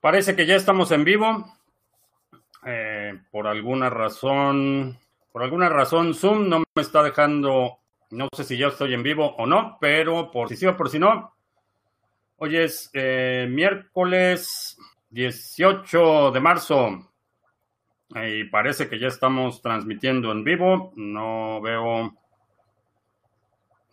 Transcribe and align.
Parece 0.00 0.34
que 0.34 0.46
ya 0.46 0.56
estamos 0.56 0.90
en 0.92 1.04
vivo. 1.04 1.44
Eh, 2.64 3.18
por 3.30 3.46
alguna 3.46 3.90
razón, 3.90 4.98
por 5.32 5.42
alguna 5.42 5.68
razón 5.68 6.14
Zoom 6.14 6.48
no 6.48 6.58
me 6.58 6.82
está 6.82 7.02
dejando, 7.02 7.78
no 8.10 8.28
sé 8.34 8.44
si 8.44 8.58
ya 8.58 8.68
estoy 8.68 8.94
en 8.94 9.02
vivo 9.02 9.34
o 9.36 9.46
no, 9.46 9.78
pero 9.80 10.30
por 10.30 10.48
si 10.48 10.56
sí 10.56 10.66
o 10.66 10.76
por 10.76 10.90
si 10.90 10.98
no, 10.98 11.34
hoy 12.36 12.56
es 12.56 12.90
eh, 12.92 13.46
miércoles 13.48 14.78
18 15.10 16.30
de 16.32 16.40
marzo 16.40 17.10
y 18.14 18.44
parece 18.44 18.88
que 18.88 18.98
ya 18.98 19.08
estamos 19.08 19.62
transmitiendo 19.62 20.32
en 20.32 20.44
vivo. 20.44 20.92
No 20.96 21.60
veo, 21.60 22.14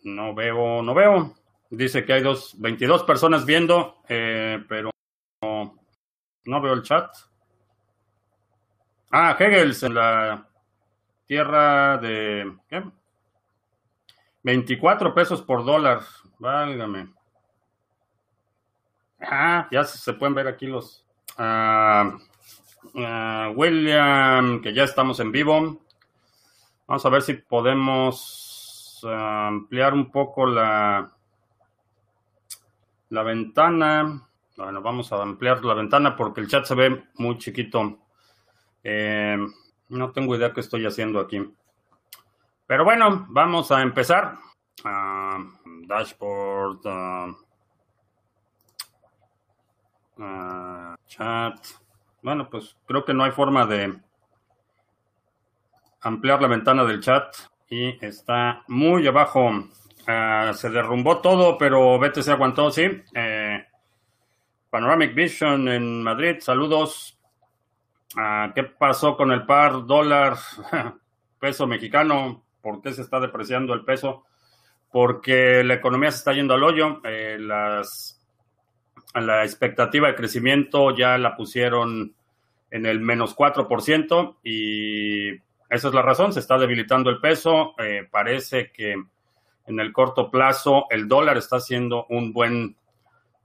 no 0.04 0.34
veo, 0.34 0.82
no 0.82 0.94
veo. 0.94 1.34
Dice 1.70 2.04
que 2.04 2.14
hay 2.14 2.22
dos, 2.22 2.58
22 2.58 3.04
personas 3.04 3.44
viendo, 3.44 3.98
eh, 4.08 4.62
pero 4.68 4.90
no 6.44 6.60
veo 6.60 6.72
el 6.72 6.82
chat. 6.82 7.14
Ah, 9.10 9.36
Hegels 9.38 9.82
en 9.82 9.94
la 9.94 10.46
tierra 11.26 11.98
de... 11.98 12.56
¿qué? 12.68 12.84
24 14.42 15.14
pesos 15.14 15.42
por 15.42 15.64
dólar. 15.64 16.00
Válgame. 16.38 17.12
Ah, 19.20 19.66
ya 19.70 19.84
se 19.84 20.12
pueden 20.12 20.34
ver 20.34 20.46
aquí 20.46 20.66
los... 20.66 21.04
ah, 21.38 22.16
ah, 22.96 23.52
William, 23.54 24.60
que 24.60 24.72
ya 24.72 24.84
estamos 24.84 25.20
en 25.20 25.32
vivo. 25.32 25.82
Vamos 26.86 27.04
a 27.04 27.08
ver 27.08 27.22
si 27.22 27.34
podemos 27.34 29.00
ah, 29.04 29.48
ampliar 29.48 29.94
un 29.94 30.10
poco 30.10 30.46
la, 30.46 31.10
la 33.10 33.22
ventana. 33.22 34.27
Bueno, 34.58 34.82
vamos 34.82 35.12
a 35.12 35.22
ampliar 35.22 35.64
la 35.64 35.72
ventana 35.72 36.16
porque 36.16 36.40
el 36.40 36.48
chat 36.48 36.64
se 36.64 36.74
ve 36.74 37.04
muy 37.14 37.38
chiquito. 37.38 38.00
Eh, 38.82 39.38
no 39.88 40.10
tengo 40.10 40.34
idea 40.34 40.52
qué 40.52 40.58
estoy 40.58 40.84
haciendo 40.84 41.20
aquí. 41.20 41.40
Pero 42.66 42.84
bueno, 42.84 43.24
vamos 43.28 43.70
a 43.70 43.80
empezar. 43.82 44.36
Ah, 44.84 45.38
dashboard. 45.86 46.80
ah, 46.86 47.36
ah, 50.18 50.96
chat. 51.06 51.64
Bueno, 52.20 52.50
pues 52.50 52.76
creo 52.84 53.04
que 53.04 53.14
no 53.14 53.22
hay 53.22 53.30
forma 53.30 53.64
de 53.64 53.96
ampliar 56.00 56.42
la 56.42 56.48
ventana 56.48 56.82
del 56.82 57.00
chat. 57.00 57.32
Y 57.70 58.04
está 58.04 58.64
muy 58.66 59.06
abajo. 59.06 59.68
Se 60.54 60.70
derrumbó 60.70 61.20
todo, 61.20 61.56
pero 61.58 61.96
Vete 62.00 62.24
se 62.24 62.32
aguantó, 62.32 62.72
sí. 62.72 63.04
Eh, 63.14 63.37
Panoramic 64.70 65.14
Vision 65.14 65.68
en 65.68 66.02
Madrid, 66.02 66.36
saludos. 66.40 67.18
Ah, 68.16 68.52
¿Qué 68.54 68.64
pasó 68.64 69.16
con 69.16 69.32
el 69.32 69.46
par 69.46 69.86
dólar 69.86 70.36
peso 71.40 71.66
mexicano? 71.66 72.44
¿Por 72.60 72.82
qué 72.82 72.92
se 72.92 73.02
está 73.02 73.18
depreciando 73.18 73.72
el 73.72 73.84
peso? 73.84 74.24
Porque 74.90 75.62
la 75.64 75.74
economía 75.74 76.10
se 76.10 76.18
está 76.18 76.32
yendo 76.34 76.54
al 76.54 76.62
hoyo. 76.62 77.00
Eh, 77.04 77.38
las, 77.40 78.20
la 79.14 79.44
expectativa 79.44 80.08
de 80.08 80.14
crecimiento 80.14 80.94
ya 80.94 81.16
la 81.16 81.34
pusieron 81.34 82.14
en 82.70 82.84
el 82.84 83.00
menos 83.00 83.34
4% 83.34 84.36
y 84.42 85.30
esa 85.70 85.88
es 85.88 85.94
la 85.94 86.02
razón. 86.02 86.32
Se 86.32 86.40
está 86.40 86.58
debilitando 86.58 87.08
el 87.08 87.20
peso. 87.20 87.74
Eh, 87.78 88.06
parece 88.10 88.70
que 88.70 88.92
en 89.66 89.80
el 89.80 89.92
corto 89.92 90.30
plazo 90.30 90.86
el 90.90 91.08
dólar 91.08 91.38
está 91.38 91.60
siendo 91.60 92.06
un 92.10 92.32
buen 92.32 92.77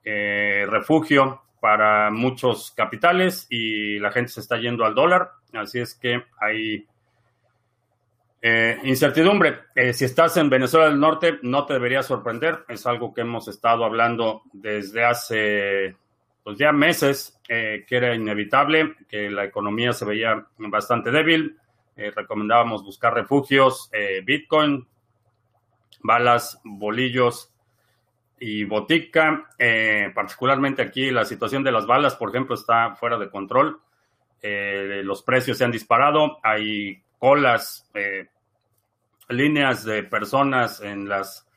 eh, 0.04 0.66
refugio 0.70 1.44
para 1.64 2.12
muchos 2.12 2.72
capitales 2.72 3.48
y 3.50 3.98
la 3.98 4.12
gente 4.12 4.34
se 4.34 4.42
está 4.42 4.58
yendo 4.58 4.84
al 4.84 4.94
dólar. 4.94 5.32
Así 5.54 5.80
es 5.80 5.96
que 5.96 6.22
hay 6.42 6.86
eh, 8.42 8.78
incertidumbre. 8.84 9.60
Eh, 9.74 9.94
si 9.94 10.04
estás 10.04 10.36
en 10.36 10.50
Venezuela 10.50 10.88
del 10.88 11.00
Norte, 11.00 11.40
no 11.44 11.66
te 11.66 11.76
debería 11.76 12.04
sorprender. 12.04 12.66
Es 12.68 12.86
algo 12.86 13.14
que 13.14 13.22
hemos 13.22 13.48
estado 13.48 13.86
hablando 13.86 14.42
desde 14.52 15.06
hace 15.06 15.96
pues 16.44 16.58
ya 16.58 16.74
meses, 16.74 17.40
eh, 17.48 17.86
que 17.88 17.96
era 17.96 18.14
inevitable, 18.14 18.98
que 19.08 19.30
la 19.30 19.46
economía 19.46 19.94
se 19.94 20.04
veía 20.04 20.46
bastante 20.58 21.12
débil. 21.12 21.58
Eh, 21.96 22.12
recomendábamos 22.14 22.84
buscar 22.84 23.14
refugios, 23.14 23.90
Bitcoin, 24.26 24.86
balas, 26.02 26.60
bolillos 26.66 27.53
y 28.46 28.66
botica. 28.66 29.52
Eh, 29.58 30.12
particularmente 30.14 30.82
aquí 30.82 31.12
la 31.12 31.24
situación 31.24 31.64
de 31.64 31.72
las 31.72 31.86
balas, 31.86 32.16
por 32.16 32.30
ejemplo, 32.30 32.56
está 32.56 32.94
fuera 32.96 33.18
de 33.18 33.30
control. 33.30 33.80
Eh, 34.42 35.02
los 35.06 35.24
precios 35.24 35.58
se 35.58 35.64
han 35.64 35.72
disparado. 35.72 36.40
Hay 36.44 37.02
colas, 37.18 37.90
eh, 37.94 38.28
líneas 39.30 39.86
de 39.86 40.04
personas 40.04 40.82
en 40.82 41.08
las 41.08 41.48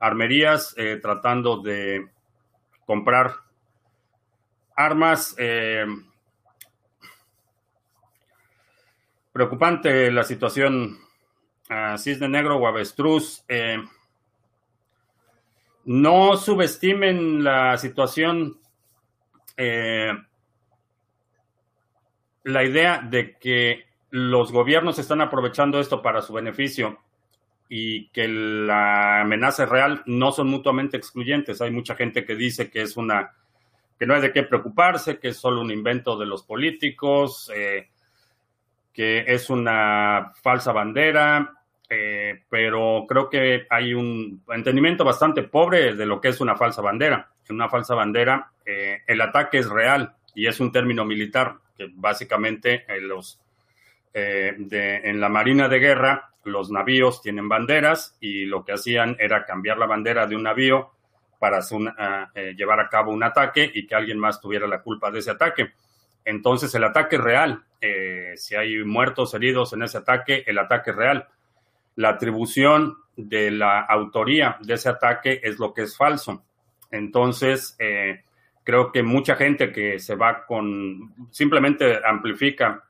armerías 0.00 0.74
tratando 1.00 1.62
de 1.62 2.08
comprar 2.84 3.34
armas. 4.74 5.36
preocupante 9.32 10.10
la 10.10 10.24
situación. 10.24 10.98
ah, 11.68 11.96
Cisne 11.96 12.28
Negro 12.28 12.56
o 12.56 12.66
Avestruz. 12.66 13.44
No 15.84 16.36
subestimen 16.36 17.42
la 17.42 17.76
situación, 17.78 18.58
eh, 19.56 20.12
la 22.44 22.64
idea 22.64 22.98
de 22.98 23.36
que 23.38 23.84
los 24.10 24.52
gobiernos 24.52 24.98
están 24.98 25.20
aprovechando 25.20 25.80
esto 25.80 26.02
para 26.02 26.22
su 26.22 26.32
beneficio 26.32 26.98
y 27.68 28.08
que 28.08 28.28
la 28.28 29.22
amenaza 29.22 29.64
real 29.64 30.02
no 30.06 30.32
son 30.32 30.48
mutuamente 30.48 30.96
excluyentes. 30.96 31.60
Hay 31.62 31.70
mucha 31.70 31.94
gente 31.94 32.24
que 32.24 32.34
dice 32.34 32.70
que 32.70 32.82
es 32.82 32.96
una 32.96 33.32
que 33.98 34.06
no 34.06 34.14
hay 34.14 34.20
de 34.20 34.32
qué 34.32 34.42
preocuparse, 34.42 35.18
que 35.20 35.28
es 35.28 35.36
solo 35.36 35.60
un 35.60 35.70
invento 35.70 36.18
de 36.18 36.26
los 36.26 36.42
políticos, 36.42 37.50
eh, 37.54 37.88
que 38.92 39.24
es 39.26 39.48
una 39.48 40.32
falsa 40.42 40.72
bandera, 40.72 41.61
eh, 41.94 42.44
pero 42.48 43.04
creo 43.06 43.28
que 43.28 43.66
hay 43.68 43.92
un 43.92 44.42
entendimiento 44.48 45.04
bastante 45.04 45.42
pobre 45.42 45.94
de 45.94 46.06
lo 46.06 46.22
que 46.22 46.28
es 46.28 46.40
una 46.40 46.56
falsa 46.56 46.80
bandera. 46.80 47.28
En 47.48 47.56
una 47.56 47.68
falsa 47.68 47.94
bandera, 47.94 48.50
eh, 48.64 49.02
el 49.06 49.20
ataque 49.20 49.58
es 49.58 49.68
real 49.68 50.14
y 50.34 50.46
es 50.46 50.58
un 50.58 50.72
término 50.72 51.04
militar, 51.04 51.56
que 51.76 51.90
básicamente 51.92 52.86
en, 52.88 53.08
los, 53.08 53.38
eh, 54.14 54.54
de- 54.56 54.96
en 55.04 55.20
la 55.20 55.28
Marina 55.28 55.68
de 55.68 55.78
Guerra 55.80 56.30
los 56.44 56.70
navíos 56.70 57.20
tienen 57.20 57.46
banderas 57.48 58.16
y 58.20 58.46
lo 58.46 58.64
que 58.64 58.72
hacían 58.72 59.14
era 59.18 59.44
cambiar 59.44 59.76
la 59.76 59.86
bandera 59.86 60.26
de 60.26 60.34
un 60.34 60.44
navío 60.44 60.92
para 61.38 61.58
un- 61.72 61.92
ah, 61.98 62.30
eh, 62.34 62.54
llevar 62.56 62.80
a 62.80 62.88
cabo 62.88 63.12
un 63.12 63.22
ataque 63.22 63.70
y 63.74 63.86
que 63.86 63.94
alguien 63.94 64.18
más 64.18 64.40
tuviera 64.40 64.66
la 64.66 64.80
culpa 64.80 65.10
de 65.10 65.18
ese 65.18 65.30
ataque. 65.32 65.72
Entonces 66.24 66.74
el 66.74 66.84
ataque 66.84 67.16
es 67.16 67.22
real. 67.22 67.62
Eh, 67.80 68.32
si 68.36 68.54
hay 68.54 68.82
muertos, 68.82 69.34
heridos 69.34 69.72
en 69.74 69.82
ese 69.82 69.98
ataque, 69.98 70.42
el 70.46 70.58
ataque 70.58 70.90
es 70.92 70.96
real 70.96 71.28
la 71.96 72.10
atribución 72.10 72.96
de 73.16 73.50
la 73.50 73.80
autoría 73.80 74.56
de 74.60 74.74
ese 74.74 74.88
ataque 74.88 75.40
es 75.42 75.58
lo 75.58 75.72
que 75.74 75.82
es 75.82 75.96
falso. 75.96 76.44
Entonces, 76.90 77.76
eh, 77.78 78.22
creo 78.64 78.92
que 78.92 79.02
mucha 79.02 79.36
gente 79.36 79.72
que 79.72 79.98
se 79.98 80.14
va 80.14 80.44
con, 80.46 81.14
simplemente 81.30 82.00
amplifica 82.04 82.84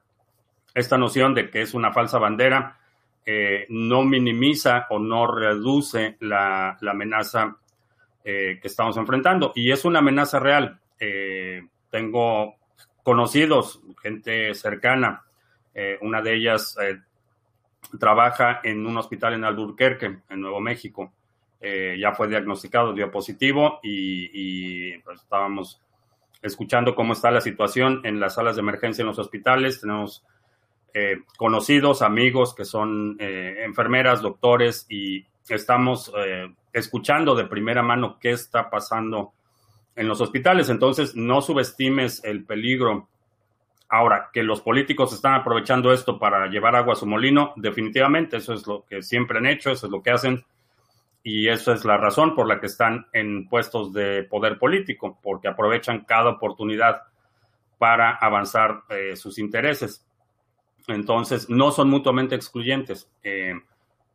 esta 0.75 0.97
noción 0.97 1.35
de 1.35 1.51
que 1.51 1.63
es 1.63 1.75
una 1.75 1.93
falsa 1.93 2.19
bandera, 2.19 2.79
eh, 3.25 3.67
no 3.69 4.03
minimiza 4.03 4.87
o 4.91 4.99
no 4.99 5.27
reduce 5.27 6.17
la, 6.21 6.77
amenaza 6.81 7.57
eh, 8.25 8.59
que 8.61 8.69
estamos 8.69 8.97
enfrentando. 8.97 9.53
Y 9.55 9.71
es 9.71 9.85
una 9.85 10.01
amenaza 10.01 10.39
real. 10.39 10.79
Tengo 11.91 12.55
conocidos, 13.03 13.83
gente 14.01 14.55
cercana, 14.55 15.25
una 16.01 16.23
de 16.23 16.37
ellas 16.37 16.77
trabaja 17.99 18.61
en 18.63 18.87
un 18.87 18.97
hospital 18.97 19.35
en 19.35 19.45
Albuquerque, 19.45 20.19
en 20.29 20.41
Nuevo 20.41 20.61
México. 20.61 21.13
Eh, 21.61 21.97
ya 22.01 22.13
fue 22.13 22.29
diagnosticado, 22.29 22.93
dio 22.93 23.11
positivo 23.11 23.79
y, 23.83 24.31
y, 24.33 24.99
pues, 24.99 25.21
estábamos 25.21 25.81
escuchando 26.43 26.95
cómo 26.95 27.13
está 27.13 27.31
la 27.31 27.41
situación 27.41 28.01
en 28.05 28.19
las 28.19 28.35
salas 28.35 28.57
de 28.57 28.63
emergencia 28.63 29.03
en 29.03 29.09
los 29.09 29.19
hospitales. 29.19 29.81
Tenemos 29.81 30.25
eh, 30.95 31.23
conocidos, 31.39 32.03
amigos 32.03 32.55
que 32.55 32.67
son 32.67 33.17
eh, 33.19 33.63
enfermeras, 33.65 34.21
doctores 34.21 34.85
y 34.91 35.25
estamos 35.49 36.13
eh, 36.19 36.53
escuchando 36.73 37.35
de 37.35 37.47
primera 37.47 37.83
mano 37.83 38.19
qué 38.21 38.33
está 38.33 38.69
pasando 38.69 39.33
en 39.97 40.07
los 40.07 40.21
hospitales. 40.21 40.69
Entonces, 40.69 41.17
no 41.17 41.41
subestimes 41.41 42.23
el 42.25 42.45
peligro 42.45 43.09
Ahora, 43.95 44.31
que 44.33 44.43
los 44.43 44.63
políticos 44.63 45.13
están 45.13 45.35
aprovechando 45.35 45.93
esto 45.93 46.19
para 46.19 46.47
llevar 46.47 46.75
agua 46.75 46.95
a 46.95 46.97
su 46.97 47.05
molino, 47.05 47.53
definitivamente, 47.57 48.39
eso 48.39 48.55
es 48.55 48.67
lo 48.67 48.87
que 48.87 49.03
siempre 49.03 49.37
han 49.37 49.45
hecho, 49.45 49.71
eso 49.71 49.85
es 49.85 49.93
lo 49.93 50.03
que 50.03 50.11
hacen, 50.11 50.43
y 51.23 51.49
eso 51.49 51.75
es 51.75 51.85
la 51.85 51.99
razón 51.99 52.35
por 52.35 52.49
la 52.49 52.59
que 52.59 52.69
están 52.69 53.07
en 53.13 53.47
puestos 53.51 53.93
de 53.93 54.23
poder 54.23 54.59
político, 54.59 55.19
porque 55.23 55.49
aprovechan 55.49 56.07
cada 56.07 56.31
oportunidad 56.31 57.03
para 57.77 58.13
avanzar 58.13 58.85
eh, 58.89 59.15
sus 59.15 59.39
intereses. 59.39 60.07
Entonces, 60.89 61.51
no 61.51 61.71
son 61.71 61.91
mutuamente 61.91 62.35
excluyentes. 62.35 63.11
Eh, 63.23 63.61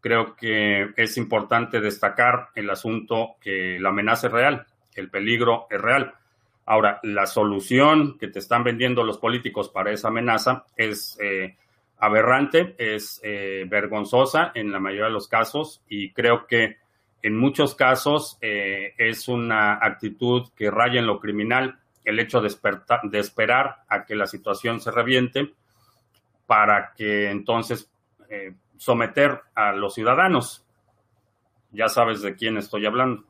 creo 0.01 0.35
que 0.35 0.89
es 0.97 1.17
importante 1.17 1.79
destacar 1.81 2.49
el 2.55 2.67
asunto 2.71 3.35
que 3.39 3.77
la 3.79 3.89
amenaza 3.89 4.25
es 4.25 4.33
real, 4.33 4.65
el 4.95 5.11
peligro 5.11 5.67
es 5.69 5.79
real. 5.79 6.15
Ahora, 6.67 6.99
la 7.01 7.25
solución 7.25 8.19
que 8.19 8.27
te 8.27 8.37
están 8.37 8.63
vendiendo 8.63 9.03
los 9.03 9.17
políticos 9.17 9.69
para 9.69 9.91
esa 9.91 10.09
amenaza 10.09 10.65
es 10.75 11.17
eh, 11.19 11.55
aberrante, 11.97 12.75
es 12.77 13.19
eh, 13.23 13.65
vergonzosa 13.67 14.51
en 14.53 14.71
la 14.71 14.79
mayoría 14.79 15.05
de 15.05 15.11
los 15.11 15.27
casos 15.27 15.81
y 15.89 16.11
creo 16.11 16.45
que 16.45 16.77
en 17.23 17.35
muchos 17.35 17.73
casos 17.73 18.37
es 18.39 19.27
una 19.27 19.79
actitud 19.81 20.49
que 20.55 20.69
raya 20.69 20.99
en 20.99 21.07
lo 21.07 21.19
criminal 21.19 21.79
el 22.05 22.19
hecho 22.19 22.39
de, 22.39 22.55
de 23.03 23.19
esperar 23.19 23.83
a 23.89 24.05
que 24.05 24.15
la 24.15 24.27
situación 24.27 24.79
se 24.79 24.91
reviente 24.91 25.51
para 26.47 26.93
que 26.95 27.29
entonces 27.29 27.91
eh, 28.29 28.53
someter 28.77 29.41
a 29.53 29.73
los 29.73 29.93
ciudadanos. 29.93 30.65
Ya 31.71 31.89
sabes 31.89 32.21
de 32.21 32.35
quién 32.35 32.57
estoy 32.57 32.85
hablando. 32.85 33.25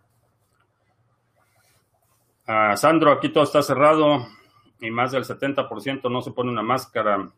Ah, 2.49 2.77
Sandro, 2.77 3.11
aquí 3.11 3.27
todo 3.27 3.43
está 3.43 3.61
cerrado 3.61 4.25
y 4.79 4.89
más 4.89 5.11
del 5.11 5.25
70% 5.25 6.09
no 6.09 6.21
se 6.21 6.31
pone 6.31 6.49
una 6.49 6.61
máscara. 6.61 7.29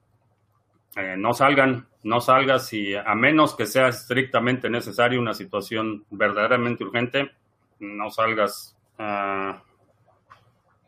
Eh, 0.95 1.15
no 1.17 1.33
salgan, 1.33 1.87
no 2.03 2.21
salgas 2.21 2.71
y 2.73 2.95
a 2.95 3.15
menos 3.15 3.55
que 3.55 3.65
sea 3.65 3.87
estrictamente 3.87 4.69
necesario 4.69 5.19
una 5.19 5.33
situación 5.33 6.05
verdaderamente 6.11 6.83
urgente, 6.83 7.31
no 7.79 8.11
salgas. 8.11 8.77
Ah, 8.99 9.63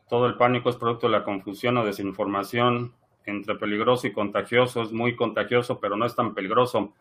todo 0.08 0.26
el 0.26 0.36
pánico 0.36 0.70
es 0.70 0.76
producto 0.76 1.08
de 1.08 1.18
la 1.18 1.24
confusión 1.24 1.78
o 1.78 1.84
desinformación 1.84 2.94
entre 3.26 3.56
peligroso 3.56 4.06
y 4.06 4.12
contagioso. 4.12 4.82
Es 4.82 4.92
muy 4.92 5.16
contagioso, 5.16 5.80
pero 5.80 5.96
no 5.96 6.06
es 6.06 6.14
tan 6.14 6.32
peligroso. 6.32 6.92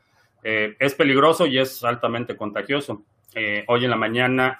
Eh, 0.43 0.75
es 0.79 0.95
peligroso 0.95 1.45
y 1.45 1.59
es 1.59 1.83
altamente 1.83 2.35
contagioso. 2.35 3.03
Eh, 3.35 3.63
hoy 3.67 3.83
en 3.85 3.91
la 3.91 3.97
mañana 3.97 4.59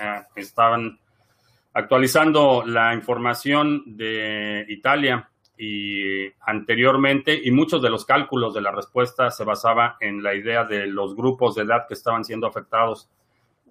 ah, 0.00 0.26
estaban 0.34 0.98
actualizando 1.72 2.64
la 2.66 2.94
información 2.94 3.82
de 3.86 4.64
Italia 4.68 5.28
y 5.56 6.26
anteriormente, 6.40 7.38
y 7.42 7.50
muchos 7.50 7.82
de 7.82 7.90
los 7.90 8.04
cálculos 8.04 8.54
de 8.54 8.62
la 8.62 8.72
respuesta 8.72 9.30
se 9.30 9.44
basaba 9.44 9.96
en 10.00 10.22
la 10.22 10.34
idea 10.34 10.64
de 10.64 10.86
los 10.86 11.14
grupos 11.14 11.54
de 11.54 11.62
edad 11.62 11.86
que 11.86 11.94
estaban 11.94 12.24
siendo 12.24 12.46
afectados 12.46 13.10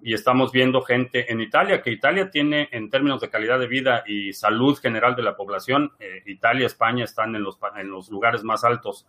y 0.02 0.14
estamos 0.14 0.52
viendo 0.52 0.82
gente 0.82 1.30
en 1.30 1.40
Italia, 1.40 1.82
que 1.82 1.90
Italia 1.90 2.30
tiene 2.30 2.68
en 2.72 2.88
términos 2.90 3.20
de 3.20 3.28
calidad 3.28 3.58
de 3.58 3.66
vida 3.66 4.02
y 4.06 4.32
salud 4.32 4.78
general 4.78 5.14
de 5.14 5.22
la 5.22 5.36
población, 5.36 5.92
eh, 5.98 6.22
Italia, 6.26 6.66
España 6.66 7.04
están 7.04 7.34
en 7.36 7.42
los, 7.42 7.58
en 7.76 7.90
los 7.90 8.10
lugares 8.10 8.42
más 8.42 8.64
altos. 8.64 9.06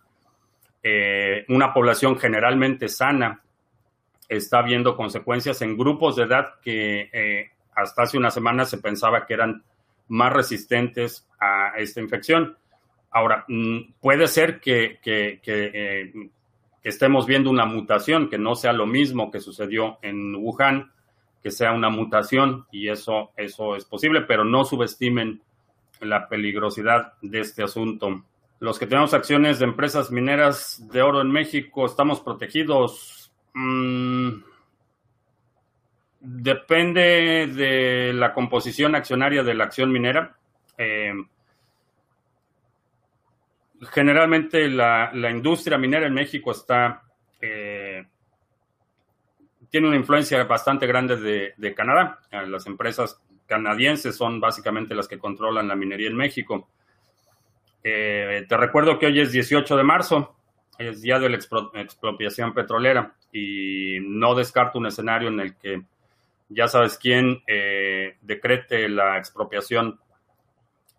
Eh, 0.82 1.44
una 1.48 1.72
población 1.72 2.18
generalmente 2.18 2.88
sana 2.88 3.42
está 4.28 4.62
viendo 4.62 4.96
consecuencias 4.96 5.62
en 5.62 5.76
grupos 5.76 6.16
de 6.16 6.24
edad 6.24 6.54
que 6.62 7.08
eh, 7.12 7.51
hasta 7.74 8.02
hace 8.02 8.18
una 8.18 8.30
semana 8.30 8.64
se 8.64 8.78
pensaba 8.78 9.26
que 9.26 9.34
eran 9.34 9.64
más 10.08 10.32
resistentes 10.32 11.28
a 11.40 11.72
esta 11.78 12.00
infección. 12.00 12.56
Ahora, 13.10 13.44
mm, 13.48 13.94
puede 14.00 14.28
ser 14.28 14.60
que 14.60 14.98
que 16.82 16.88
estemos 16.88 17.26
viendo 17.26 17.50
una 17.50 17.64
mutación, 17.64 18.28
que 18.28 18.38
no 18.38 18.54
sea 18.54 18.72
lo 18.72 18.86
mismo 18.86 19.30
que 19.30 19.40
sucedió 19.40 19.98
en 20.02 20.34
Wuhan, 20.34 20.90
que 21.42 21.50
sea 21.50 21.72
una 21.72 21.90
mutación 21.90 22.66
y 22.70 22.88
eso, 22.88 23.30
eso 23.36 23.76
es 23.76 23.84
posible, 23.84 24.22
pero 24.22 24.44
no 24.44 24.64
subestimen 24.64 25.42
la 26.00 26.28
peligrosidad 26.28 27.14
de 27.20 27.40
este 27.40 27.62
asunto. 27.62 28.24
Los 28.60 28.78
que 28.78 28.86
tenemos 28.86 29.12
acciones 29.14 29.58
de 29.58 29.64
empresas 29.64 30.10
mineras 30.10 30.88
de 30.92 31.02
oro 31.02 31.20
en 31.20 31.30
México, 31.30 31.86
¿estamos 31.86 32.20
protegidos? 32.20 33.32
Mm, 33.54 34.30
depende 36.22 37.48
de 37.48 38.12
la 38.12 38.32
composición 38.32 38.94
accionaria 38.94 39.42
de 39.42 39.54
la 39.54 39.64
acción 39.64 39.90
minera. 39.90 40.36
Eh, 40.78 41.12
generalmente 43.90 44.68
la, 44.68 45.10
industria 45.30 45.76
minera 45.78 46.06
en 46.06 46.14
México 46.14 46.52
está 46.52 47.02
eh, 47.40 48.06
tiene 49.68 49.88
una 49.88 49.96
influencia 49.96 50.44
bastante 50.44 50.86
grande 50.86 51.16
de, 51.56 51.74
Canadá. 51.74 52.20
Eh, 52.30 52.46
las 52.46 52.66
empresas 52.66 53.20
canadienses 53.46 54.14
son 54.14 54.38
básicamente 54.38 54.94
las 54.94 55.08
que 55.08 55.18
controlan 55.18 55.66
la 55.66 55.74
minería 55.74 56.08
en 56.08 56.16
México. 56.16 56.68
Te 57.82 58.46
recuerdo 58.48 58.96
que 58.96 59.06
hoy 59.06 59.20
es 59.20 59.32
18 59.32 59.76
de 59.76 59.82
marzo, 59.82 60.36
es 60.78 61.02
día 61.02 61.18
de 61.18 61.28
la 61.28 61.36
expropiación 61.36 62.54
petrolera 62.54 63.12
y 63.32 63.98
no 64.02 64.36
descarto 64.36 64.78
un 64.78 64.86
escenario 64.86 65.28
en 65.28 65.40
el 65.40 65.56
que 65.56 65.82
ya 66.54 66.68
sabes 66.68 66.98
quién 66.98 67.42
decrete 68.22 68.88
la 68.88 69.18
expropiación 69.18 69.98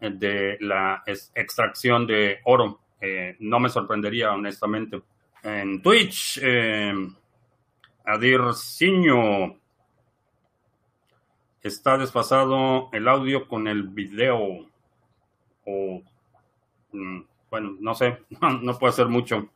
de 0.10 0.58
la 0.60 1.04
extracción 1.06 2.06
de 2.08 2.40
oro. 2.44 2.80
Eh, 3.00 3.36
no 3.40 3.60
me 3.60 3.70
sorprendería, 3.70 4.32
honestamente. 4.32 5.02
En 5.44 5.82
Twitch, 5.82 6.40
eh, 6.42 6.94
Adirciño. 8.06 9.60
Está 11.62 11.98
desfasado 11.98 12.90
el 12.92 13.08
audio 13.08 13.48
con 13.48 13.68
el 13.68 13.84
video. 13.84 14.68
O, 15.66 16.02
mm, 16.92 17.22
bueno, 17.50 17.78
no 17.80 17.96
sé, 17.96 18.24
no 18.62 18.78
puede 18.78 18.94
ser 18.94 19.08
mucho. 19.08 19.50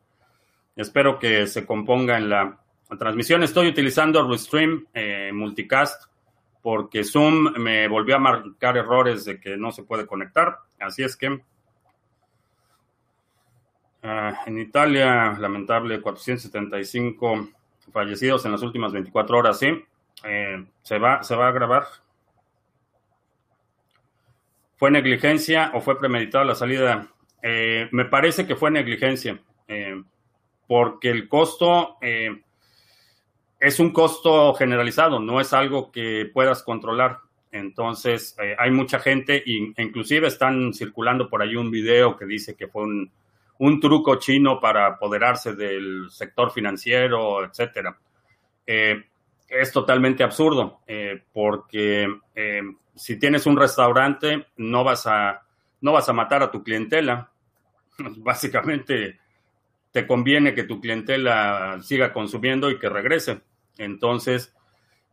Espero 0.75 1.19
que 1.19 1.47
se 1.47 1.65
componga 1.65 2.17
en 2.17 2.29
la 2.29 2.59
transmisión. 2.95 3.43
Estoy 3.43 3.67
utilizando 3.67 4.25
Restream 4.29 4.85
eh, 4.93 5.31
Multicast 5.33 6.05
porque 6.61 7.03
Zoom 7.03 7.53
me 7.57 7.87
volvió 7.87 8.15
a 8.15 8.19
marcar 8.19 8.77
errores 8.77 9.25
de 9.25 9.39
que 9.39 9.57
no 9.57 9.71
se 9.71 9.83
puede 9.83 10.05
conectar. 10.05 10.59
Así 10.79 11.03
es 11.03 11.17
que 11.17 11.41
ah, 14.03 14.41
en 14.45 14.59
Italia, 14.59 15.35
lamentable, 15.39 16.01
475 16.01 17.49
fallecidos 17.91 18.45
en 18.45 18.51
las 18.51 18.61
últimas 18.61 18.91
24 18.91 19.37
horas, 19.37 19.59
sí. 19.59 19.83
Eh, 20.23 20.65
se, 20.81 20.97
va, 20.97 21.23
se 21.23 21.35
va 21.35 21.47
a 21.47 21.51
grabar. 21.51 21.83
¿Fue 24.77 24.91
negligencia 24.91 25.71
o 25.73 25.81
fue 25.81 25.97
premeditada 25.97 26.45
la 26.45 26.55
salida? 26.55 27.07
Eh, 27.41 27.89
me 27.91 28.05
parece 28.05 28.45
que 28.45 28.55
fue 28.55 28.71
negligencia, 28.71 29.39
porque 30.67 31.09
el 31.09 31.27
costo 31.27 31.97
es 33.59 33.79
un 33.79 33.91
costo 33.91 34.53
generalizado, 34.53 35.19
no 35.19 35.41
es 35.41 35.53
algo 35.53 35.91
que 35.91 36.29
puedas 36.33 36.63
controlar. 36.63 37.19
Entonces, 37.51 38.35
eh, 38.41 38.55
hay 38.57 38.71
mucha 38.71 38.99
gente, 38.99 39.43
e 39.45 39.73
inclusive 39.81 40.27
están 40.27 40.73
circulando 40.73 41.29
por 41.29 41.41
ahí 41.41 41.55
un 41.55 41.71
video 41.71 42.15
que 42.15 42.25
dice 42.25 42.55
que 42.55 42.67
fue 42.67 42.83
un, 42.83 43.11
truco 43.79 44.17
chino 44.17 44.59
para 44.59 44.85
apoderarse 44.85 45.55
del 45.55 46.09
sector 46.11 46.51
financiero, 46.51 47.43
etcétera. 47.43 47.97
Eh, 48.65 49.03
es 49.49 49.71
totalmente 49.71 50.23
absurdo, 50.23 50.81
eh, 50.85 51.23
porque 51.33 52.07
si 52.93 53.17
tienes 53.17 53.45
un 53.45 53.57
restaurante, 53.57 54.47
no 54.57 54.83
vas 54.83 55.07
a, 55.07 55.41
no 55.81 55.93
vas 55.93 56.09
a 56.09 56.13
matar 56.13 56.43
a 56.43 56.51
tu 56.51 56.63
clientela. 56.63 57.31
Básicamente, 58.17 59.19
te 59.91 60.05
conviene 60.05 60.53
que 60.53 60.63
tu 60.63 60.79
clientela 60.79 61.79
siga 61.81 62.13
consumiendo 62.13 62.69
y 62.69 62.77
que 62.77 62.89
regrese. 62.89 63.41
Entonces, 63.77 64.53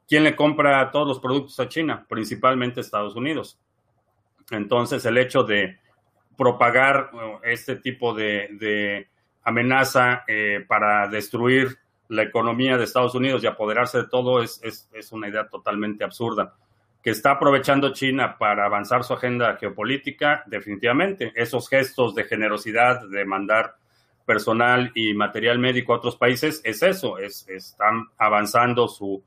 ¿quién 0.09 0.25
le 0.25 0.37
compra 0.37 0.91
todos 0.91 1.07
los 1.07 1.21
productos 1.21 1.59
a 1.61 1.69
China? 1.69 2.07
Principalmente 2.09 2.81
Estados 2.81 3.17
Unidos. 3.17 3.59
Entonces, 4.51 5.05
el 5.07 5.19
hecho 5.19 5.43
de 5.45 5.79
propagar 6.37 7.11
uh, 7.13 7.41
este 7.43 7.77
tipo 7.77 8.15
de, 8.15 9.09
amenaza 9.43 10.25
eh, 10.27 10.65
para 10.67 11.07
destruir 11.09 11.79
la 12.09 12.23
economía 12.23 12.77
de 12.77 12.85
Estados 12.85 13.15
Unidos 13.15 13.43
y 13.43 13.47
apoderarse 13.47 13.99
de 13.99 14.09
todo 14.09 14.43
es, 14.43 14.61
es, 14.63 15.13
una 15.13 15.29
idea 15.29 15.49
totalmente 15.49 16.05
absurda. 16.05 16.55
Que 17.03 17.11
está 17.11 17.33
aprovechando 17.33 17.93
China 17.93 18.39
para 18.39 18.65
avanzar 18.65 19.05
su 19.05 19.13
agenda 19.13 19.57
geopolítica, 19.57 20.43
definitivamente. 20.47 21.33
Esos 21.35 21.69
gestos 21.69 22.15
de 22.15 22.25
generosidad, 22.25 23.07
de 23.09 23.25
mandar 23.27 23.77
personal 24.25 24.91
y 24.95 25.15
material 25.15 25.59
médico 25.59 25.93
a 25.93 25.97
otros 25.97 26.17
países 26.17 26.61
es 26.65 26.83
eso, 26.83 27.19
es, 27.19 27.47
están 27.49 28.07
avanzando 28.19 28.89
su 28.89 29.23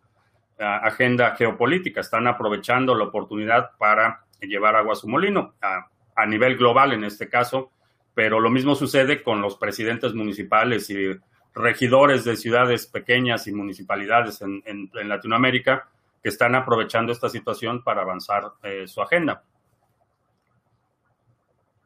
ah, 0.59 0.77
agenda 0.83 1.35
geopolítica, 1.35 2.01
están 2.01 2.27
aprovechando 2.27 2.95
la 2.95 3.05
oportunidad 3.05 3.71
para 3.77 4.25
llevar 4.41 4.75
agua 4.75 4.93
a 4.93 4.95
su 4.95 5.07
molino, 5.07 5.55
a, 5.61 6.25
nivel 6.25 6.57
global 6.57 6.93
en 6.93 7.03
este 7.03 7.29
caso, 7.29 7.71
pero 8.13 8.39
lo 8.39 8.49
mismo 8.49 8.75
sucede 8.75 9.21
con 9.21 9.41
los 9.41 9.55
presidentes 9.55 10.13
municipales 10.13 10.89
y 10.89 11.15
regidores 11.53 12.23
de 12.23 12.35
ciudades 12.35 12.87
pequeñas 12.87 13.47
y 13.47 13.51
municipalidades 13.51 14.41
en, 14.41 14.89
Latinoamérica 14.93 15.89
que 16.21 16.29
están 16.29 16.55
aprovechando 16.55 17.11
esta 17.11 17.29
situación 17.29 17.83
para 17.83 18.01
avanzar 18.01 18.51
eh, 18.63 18.87
su 18.87 19.01
agenda. 19.01 19.43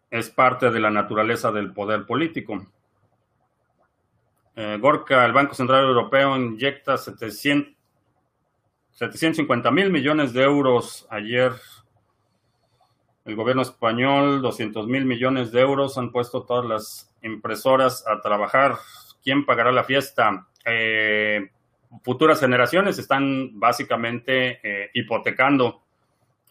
es 0.10 0.30
parte 0.30 0.70
de 0.72 0.80
la 0.80 0.90
naturaleza 0.90 1.52
del 1.52 1.72
poder 1.72 2.06
político. 2.06 2.68
Eh, 4.56 4.78
Gorka, 4.80 5.26
el 5.26 5.34
Banco 5.34 5.54
Central 5.54 5.86
Europeo 5.86 6.36
inyecta 6.36 6.98
700, 6.98 7.74
750 8.92 9.72
mil 9.72 9.90
millones 9.90 10.34
de 10.34 10.44
euros 10.44 11.08
ayer. 11.10 11.54
El 13.24 13.36
gobierno 13.36 13.62
español, 13.62 14.42
200 14.42 14.88
mil 14.88 15.06
millones 15.06 15.52
de 15.52 15.62
euros. 15.62 15.98
Han 15.98 16.12
puesto 16.12 16.44
todas 16.44 16.66
las 16.66 17.16
impresoras 17.22 18.06
a 18.08 18.20
trabajar. 18.22 18.76
¿Quién 19.24 19.46
pagará 19.46 19.72
la 19.72 19.84
fiesta? 19.84 20.48
Eh, 20.66 21.50
futuras 22.04 22.40
generaciones 22.40 22.98
están 22.98 23.60
básicamente 23.60 24.60
eh, 24.64 24.90
hipotecando 24.94 25.82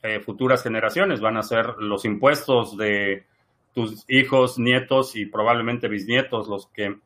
eh, 0.03 0.21
futuras 0.21 0.63
generaciones. 0.63 1.21
Van 1.21 1.37
a 1.37 1.43
ser 1.43 1.75
los 1.79 2.05
impuestos 2.05 2.77
de 2.77 3.27
tus 3.75 4.05
hijos, 4.09 4.59
nietos 4.59 5.17
y 5.17 5.27
probablemente 5.27 5.89
bisnietos 5.89 6.49
los 6.49 6.67
que 6.69 6.99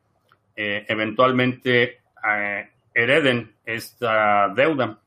eventualmente 0.55 1.99
hereden 2.93 3.55
esta 3.65 4.49
deuda 4.49 4.99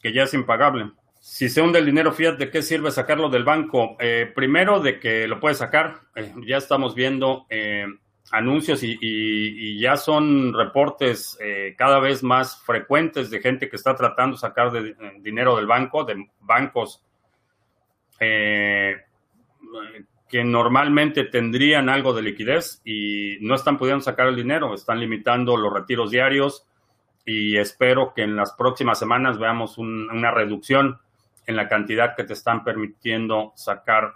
que 0.00 0.12
ya 0.12 0.24
es 0.24 0.34
impagable. 0.34 0.90
Si 1.20 1.48
se 1.48 1.60
hunde 1.60 1.80
el 1.80 1.86
dinero 1.86 2.12
fiat, 2.12 2.38
¿de 2.38 2.50
qué 2.50 2.62
sirve 2.62 2.90
sacarlo 2.92 3.28
del 3.28 3.42
banco? 3.42 3.96
Eh, 3.98 4.30
primero, 4.32 4.78
de 4.78 5.00
que 5.00 5.26
lo 5.26 5.40
puedes 5.40 5.58
sacar. 5.58 6.00
Eh, 6.14 6.32
ya 6.46 6.58
estamos 6.58 6.94
viendo 6.94 7.46
eh, 7.50 7.84
anuncios 8.30 8.80
y, 8.82 9.78
ya 9.80 9.96
son 9.96 10.54
reportes 10.54 11.36
cada 11.76 11.98
vez 11.98 12.22
más 12.22 12.62
frecuentes 12.62 13.30
de 13.30 13.40
gente 13.40 13.68
que 13.68 13.76
está 13.76 13.94
tratando 13.94 14.36
de 14.36 14.40
sacar 14.40 14.72
dinero 15.20 15.56
del 15.56 15.66
banco, 15.66 16.04
de 16.04 16.28
bancos 16.40 17.04
que 20.28 20.44
normalmente 20.44 21.24
tendrían 21.24 21.88
algo 21.88 22.12
de 22.12 22.22
liquidez 22.22 22.80
y 22.84 23.38
no 23.40 23.54
están 23.54 23.78
pudiendo 23.78 24.02
sacar 24.02 24.26
el 24.28 24.36
dinero, 24.36 24.74
están 24.74 25.00
limitando 25.00 25.56
los 25.56 25.72
retiros 25.72 26.10
diarios 26.10 26.66
y 27.24 27.56
espero 27.56 28.12
que 28.14 28.22
en 28.22 28.36
las 28.36 28.52
próximas 28.52 28.98
semanas 28.98 29.38
veamos 29.38 29.78
una 29.78 30.30
reducción 30.30 30.98
en 31.46 31.56
la 31.56 31.68
cantidad 31.68 32.16
que 32.16 32.24
te 32.24 32.32
están 32.32 32.64
permitiendo 32.64 33.52
sacar 33.54 34.14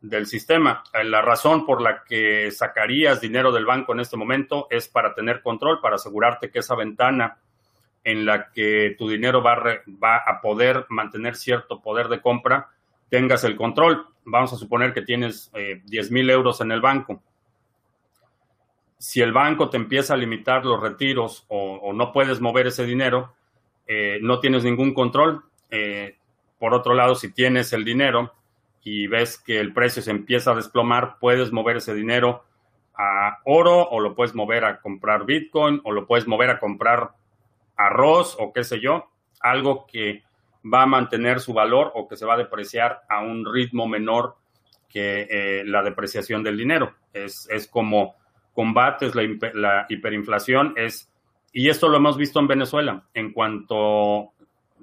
del 0.00 0.26
sistema. 0.26 0.82
Eh, 0.92 1.04
la 1.04 1.22
razón 1.22 1.64
por 1.64 1.80
la 1.80 2.02
que 2.04 2.50
sacarías 2.50 3.20
dinero 3.20 3.52
del 3.52 3.64
banco 3.64 3.92
en 3.92 4.00
este 4.00 4.16
momento 4.16 4.66
es 4.70 4.88
para 4.88 5.14
tener 5.14 5.42
control, 5.42 5.80
para 5.80 5.96
asegurarte 5.96 6.50
que 6.50 6.58
esa 6.58 6.74
ventana 6.74 7.38
en 8.04 8.26
la 8.26 8.50
que 8.50 8.96
tu 8.98 9.08
dinero 9.08 9.42
va 9.42 9.56
va 10.02 10.16
a 10.16 10.40
poder 10.40 10.86
mantener 10.88 11.36
cierto 11.36 11.80
poder 11.80 12.08
de 12.08 12.20
compra, 12.20 12.70
tengas 13.12 13.44
el 13.44 13.56
control. 13.56 14.06
Vamos 14.24 14.52
a 14.54 14.56
suponer 14.56 14.94
que 14.94 15.02
tienes 15.02 15.52
eh, 15.52 15.82
10 15.84 16.10
mil 16.10 16.30
euros 16.30 16.62
en 16.62 16.72
el 16.72 16.80
banco 16.80 17.22
si 19.02 19.20
el 19.20 19.32
banco 19.32 19.68
te 19.68 19.76
empieza 19.76 20.14
a 20.14 20.16
limitar 20.16 20.64
los 20.64 20.80
retiros 20.80 21.44
o, 21.48 21.92
no 21.92 22.12
puedes 22.12 22.40
mover 22.40 22.68
ese 22.68 22.86
dinero, 22.86 23.34
eh, 23.84 24.20
no 24.22 24.38
tienes 24.38 24.62
ningún 24.62 24.94
control. 24.94 25.42
Eh, 25.72 26.18
por 26.60 26.72
otro 26.72 26.94
lado, 26.94 27.16
si 27.16 27.32
tienes 27.32 27.72
el 27.72 27.84
dinero 27.84 28.32
y 28.80 29.08
ves 29.08 29.38
que 29.38 29.58
el 29.58 29.72
precio 29.72 30.02
se 30.02 30.12
empieza 30.12 30.52
a 30.52 30.54
desplomar, 30.54 31.16
puedes 31.18 31.50
mover 31.50 31.78
ese 31.78 31.96
dinero 31.96 32.44
a 32.96 33.40
oro 33.44 33.88
o 33.88 33.98
lo 33.98 34.14
puedes 34.14 34.36
mover 34.36 34.64
a 34.64 34.80
comprar 34.80 35.26
Bitcoin 35.26 35.80
o 35.82 35.90
lo 35.90 36.06
puedes 36.06 36.28
mover 36.28 36.50
a 36.50 36.60
comprar 36.60 37.10
arroz 37.74 38.36
o 38.38 38.52
qué 38.52 38.62
sé 38.62 38.78
yo, 38.78 39.10
algo 39.40 39.84
que 39.84 40.22
va 40.64 40.82
a 40.82 40.86
mantener 40.86 41.40
su 41.40 41.52
valor 41.52 41.92
o 41.94 42.08
que 42.08 42.16
se 42.16 42.26
va 42.26 42.34
a 42.34 42.38
depreciar 42.38 43.02
a 43.08 43.20
un 43.20 43.44
ritmo 43.50 43.86
menor 43.86 44.36
que 44.88 45.26
eh, 45.30 45.64
la 45.64 45.82
depreciación 45.82 46.42
del 46.42 46.56
dinero. 46.56 46.94
Es, 47.12 47.48
es 47.50 47.66
como 47.66 48.16
combates 48.52 49.14
la, 49.14 49.22
la 49.54 49.86
hiperinflación 49.88 50.74
es, 50.76 51.10
y 51.52 51.68
esto 51.68 51.88
lo 51.88 51.96
hemos 51.96 52.16
visto 52.16 52.38
en 52.38 52.48
Venezuela, 52.48 53.02
en 53.14 53.32
cuanto, 53.32 54.32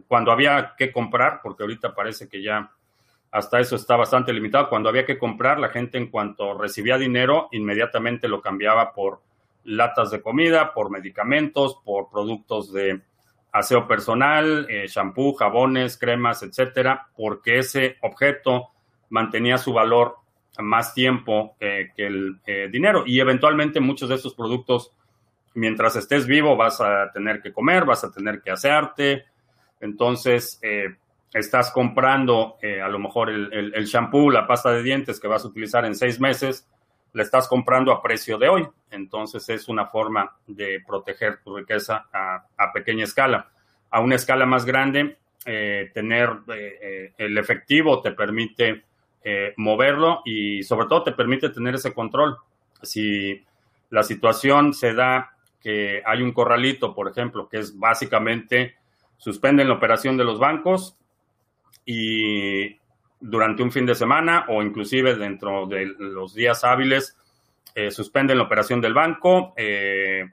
cuando 0.08 0.32
había 0.32 0.74
que 0.78 0.92
comprar, 0.92 1.40
porque 1.44 1.64
ahorita 1.64 1.94
parece 1.94 2.28
que 2.28 2.42
ya 2.42 2.72
hasta 3.32 3.60
eso 3.60 3.76
está 3.76 3.96
bastante 3.96 4.34
limitado, 4.34 4.70
cuando 4.70 4.90
había 4.90 5.06
que 5.06 5.20
comprar, 5.20 5.60
la 5.60 5.70
gente 5.70 6.00
en 6.00 6.08
cuanto 6.08 6.58
recibía 6.58 6.98
dinero, 6.98 7.48
inmediatamente 7.52 8.28
lo 8.28 8.42
cambiaba 8.42 8.92
por 8.94 9.22
latas 9.66 10.10
de 10.10 10.22
comida, 10.22 10.74
por 10.74 10.90
medicamentos, 10.90 11.80
por 11.86 12.10
productos 12.10 12.74
de 12.74 13.02
aseo 13.52 13.88
personal, 13.88 14.68
eh, 14.70 14.88
shampoo, 14.88 15.34
jabones, 15.34 15.98
cremas, 15.98 16.44
etcétera, 16.44 17.08
porque 17.16 17.60
ese 17.60 17.98
objeto 18.02 18.70
mantenía 19.10 19.58
su 19.58 19.74
valor 19.74 20.16
más 20.60 20.94
tiempo 20.94 21.56
que 21.60 21.92
el 21.98 22.40
eh, 22.46 22.68
dinero. 22.72 23.04
Y 23.06 23.20
eventualmente 23.20 23.80
muchos 23.80 24.10
de 24.10 24.16
estos 24.16 24.34
productos, 24.34 24.92
mientras 25.54 25.96
estés 25.96 26.28
vivo, 26.28 26.56
vas 26.56 26.82
a 26.82 27.12
tener 27.12 27.42
que 27.42 27.54
comer, 27.54 27.86
vas 27.86 28.04
a 28.04 28.12
tener 28.12 28.42
que 28.42 28.52
asearte. 28.52 29.26
Entonces, 29.80 30.60
eh, 30.62 30.96
estás 31.34 31.72
comprando 31.72 32.58
eh, 32.62 32.82
a 32.82 32.90
lo 32.90 33.00
mejor 33.00 33.30
el, 33.30 33.74
el, 33.74 33.86
shampoo, 33.86 34.32
la 34.32 34.48
pasta 34.48 34.72
de 34.72 34.84
dientes 34.84 35.20
que 35.20 35.28
vas 35.28 35.46
a 35.46 35.48
utilizar 35.48 35.86
en 35.86 35.96
seis 35.96 36.20
meses, 36.20 36.68
la 37.14 37.24
estás 37.24 37.48
comprando 37.48 37.92
a 37.92 38.02
precio 38.02 38.38
de 38.38 38.50
hoy. 38.50 38.68
Entonces, 38.92 39.48
es 39.50 39.68
una 39.68 39.88
forma 39.88 40.36
de 40.48 40.84
proteger 40.86 41.42
tu 41.44 41.56
riqueza 41.56 42.08
a, 42.12 42.46
a 42.58 42.74
pequeña 42.74 43.04
escala. 43.04 43.50
A 43.92 44.02
una 44.02 44.16
escala 44.16 44.46
más 44.46 44.66
grande, 44.66 45.18
tener 45.44 46.30
el 47.18 47.38
efectivo 47.38 48.02
te 48.02 48.12
permite 48.12 48.84
eh, 49.22 49.54
moverlo 49.58 50.22
y 50.24 50.64
sobre 50.64 50.88
todo 50.88 51.04
te 51.04 51.12
permite 51.12 51.50
tener 51.50 51.76
ese 51.76 51.94
control. 51.94 52.38
Si 52.82 53.44
la 53.90 54.04
situación 54.04 54.74
se 54.74 54.94
da 54.94 55.36
que 55.62 56.02
hay 56.06 56.22
un 56.22 56.32
corralito, 56.32 56.96
por 56.96 57.10
ejemplo, 57.10 57.50
que 57.50 57.58
es 57.58 57.78
básicamente 57.78 58.76
suspenden 59.18 59.68
la 59.68 59.74
operación 59.74 60.16
de 60.16 60.24
los 60.24 60.40
bancos 60.40 60.98
y 61.86 62.80
durante 63.20 63.64
un 63.64 63.72
fin 63.72 63.86
de 63.86 63.96
semana 63.96 64.46
o 64.48 64.62
inclusive 64.62 65.16
dentro 65.16 65.66
de 65.66 65.86
los 65.98 66.34
días 66.34 66.64
hábiles 66.64 67.18
eh, 67.76 67.92
suspenden 67.92 68.38
la 68.38 68.44
operación 68.44 68.82
del 68.82 68.94
banco, 68.94 69.54
eh, 69.58 70.26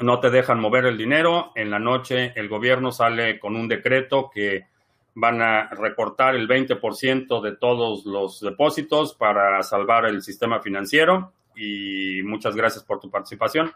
no 0.00 0.20
te 0.20 0.30
dejan 0.30 0.58
mover 0.58 0.86
el 0.86 0.98
dinero, 0.98 1.52
en 1.54 1.70
la 1.70 1.78
noche 1.78 2.32
el 2.34 2.48
gobierno 2.48 2.90
sale 2.90 3.38
con 3.38 3.54
un 3.54 3.68
decreto 3.68 4.30
que 4.32 4.66
van 5.14 5.40
a 5.40 5.68
recortar 5.68 6.34
el 6.34 6.48
20% 6.48 7.40
de 7.40 7.56
todos 7.56 8.04
los 8.04 8.40
depósitos 8.40 9.14
para 9.14 9.62
salvar 9.62 10.06
el 10.06 10.22
sistema 10.22 10.60
financiero 10.60 11.32
y 11.54 12.20
muchas 12.24 12.56
gracias 12.56 12.82
por 12.82 12.98
tu 12.98 13.10
participación. 13.10 13.72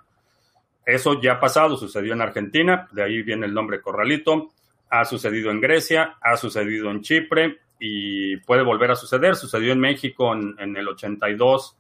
Eso 0.85 1.21
ya 1.21 1.35
ha 1.35 1.41
pasado, 1.41 1.77
sucedió 1.77 2.15
en 2.15 2.23
Argentina, 2.23 2.89
de 2.93 3.03
ahí 3.05 3.23
viene 3.23 3.47
el 3.47 3.55
nombre 3.55 3.81
Corralito, 3.81 4.53
ha 4.91 5.05
sucedido 5.05 5.51
en 5.51 5.61
Grecia, 5.61 6.17
ha 6.21 6.37
sucedido 6.37 6.91
en 6.91 7.03
Chipre 7.03 7.59
y 7.79 8.37
puede 8.39 8.63
volver 8.63 8.91
a 8.91 8.97
suceder. 8.97 9.37
Sucedió 9.37 9.73
en 9.73 9.81
México 9.81 10.33
en, 10.33 10.77
el 10.77 10.89
82 10.89 11.77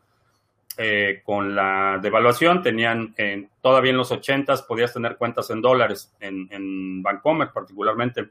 eh, 0.76 1.22
con 1.24 1.54
la 1.54 1.98
devaluación, 2.00 2.62
tenían 2.62 3.14
todavía 3.60 3.90
en 3.90 3.96
los 3.96 4.12
80s 4.12 4.66
podías 4.66 4.92
tener 4.92 5.16
cuentas 5.16 5.50
en 5.50 5.60
dólares, 5.60 6.14
en, 6.20 6.48
en 6.50 7.02
Bancomer 7.02 7.50
particularmente 7.52 8.28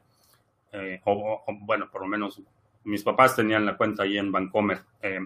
eh, 0.72 1.02
o, 1.06 1.44
bueno, 1.62 1.90
por 1.90 2.02
lo 2.02 2.08
menos 2.08 2.42
mis 2.84 3.04
papás 3.04 3.36
tenían 3.36 3.66
la 3.66 3.78
cuenta 3.78 4.04
ahí 4.04 4.18
en 4.18 4.32
Bancomer. 4.32 4.80
Eh, 5.02 5.20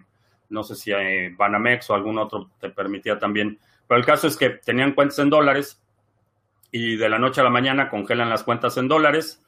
no 0.50 0.64
sé 0.64 0.76
si 0.76 0.92
eh, 0.92 1.34
Banamex 1.38 1.90
o 1.90 1.94
algún 1.94 2.18
otro 2.18 2.52
te 2.60 2.70
permitía 2.70 3.18
también. 3.20 3.60
Pero 3.88 4.00
el 4.00 4.06
caso 4.06 4.28
es 4.28 4.38
que 4.38 4.50
tenían 4.50 4.94
cuentas 4.94 5.20
en 5.20 5.30
dólares 5.30 5.82
y 6.72 6.96
de 6.96 7.10
la 7.10 7.20
noche 7.20 7.42
a 7.42 7.44
la 7.44 7.50
mañana 7.50 7.90
congelan 7.90 8.30
las 8.30 8.44
cuentas 8.44 8.78
en 8.78 8.88
dólares, 8.88 9.44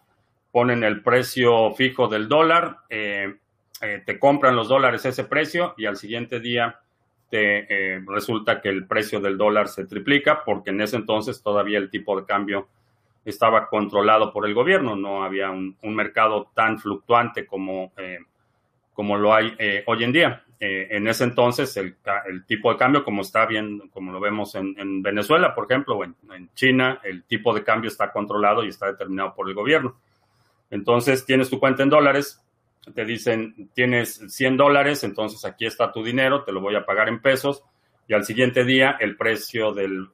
ponen 0.51 0.83
el 0.83 1.01
precio 1.01 1.71
fijo 1.71 2.07
del 2.07 2.27
dólar, 2.27 2.79
te 2.89 4.19
compran 4.19 4.55
los 4.55 4.67
dólares 4.67 5.05
ese 5.05 5.23
precio 5.23 5.73
y 5.77 5.85
al 5.85 5.97
siguiente 5.97 6.39
día 6.39 6.79
te 7.29 8.01
resulta 8.05 8.61
que 8.61 8.69
el 8.69 8.85
precio 8.85 9.19
del 9.19 9.37
dólar 9.37 9.67
se 9.67 9.85
triplica 9.85 10.43
porque 10.45 10.69
en 10.69 10.81
ese 10.81 10.97
entonces 10.97 11.41
todavía 11.41 11.79
el 11.79 11.89
tipo 11.89 12.19
de 12.19 12.25
cambio 12.25 12.67
estaba 13.25 13.67
controlado 13.69 14.31
por 14.33 14.45
el 14.45 14.53
gobierno, 14.53 14.95
no 14.95 15.23
había 15.23 15.49
un, 15.51 15.77
mercado 15.81 16.51
tan 16.53 16.79
fluctuante 16.79 17.45
como, 17.45 17.93
eh, 17.97 18.19
como 18.93 19.17
lo 19.17 19.33
hay 19.33 19.53
eh, 19.57 19.83
hoy 19.87 20.03
en 20.03 20.11
día. 20.11 20.42
Eh, 20.59 20.87
en 20.91 21.07
ese 21.07 21.25
entonces, 21.25 21.75
el, 21.77 21.95
tipo 22.45 22.71
de 22.71 22.77
cambio, 22.77 23.03
como 23.03 23.21
está 23.21 23.45
bien, 23.45 23.89
como 23.89 24.11
lo 24.11 24.19
vemos 24.19 24.55
en, 24.55 25.01
Venezuela, 25.01 25.53
por 25.53 25.65
ejemplo, 25.65 25.97
o 25.97 26.03
en, 26.03 26.15
China, 26.53 26.99
el 27.03 27.23
tipo 27.23 27.53
de 27.53 27.63
cambio 27.63 27.89
está 27.89 28.11
controlado 28.11 28.63
y 28.63 28.69
está 28.69 28.87
determinado 28.87 29.33
por 29.35 29.49
el 29.49 29.55
gobierno. 29.55 29.97
Entonces, 30.69 31.25
tienes 31.25 31.49
tu 31.49 31.59
cuenta 31.59 31.83
en 31.83 31.89
dólares, 31.89 32.41
te 32.93 33.05
dicen, 33.05 33.69
tienes 33.73 34.21
100 34.27 34.57
dólares, 34.57 35.03
entonces 35.03 35.43
aquí 35.45 35.65
está 35.65 35.91
tu 35.91 36.03
dinero, 36.03 36.43
te 36.43 36.51
lo 36.51 36.61
voy 36.61 36.75
a 36.75 36.85
pagar 36.85 37.09
en 37.09 37.21
pesos, 37.21 37.63
y 38.07 38.13
al 38.13 38.25
siguiente 38.25 38.63
día 38.65 38.97
el 38.99 39.15
precio 39.15 39.73
del 39.73 40.09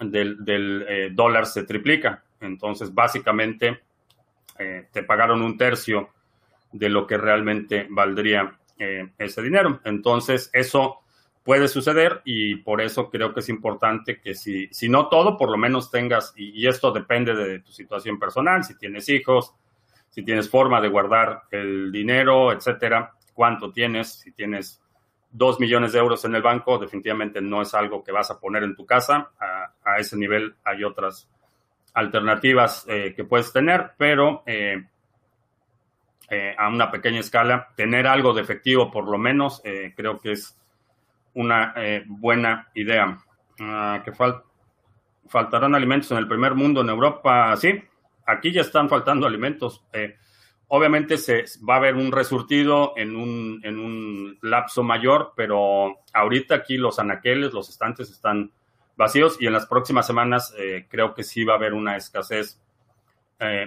del, 0.00 0.86
eh, 0.88 1.10
dólar 1.12 1.46
se 1.46 1.64
triplica. 1.64 2.22
Entonces, 2.40 2.94
básicamente, 2.94 3.80
eh, 4.58 4.88
te 4.92 5.02
pagaron 5.02 5.42
un 5.42 5.56
tercio 5.56 6.10
de 6.72 6.88
lo 6.88 7.06
que 7.06 7.16
realmente 7.16 7.86
valdría 7.90 8.57
ese 8.78 9.42
dinero. 9.42 9.80
Entonces, 9.84 10.50
eso 10.52 11.00
puede 11.48 11.66
suceder 11.66 12.20
y 12.26 12.56
por 12.56 12.82
eso 12.82 13.08
creo 13.08 13.32
que 13.32 13.40
es 13.40 13.48
importante 13.48 14.20
que 14.20 14.34
si, 14.34 14.68
si 14.70 14.90
no 14.90 15.08
todo, 15.08 15.38
por 15.38 15.50
lo 15.50 15.56
menos 15.56 15.90
tengas, 15.90 16.34
y, 16.36 16.66
esto 16.66 16.92
depende 16.92 17.34
de 17.34 17.60
tu 17.60 17.72
situación 17.72 18.18
personal, 18.18 18.64
si 18.64 18.76
tienes 18.76 19.08
hijos, 19.08 19.54
si 20.10 20.22
tienes 20.22 20.50
forma 20.50 20.78
de 20.82 20.88
guardar 20.88 21.44
el 21.50 21.90
dinero, 21.90 22.52
etcétera, 22.52 23.14
cuánto 23.32 23.72
tienes, 23.72 24.18
si 24.20 24.32
tienes 24.32 24.82
dos 25.30 25.58
millones 25.58 25.94
de 25.94 26.00
euros 26.00 26.22
en 26.26 26.34
el 26.34 26.42
banco, 26.42 26.76
definitivamente 26.76 27.40
no 27.40 27.62
es 27.62 27.72
algo 27.72 28.04
que 28.04 28.12
vas 28.12 28.30
a 28.30 28.38
poner 28.38 28.62
en 28.62 28.76
tu 28.76 28.84
casa. 28.84 29.30
A, 29.40 29.98
ese 29.98 30.18
nivel 30.18 30.54
hay 30.64 30.84
otras 30.84 31.30
alternativas 31.94 32.84
eh, 32.88 33.14
que 33.16 33.24
puedes 33.24 33.50
tener, 33.54 33.92
pero 33.96 34.42
eh, 34.44 34.84
eh, 36.30 36.54
a 36.56 36.68
una 36.68 36.90
pequeña 36.90 37.20
escala, 37.20 37.68
tener 37.76 38.06
algo 38.06 38.32
de 38.32 38.42
efectivo 38.42 38.90
por 38.90 39.08
lo 39.08 39.18
menos, 39.18 39.62
creo 39.96 40.18
que 40.18 40.32
es 40.32 40.58
una 41.38 41.72
eh, 41.76 42.04
buena 42.06 42.68
idea. 42.74 43.18
Ah, 43.60 44.02
que 44.04 44.12
faltarán 45.26 45.74
alimentos 45.74 46.10
en 46.10 46.18
el 46.18 46.28
primer 46.28 46.54
mundo, 46.54 46.80
en 46.80 46.88
Europa, 46.88 47.56
sí, 47.56 47.70
aquí 48.26 48.52
ya 48.52 48.60
están 48.60 48.88
faltando 48.88 49.26
alimentos. 49.26 49.84
Eh, 49.92 50.16
obviamente 50.68 51.16
se 51.16 51.44
va 51.68 51.74
a 51.74 51.76
haber 51.78 51.94
un 51.94 52.12
resurtido 52.12 52.92
en 52.96 53.16
un, 53.16 53.60
en 53.64 53.78
un 53.78 54.38
lapso 54.42 54.82
mayor, 54.82 55.32
pero 55.36 55.98
ahorita 56.12 56.56
aquí 56.56 56.76
los 56.76 56.98
anaqueles, 56.98 57.52
los 57.52 57.68
estantes 57.68 58.10
están 58.10 58.52
vacíos 58.96 59.36
y 59.40 59.46
en 59.46 59.52
las 59.52 59.66
próximas 59.66 60.06
semanas 60.06 60.54
eh, 60.58 60.86
creo 60.88 61.14
que 61.14 61.22
sí 61.22 61.44
va 61.44 61.54
a 61.54 61.56
haber 61.56 61.72
una 61.72 61.96
escasez 61.96 62.60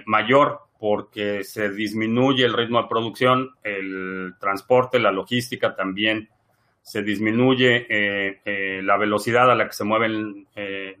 mayor 0.06 0.60
porque 0.82 1.44
se 1.44 1.70
disminuye 1.70 2.44
el 2.44 2.54
ritmo 2.54 2.82
de 2.82 2.88
producción, 2.88 3.50
el 3.62 4.34
transporte, 4.40 4.98
la 4.98 5.12
logística 5.12 5.76
también 5.76 6.28
se 6.82 7.04
disminuye 7.04 7.86
eh, 7.88 8.40
eh, 8.44 8.80
la 8.82 8.96
velocidad 8.96 9.48
a 9.48 9.54
la 9.54 9.68
que 9.68 9.74
se 9.74 9.84
mueven 9.84 10.48
eh, 10.56 10.98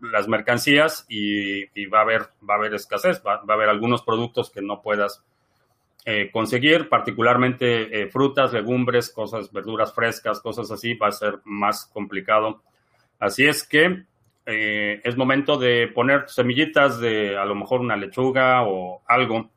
las 0.00 0.28
mercancías 0.28 1.04
y, 1.10 1.84
va, 1.88 1.98
a 1.98 2.02
haber, 2.02 2.22
va 2.48 2.54
a 2.54 2.56
haber 2.56 2.72
escasez, 2.72 3.22
va, 3.26 3.42
a 3.46 3.52
haber 3.52 3.68
algunos 3.68 4.00
productos 4.00 4.50
que 4.50 4.62
no 4.62 4.80
puedas 4.80 5.22
conseguir, 6.32 6.88
particularmente 6.88 8.08
frutas, 8.08 8.54
legumbres, 8.54 9.10
cosas, 9.10 9.52
verduras 9.52 9.92
frescas, 9.92 10.40
cosas 10.40 10.70
así, 10.70 10.94
va 10.94 11.08
a 11.08 11.12
ser 11.12 11.40
más 11.44 11.84
complicado. 11.84 12.62
Así 13.18 13.44
es 13.44 13.62
que 13.62 14.04
es 14.50 15.16
momento 15.16 15.58
de 15.58 15.88
poner 15.88 16.28
semillitas 16.28 16.98
de 17.00 17.36
a 17.36 17.44
lo 17.44 17.54
mejor 17.54 17.80
una 17.80 17.96
lechuga 17.96 18.62
o 18.62 19.02
algo. 19.06 19.50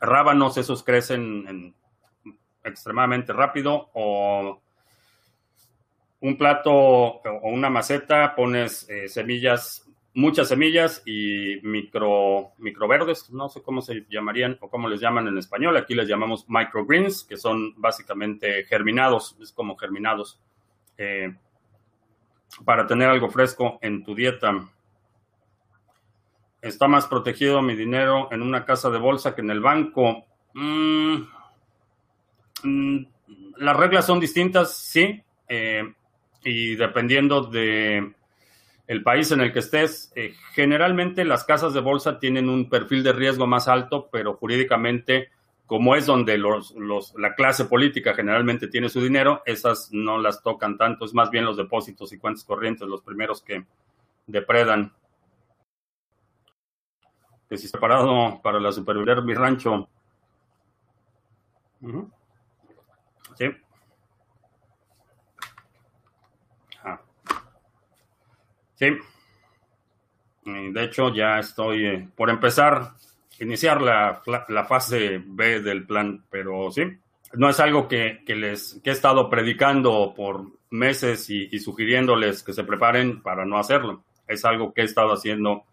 rábanos, 0.00 0.56
esos 0.56 0.82
crecen 0.82 1.44
en 1.48 1.74
extremadamente 2.64 3.32
rápido. 3.32 3.90
O 3.92 4.60
un 6.24 6.38
plato 6.38 6.72
o 6.72 7.48
una 7.50 7.68
maceta, 7.68 8.34
pones 8.34 8.88
eh, 8.88 9.08
semillas, 9.08 9.86
muchas 10.14 10.48
semillas 10.48 11.02
y 11.04 11.60
micro, 11.62 12.52
microverdes, 12.56 13.28
no 13.30 13.50
sé 13.50 13.60
cómo 13.60 13.82
se 13.82 14.06
llamarían 14.08 14.56
o 14.62 14.70
cómo 14.70 14.88
les 14.88 15.00
llaman 15.00 15.28
en 15.28 15.36
español, 15.36 15.76
aquí 15.76 15.94
les 15.94 16.08
llamamos 16.08 16.46
microgreens, 16.48 17.24
que 17.24 17.36
son 17.36 17.74
básicamente 17.76 18.64
germinados, 18.64 19.36
es 19.38 19.52
como 19.52 19.76
germinados, 19.76 20.40
eh, 20.96 21.34
para 22.64 22.86
tener 22.86 23.08
algo 23.08 23.30
fresco 23.30 23.78
en 23.82 24.04
tu 24.04 24.14
dieta. 24.14 24.52
Está 26.60 26.88
más 26.88 27.06
protegido 27.06 27.60
mi 27.62 27.74
dinero 27.74 28.28
en 28.32 28.42
una 28.42 28.64
casa 28.64 28.90
de 28.90 28.98
bolsa 28.98 29.34
que 29.34 29.42
en 29.42 29.50
el 29.50 29.60
banco. 29.60 30.24
Mm, 30.54 31.22
Mm, 32.64 33.04
las 33.58 33.76
reglas 33.76 34.06
son 34.06 34.18
distintas, 34.18 34.74
sí, 34.76 35.22
eh, 35.48 35.82
y 36.42 36.76
dependiendo 36.76 37.42
de 37.42 38.12
el 38.86 39.02
país 39.02 39.30
en 39.32 39.40
el 39.40 39.52
que 39.52 39.60
estés, 39.60 40.12
eh, 40.16 40.34
generalmente 40.52 41.24
las 41.24 41.44
casas 41.44 41.72
de 41.72 41.80
bolsa 41.80 42.18
tienen 42.18 42.48
un 42.48 42.68
perfil 42.68 43.02
de 43.02 43.12
riesgo 43.12 43.46
más 43.46 43.68
alto, 43.68 44.08
pero 44.10 44.34
jurídicamente, 44.34 45.30
como 45.66 45.96
es 45.96 46.06
donde 46.06 46.36
los, 46.36 46.74
la 47.16 47.34
clase 47.34 47.64
política 47.64 48.14
generalmente 48.14 48.68
tiene 48.68 48.88
su 48.88 49.00
dinero, 49.00 49.42
esas 49.46 49.90
no 49.92 50.18
las 50.18 50.42
tocan 50.42 50.76
tanto, 50.76 51.04
es 51.04 51.14
más 51.14 51.30
bien 51.30 51.44
los 51.44 51.56
depósitos 51.56 52.12
y 52.12 52.18
cuentas 52.18 52.44
corrientes 52.44 52.86
los 52.86 53.02
primeros 53.02 53.40
que 53.42 53.64
depredan. 54.26 54.92
Que 57.48 57.56
si 57.56 57.68
preparado 57.68 58.40
para 58.42 58.60
la 58.60 58.72
supervivencia 58.72 59.22
mi 59.22 59.34
rancho. 59.34 59.88
Sí. 63.36 63.46
Ah. 66.82 67.00
Sí. 68.74 68.98
De 70.44 70.84
hecho, 70.84 71.12
ya 71.14 71.38
estoy 71.38 71.86
eh, 71.86 72.08
por 72.14 72.28
empezar, 72.28 72.92
iniciar 73.40 73.82
la, 73.82 74.22
fase 74.68 75.22
B 75.24 75.60
del 75.60 75.86
plan, 75.86 76.24
pero 76.30 76.70
sí, 76.70 76.82
no 77.34 77.48
es 77.48 77.60
algo 77.60 77.88
que, 77.88 78.22
les 78.26 78.80
he 78.84 78.90
estado 78.90 79.28
predicando 79.28 80.14
por 80.16 80.46
meses 80.70 81.28
y, 81.30 81.48
y, 81.50 81.58
sugiriéndoles 81.60 82.42
que 82.42 82.52
se 82.52 82.64
preparen 82.64 83.22
para 83.22 83.44
no 83.44 83.58
hacerlo. 83.58 84.04
Es 84.26 84.44
algo 84.44 84.72
que 84.72 84.82
he 84.82 84.84
estado 84.84 85.12
haciendo 85.12 85.64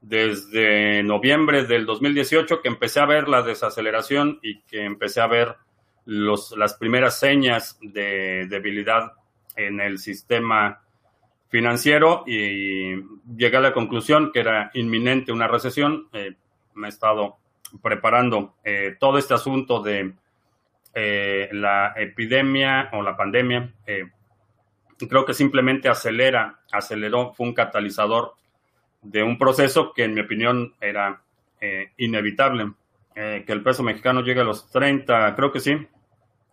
desde 0.00 1.02
noviembre 1.02 1.64
del 1.64 1.86
2018, 1.86 2.60
que 2.60 2.68
empecé 2.68 3.00
a 3.00 3.06
ver 3.06 3.28
la 3.28 3.42
desaceleración 3.42 4.38
y 4.42 4.60
que 4.62 4.84
empecé 4.84 5.20
a 5.20 5.26
ver 5.28 5.56
los, 6.04 6.56
las 6.56 6.74
primeras 6.74 7.18
señas 7.18 7.78
de 7.80 8.46
debilidad 8.48 9.12
en 9.56 9.80
el 9.80 9.98
sistema 9.98 10.82
financiero 11.48 12.24
y 12.26 12.96
llegué 13.36 13.56
a 13.56 13.60
la 13.60 13.74
conclusión 13.74 14.32
que 14.32 14.40
era 14.40 14.70
inminente 14.74 15.32
una 15.32 15.46
recesión. 15.46 16.08
Eh, 16.12 16.34
me 16.74 16.88
he 16.88 16.90
estado 16.90 17.38
preparando 17.82 18.56
eh, 18.64 18.96
todo 18.98 19.18
este 19.18 19.34
asunto 19.34 19.82
de 19.82 20.14
eh, 20.94 21.48
la 21.52 21.94
epidemia 21.96 22.90
o 22.92 23.02
la 23.02 23.16
pandemia. 23.16 23.72
creo 25.08 25.24
que 25.24 25.34
simplemente 25.34 25.88
acelera, 25.88 26.60
aceleró, 26.70 27.32
fue 27.32 27.46
un 27.48 27.54
catalizador 27.54 28.34
de 29.00 29.22
un 29.22 29.38
proceso 29.38 29.92
que 29.92 30.04
en 30.04 30.14
mi 30.14 30.20
opinión 30.20 30.74
era 30.80 31.22
inevitable. 31.96 32.72
que 33.14 33.44
el 33.46 33.62
peso 33.62 33.82
mexicano 33.82 34.22
llegue 34.22 34.40
a 34.40 34.44
los 34.44 34.70
30, 34.70 35.34
creo 35.34 35.52
que 35.52 35.60
sí, 35.60 35.88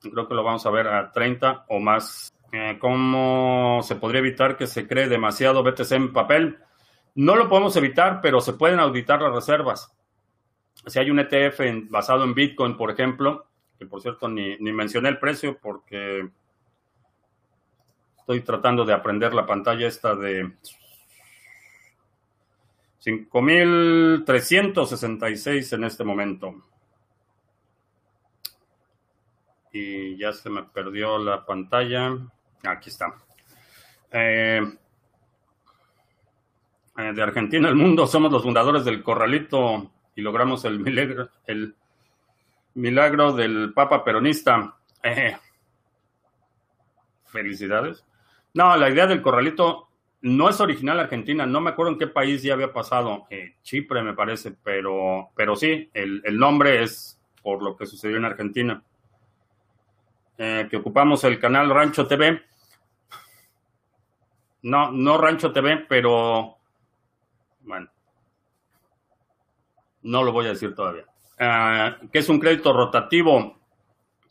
Creo 0.01 0.27
que 0.27 0.33
lo 0.33 0.43
vamos 0.43 0.65
a 0.65 0.69
ver 0.69 0.87
a 0.87 1.11
30 1.11 1.65
o 1.67 1.79
más. 1.79 2.33
Eh, 2.51 2.77
¿Cómo 2.79 3.81
se 3.83 3.95
podría 3.95 4.19
evitar 4.19 4.57
que 4.57 4.65
se 4.65 4.87
cree 4.87 5.09
demasiado 5.09 5.63
BTC 5.63 5.91
en 5.91 6.13
papel? 6.13 6.57
No 7.15 7.35
lo 7.35 7.49
podemos 7.49 7.75
evitar, 7.75 8.21
pero 8.21 8.39
se 8.39 8.53
pueden 8.53 8.79
auditar 8.79 9.21
las 9.21 9.33
reservas. 9.33 9.93
Si 10.85 10.99
hay 10.99 11.09
un 11.09 11.19
ETF 11.19 11.61
basado 11.89 12.23
en 12.23 12.33
Bitcoin, 12.33 12.77
por 12.77 12.91
ejemplo, 12.91 13.47
que 13.77 13.85
por 13.85 14.01
cierto 14.01 14.27
ni, 14.27 14.57
ni 14.57 14.71
mencioné 14.71 15.09
el 15.09 15.19
precio 15.19 15.57
porque 15.57 16.29
estoy 18.17 18.41
tratando 18.41 18.85
de 18.85 18.93
aprender 18.93 19.33
la 19.33 19.45
pantalla 19.45 19.87
esta 19.87 20.15
de 20.15 20.51
5.366 23.03 25.73
en 25.73 25.83
este 25.83 26.03
momento 26.03 26.55
y 29.71 30.17
ya 30.17 30.33
se 30.33 30.49
me 30.49 30.63
perdió 30.63 31.17
la 31.17 31.45
pantalla. 31.45 32.17
Aquí 32.63 32.89
está. 32.89 33.15
Eh, 34.11 34.61
eh, 36.97 37.13
de 37.13 37.21
Argentina 37.21 37.69
el 37.69 37.75
mundo 37.75 38.07
somos 38.07 38.31
los 38.31 38.41
fundadores 38.41 38.83
del 38.83 39.03
Corralito 39.03 39.91
y 40.19 40.21
logramos 40.21 40.65
el 40.65 40.79
milagro, 40.79 41.29
el 41.47 41.73
milagro 42.73 43.31
del 43.31 43.71
Papa 43.73 44.03
peronista. 44.03 44.75
Eh, 45.01 45.37
felicidades. 47.25 48.05
No, 48.53 48.75
la 48.75 48.89
idea 48.89 49.07
del 49.07 49.21
Corralito 49.21 49.87
no 50.21 50.49
es 50.49 50.59
original 50.59 50.99
Argentina. 50.99 51.45
No 51.45 51.61
me 51.61 51.69
acuerdo 51.69 51.93
en 51.93 51.99
qué 51.99 52.07
país 52.07 52.43
ya 52.43 52.53
había 52.53 52.73
pasado. 52.73 53.27
Chipre 53.63 54.03
me 54.03 54.13
parece, 54.13 54.51
pero, 54.61 55.29
pero 55.35 55.55
sí, 55.55 55.89
el, 55.93 56.21
el 56.25 56.37
nombre 56.37 56.83
es 56.83 57.17
por 57.41 57.63
lo 57.63 57.77
que 57.77 57.85
sucedió 57.85 58.17
en 58.17 58.25
Argentina. 58.25 58.83
Eh, 60.37 60.67
que 60.69 60.77
ocupamos 60.77 61.23
el 61.23 61.39
canal 61.39 61.69
Rancho 61.69 62.05
TV. 62.07 62.41
No, 64.63 64.91
no 64.91 65.17
Rancho 65.17 65.53
TV, 65.53 65.85
pero 65.87 66.57
bueno, 67.61 67.89
no 70.03 70.23
lo 70.23 70.31
voy 70.31 70.45
a 70.47 70.49
decir 70.49 70.73
todavía. 70.73 71.05
Eh, 71.37 71.95
¿Qué 72.11 72.19
es 72.19 72.29
un 72.29 72.39
crédito 72.39 72.73
rotativo? 72.73 73.57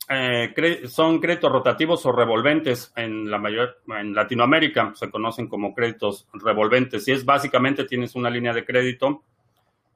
Eh, 0.07 0.53
son 0.87 1.19
créditos 1.19 1.51
rotativos 1.51 2.05
o 2.05 2.11
revolventes 2.11 2.91
en 2.95 3.29
la 3.29 3.37
mayor 3.37 3.81
en 3.95 4.15
Latinoamérica 4.15 4.91
se 4.95 5.11
conocen 5.11 5.47
como 5.47 5.75
créditos 5.75 6.27
revolventes 6.33 7.07
y 7.07 7.11
es 7.11 7.23
básicamente 7.23 7.83
tienes 7.83 8.15
una 8.15 8.31
línea 8.31 8.51
de 8.51 8.65
crédito 8.65 9.21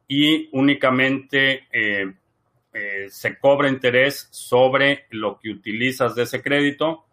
y 0.08 0.50
únicamente 0.52 1.68
se 3.10 3.40
cobra 3.40 3.70
interés 3.70 4.28
sobre 4.30 5.06
lo 5.12 5.40
que 5.40 5.50
utilizas 5.50 6.14
de 6.14 6.24
ese 6.24 6.44
crédito, 6.44 7.06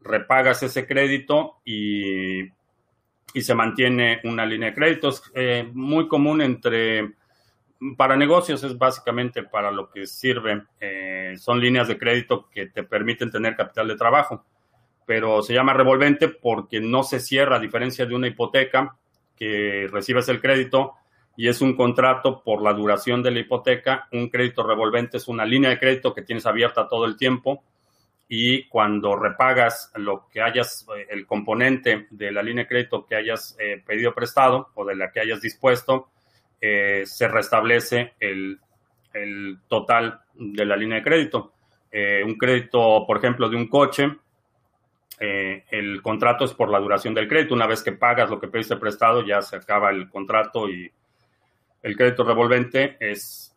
repagas 0.00 0.62
ese 0.64 0.84
crédito 0.84 1.60
y, 1.64 2.42
y 2.42 3.42
se 3.42 3.54
mantiene 3.54 4.20
una 4.24 4.44
línea 4.46 4.70
de 4.70 4.74
créditos. 4.74 5.22
muy 5.74 6.08
común 6.08 6.42
entre 6.42 7.17
para 7.96 8.16
negocios 8.16 8.62
es 8.64 8.76
básicamente 8.76 9.42
para 9.42 9.70
lo 9.70 9.90
que 9.90 10.06
sirve. 10.06 10.64
Eh, 10.80 11.34
son 11.38 11.60
líneas 11.60 11.88
de 11.88 11.98
crédito 11.98 12.48
que 12.50 12.66
te 12.66 12.82
permiten 12.82 13.30
tener 13.30 13.56
capital 13.56 13.88
de 13.88 13.96
trabajo, 13.96 14.44
pero 15.06 15.42
se 15.42 15.54
llama 15.54 15.72
revolvente 15.72 16.28
porque 16.28 16.80
no 16.80 17.02
se 17.02 17.20
cierra 17.20 17.56
a 17.56 17.60
diferencia 17.60 18.06
de 18.06 18.14
una 18.14 18.26
hipoteca 18.26 18.96
que 19.36 19.88
recibes 19.90 20.28
el 20.28 20.40
crédito 20.40 20.94
y 21.36 21.46
es 21.46 21.60
un 21.60 21.76
contrato 21.76 22.42
por 22.42 22.62
la 22.62 22.72
duración 22.72 23.22
de 23.22 23.30
la 23.30 23.38
hipoteca. 23.38 24.08
Un 24.10 24.28
crédito 24.28 24.64
revolvente 24.64 25.18
es 25.18 25.28
una 25.28 25.44
línea 25.44 25.70
de 25.70 25.78
crédito 25.78 26.12
que 26.12 26.22
tienes 26.22 26.46
abierta 26.46 26.88
todo 26.88 27.04
el 27.04 27.16
tiempo 27.16 27.62
y 28.28 28.64
cuando 28.68 29.16
repagas 29.16 29.90
lo 29.94 30.28
que 30.28 30.42
hayas, 30.42 30.84
eh, 30.96 31.06
el 31.10 31.26
componente 31.26 32.08
de 32.10 32.32
la 32.32 32.42
línea 32.42 32.64
de 32.64 32.68
crédito 32.68 33.06
que 33.06 33.14
hayas 33.14 33.56
eh, 33.58 33.82
pedido 33.86 34.12
prestado 34.14 34.70
o 34.74 34.84
de 34.84 34.96
la 34.96 35.10
que 35.10 35.20
hayas 35.20 35.40
dispuesto, 35.40 36.08
eh, 36.60 37.02
se 37.06 37.28
restablece 37.28 38.14
el, 38.18 38.58
total 39.66 40.20
de 40.34 40.64
la 40.64 40.76
línea 40.76 40.98
de 40.98 41.04
crédito. 41.04 41.52
Eh, 41.90 42.22
un 42.24 42.36
crédito, 42.36 43.04
por 43.06 43.18
ejemplo, 43.18 43.48
de 43.48 43.56
un 43.56 43.66
coche, 43.66 44.16
eh, 45.18 45.64
el 45.70 46.00
contrato 46.02 46.44
es 46.44 46.52
por 46.52 46.70
la 46.70 46.78
duración 46.78 47.14
del 47.14 47.26
crédito. 47.26 47.54
Una 47.54 47.66
vez 47.66 47.82
que 47.82 47.92
pagas 47.92 48.30
lo 48.30 48.38
que 48.38 48.48
pediste 48.48 48.76
prestado, 48.76 49.26
ya 49.26 49.42
se 49.42 49.56
acaba 49.56 49.90
el 49.90 50.08
contrato 50.08 50.68
y 50.68 50.90
el 51.82 51.96
crédito 51.96 52.24
revolvente 52.24 52.96
es 53.00 53.54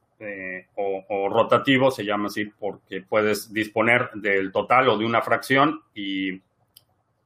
o, 0.75 1.03
o, 1.09 1.29
rotativo, 1.29 1.89
se 1.89 2.05
llama 2.05 2.27
así, 2.27 2.45
porque 2.45 3.01
puedes 3.01 3.51
disponer 3.51 4.11
del 4.13 4.51
total 4.51 4.89
o 4.89 4.97
de 4.97 5.03
una 5.03 5.23
fracción 5.23 5.81
y 5.95 6.39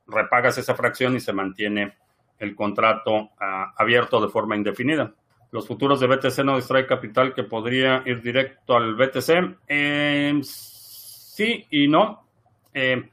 repagas 0.08 0.58
esa 0.58 0.76
fracción 0.76 1.14
y 1.16 1.20
se 1.20 1.34
mantiene 1.34 1.94
el 2.40 2.56
contrato 2.56 3.32
ah, 3.40 3.74
abierto 3.78 4.22
de 4.22 4.30
forma 4.30 4.56
indefinida 4.56 5.14
los 5.56 5.68
futuros 5.68 6.02
de 6.02 6.08
BTC 6.08 6.44
no 6.44 6.58
distrae 6.58 6.86
capital 6.86 7.34
que 7.34 7.44
podría 7.44 8.04
ir 8.06 8.22
directo 8.22 8.76
al 8.76 8.94
BTC. 8.94 9.56
Em, 9.70 10.44
sí 10.44 11.66
y 11.72 11.88
no. 11.88 12.28
Eh, 12.74 13.10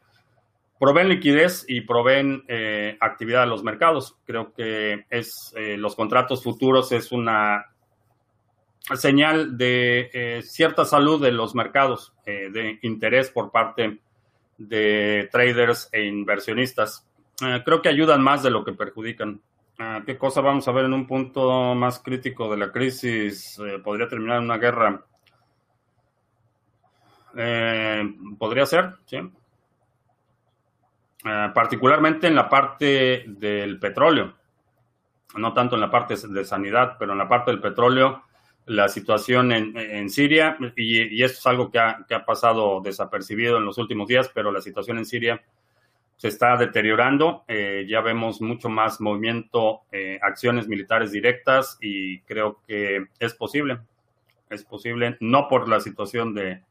proveen 0.77 1.09
liquidez 1.09 1.65
y 1.69 1.83
proveen 1.83 2.43
eh, 2.49 2.99
actividad 3.01 3.45
a 3.45 3.47
los 3.47 3.63
mercados. 3.63 4.17
Creo 4.27 4.53
que 4.53 5.07
es 5.09 5.55
eh, 5.57 5.77
los 5.77 5.95
contratos 5.95 6.43
futuros 6.43 6.91
es 6.91 7.13
una 7.13 7.67
señal 8.97 9.57
de 9.57 10.41
cierta 10.43 10.85
salud 10.85 11.23
de 11.23 11.31
los 11.31 11.55
mercados, 11.55 12.13
de 12.27 12.81
interés 12.83 13.31
por 13.31 13.53
parte 13.53 14.01
de 14.59 15.29
traders 15.31 15.89
e 15.93 16.03
inversionistas. 16.07 17.07
creo 17.65 17.81
que 17.81 17.89
ayudan 17.89 18.21
más 18.21 18.43
de 18.43 18.51
lo 18.51 18.65
que 18.65 18.73
perjudican. 18.73 19.41
Ah, 19.85 20.01
¿Qué 20.07 20.17
cosa 20.17 20.41
vamos 20.41 20.69
a 20.69 20.73
ver 20.73 20.85
en 20.85 20.93
un 20.93 21.09
punto 21.09 21.75
más 21.75 21.99
crítico 21.99 22.49
de 22.49 22.57
la 22.57 22.71
crisis? 22.71 23.59
Eh, 23.59 23.81
¿Podría 23.83 24.07
terminar 24.07 24.39
en 24.39 24.45
una 24.45 24.57
guerra? 24.57 25.05
Eh, 27.37 28.15
podría 28.39 28.65
ser, 28.65 28.95
sí. 29.07 29.19
Ah, 31.25 31.51
particularmente 31.53 32.29
en 32.29 32.37
la 32.37 32.49
parte 32.49 33.25
del 33.27 33.81
petróleo, 33.81 34.35
no 35.35 35.53
tanto 35.53 35.75
en 35.75 35.81
la 35.81 35.91
parte 35.91 36.15
de 36.29 36.45
sanidad, 36.45 36.95
pero 36.97 37.13
en 37.13 37.19
la 37.19 37.29
parte 37.29 37.51
del 37.51 37.61
petróleo, 37.61 38.23
la 38.67 38.89
situación 38.89 39.51
en, 39.51 40.09
Siria, 40.11 40.57
y, 40.77 41.21
esto 41.25 41.41
es 41.41 41.47
algo 41.47 41.73
que 41.73 41.81
ha, 41.81 42.05
que 42.07 42.15
ha 42.15 42.25
pasado 42.25 42.81
desapercibido 42.81 43.59
en 43.59 43.65
los 43.65 43.79
últimos 43.79 44.07
días, 44.07 44.31
pero 44.33 44.53
la 44.53 44.61
situación 44.61 44.99
en 44.99 45.07
Siria 45.07 45.43
se 46.23 46.29
está 46.29 46.57
deteriorando. 46.57 47.43
Eh, 47.49 47.85
ya 47.89 48.01
vemos 48.01 48.41
mucho 48.41 48.69
más 48.69 49.01
movimiento, 49.01 49.81
eh, 49.91 50.21
acciones 50.23 50.69
militares 50.69 51.11
directas 51.11 51.77
y 51.81 52.21
creo 52.21 52.61
que 52.65 53.07
es 53.19 53.35
posible. 53.35 53.81
Es 54.49 54.63
posible, 54.63 55.17
no 55.19 55.49
por 55.49 55.69
la 55.69 55.81
situación 55.81 56.33
de 56.33 56.63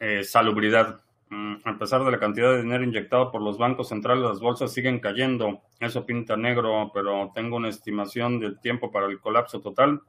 eh, 0.00 0.24
salubridad. 0.24 1.04
Mm, 1.28 1.54
a 1.64 1.78
pesar 1.78 2.02
de 2.02 2.10
la 2.10 2.18
cantidad 2.18 2.50
de 2.50 2.62
dinero 2.62 2.82
inyectado 2.82 3.30
por 3.30 3.42
los 3.42 3.58
bancos 3.58 3.90
centrales, 3.90 4.24
las 4.24 4.40
bolsas 4.40 4.72
siguen 4.72 4.98
cayendo. 4.98 5.62
Eso 5.78 6.04
pinta 6.04 6.36
negro, 6.36 6.90
pero 6.92 7.30
tengo 7.36 7.58
una 7.58 7.68
estimación 7.68 8.40
del 8.40 8.58
tiempo 8.58 8.90
para 8.90 9.06
el 9.06 9.20
colapso 9.20 9.60
total. 9.60 10.00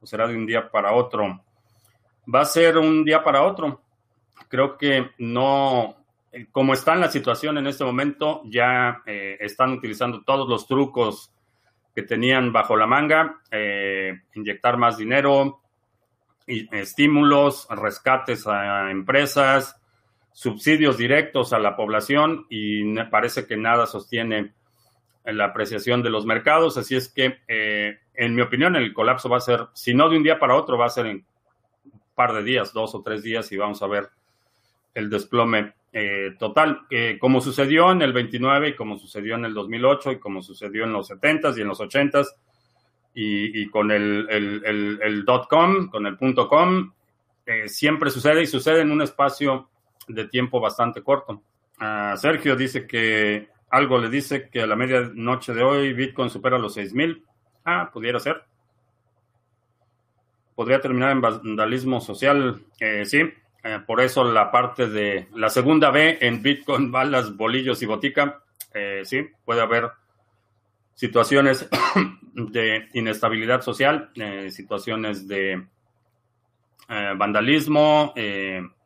¿O 0.00 0.06
será 0.06 0.28
de 0.28 0.36
un 0.36 0.46
día 0.46 0.70
para 0.70 0.92
otro? 0.92 1.42
Va 2.32 2.42
a 2.42 2.44
ser 2.44 2.78
un 2.78 3.04
día 3.04 3.24
para 3.24 3.42
otro. 3.42 3.82
Creo 4.48 4.78
que 4.78 5.10
no, 5.18 5.96
como 6.52 6.74
está 6.74 6.94
la 6.96 7.10
situación 7.10 7.58
en 7.58 7.66
este 7.66 7.84
momento, 7.84 8.42
ya 8.44 9.02
eh, 9.06 9.36
están 9.40 9.72
utilizando 9.72 10.22
todos 10.22 10.48
los 10.48 10.66
trucos 10.66 11.32
que 11.94 12.02
tenían 12.02 12.52
bajo 12.52 12.76
la 12.76 12.86
manga, 12.86 13.40
eh, 13.50 14.20
inyectar 14.34 14.76
más 14.76 14.98
dinero, 14.98 15.60
estímulos, 16.46 17.66
rescates 17.70 18.46
a 18.46 18.90
empresas, 18.90 19.80
subsidios 20.32 20.98
directos 20.98 21.52
a 21.52 21.58
la 21.58 21.74
población 21.74 22.46
y 22.50 22.84
me 22.84 23.06
parece 23.06 23.46
que 23.46 23.56
nada 23.56 23.86
sostiene 23.86 24.52
la 25.24 25.46
apreciación 25.46 26.02
de 26.02 26.10
los 26.10 26.26
mercados. 26.26 26.76
Así 26.76 26.94
es 26.94 27.08
que, 27.08 27.38
eh, 27.48 27.98
en 28.14 28.34
mi 28.34 28.42
opinión, 28.42 28.76
el 28.76 28.92
colapso 28.92 29.28
va 29.28 29.38
a 29.38 29.40
ser, 29.40 29.66
si 29.72 29.94
no 29.94 30.08
de 30.08 30.18
un 30.18 30.22
día 30.22 30.38
para 30.38 30.54
otro, 30.54 30.76
va 30.76 30.86
a 30.86 30.90
ser 30.90 31.06
en 31.06 31.24
un 31.84 32.00
par 32.14 32.34
de 32.34 32.42
días, 32.42 32.72
dos 32.72 32.94
o 32.94 33.02
tres 33.02 33.22
días 33.22 33.50
y 33.50 33.56
vamos 33.56 33.82
a 33.82 33.86
ver 33.86 34.10
el 34.94 35.10
desplome 35.10 35.74
eh, 35.98 36.36
total, 36.38 36.82
eh, 36.90 37.16
como 37.18 37.40
sucedió 37.40 37.90
en 37.90 38.02
el 38.02 38.12
29 38.12 38.68
y 38.68 38.76
como 38.76 38.98
sucedió 38.98 39.34
en 39.36 39.46
el 39.46 39.54
2008 39.54 40.12
y 40.12 40.18
como 40.18 40.42
sucedió 40.42 40.84
en 40.84 40.92
los 40.92 41.08
70s 41.08 41.56
y 41.56 41.62
en 41.62 41.68
los 41.68 41.80
80s 41.80 42.34
y, 43.14 43.66
con 43.70 43.90
el, 43.90 45.24
dot 45.24 45.48
com, 45.48 45.88
con 45.88 46.04
el 46.04 46.18
punto 46.18 46.50
com, 46.50 46.92
eh, 47.46 47.66
siempre 47.70 48.10
sucede 48.10 48.42
y 48.42 48.46
sucede 48.46 48.82
en 48.82 48.90
un 48.90 49.00
espacio 49.00 49.70
de 50.06 50.28
tiempo 50.28 50.60
bastante 50.60 51.02
corto. 51.02 51.42
Ah, 51.78 52.14
Sergio 52.18 52.56
dice 52.56 52.86
que 52.86 53.48
algo 53.70 53.96
le 53.96 54.10
dice 54.10 54.50
que 54.50 54.60
a 54.60 54.66
la 54.66 54.76
medianoche 54.76 55.54
de 55.54 55.62
hoy 55.62 55.94
Bitcoin 55.94 56.28
supera 56.28 56.58
los 56.58 56.74
6000. 56.74 57.24
Ah, 57.64 57.88
pudiera 57.90 58.20
ser. 58.20 58.44
Podría 60.54 60.78
terminar 60.78 61.12
en 61.12 61.22
vandalismo 61.22 62.02
social. 62.02 62.66
sí, 63.04 63.22
eh, 63.66 63.80
por 63.84 64.00
eso 64.00 64.22
la 64.22 64.52
parte 64.52 64.86
de 64.86 65.26
la 65.34 65.50
segunda 65.50 65.90
B 65.90 66.18
en 66.20 66.40
Bitcoin, 66.40 66.92
balas, 66.92 67.36
bolillos 67.36 67.82
y 67.82 67.86
botica, 67.86 68.40
eh, 68.72 69.02
sí, 69.04 69.26
puede 69.44 69.60
haber 69.60 69.90
situaciones 70.94 71.68
de 72.32 72.88
inestabilidad 72.94 73.62
social, 73.62 74.10
eh, 74.14 74.50
situaciones 74.50 75.26
de 75.26 75.66
vandalismo, 76.88 78.14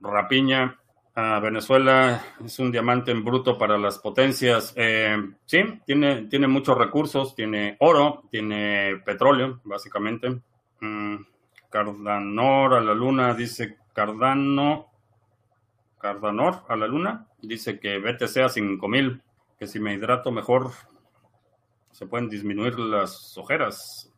rapiña. 0.01 0.79
Ah, 1.15 1.39
Venezuela 1.39 2.25
es 2.43 2.59
un 2.59 2.73
diamante 2.73 3.11
en 3.11 3.23
bruto 3.23 3.59
para 3.59 3.77
las 3.77 3.99
potencias. 3.99 4.75
sí, 5.45 5.81
tiene, 5.85 6.23
tiene 6.23 6.47
muchos 6.47 6.79
recursos, 6.79 7.35
tiene 7.35 7.77
oro, 7.81 8.23
tiene 8.31 9.03
petróleo, 9.05 9.61
básicamente. 9.65 10.41
Mm, 10.81 11.17
Cardanor 11.69 12.75
a 12.75 12.81
la 12.81 12.95
luna 12.95 13.35
dice 13.35 13.77
Cardano, 14.01 14.87
Cardanor 15.99 16.65
a 16.69 16.77
la 16.77 16.87
luna, 16.87 17.27
dice 17.43 17.79
que 17.79 17.99
BTC 17.99 18.39
a 18.39 18.49
5000, 18.49 19.23
que 19.59 19.67
si 19.67 19.79
me 19.79 19.93
hidrato 19.93 20.33
mejor 20.33 20.71
se 21.91 22.07
pueden 22.07 22.31
disminuir 22.31 22.79
las 22.79 23.37
ojeras. 23.37 24.11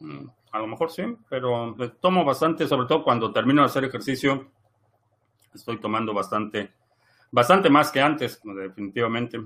Mm, 0.00 0.28
a 0.50 0.58
lo 0.60 0.66
mejor 0.66 0.90
sí, 0.90 1.02
pero 1.28 1.76
tomo 2.00 2.24
bastante, 2.24 2.66
sobre 2.66 2.86
todo 2.86 3.04
cuando 3.04 3.34
termino 3.34 3.60
de 3.60 3.66
hacer 3.66 3.84
ejercicio, 3.84 4.50
estoy 5.52 5.78
tomando 5.78 6.14
bastante, 6.14 6.72
bastante 7.30 7.68
más 7.68 7.92
que 7.92 8.00
antes, 8.00 8.40
definitivamente. 8.42 9.42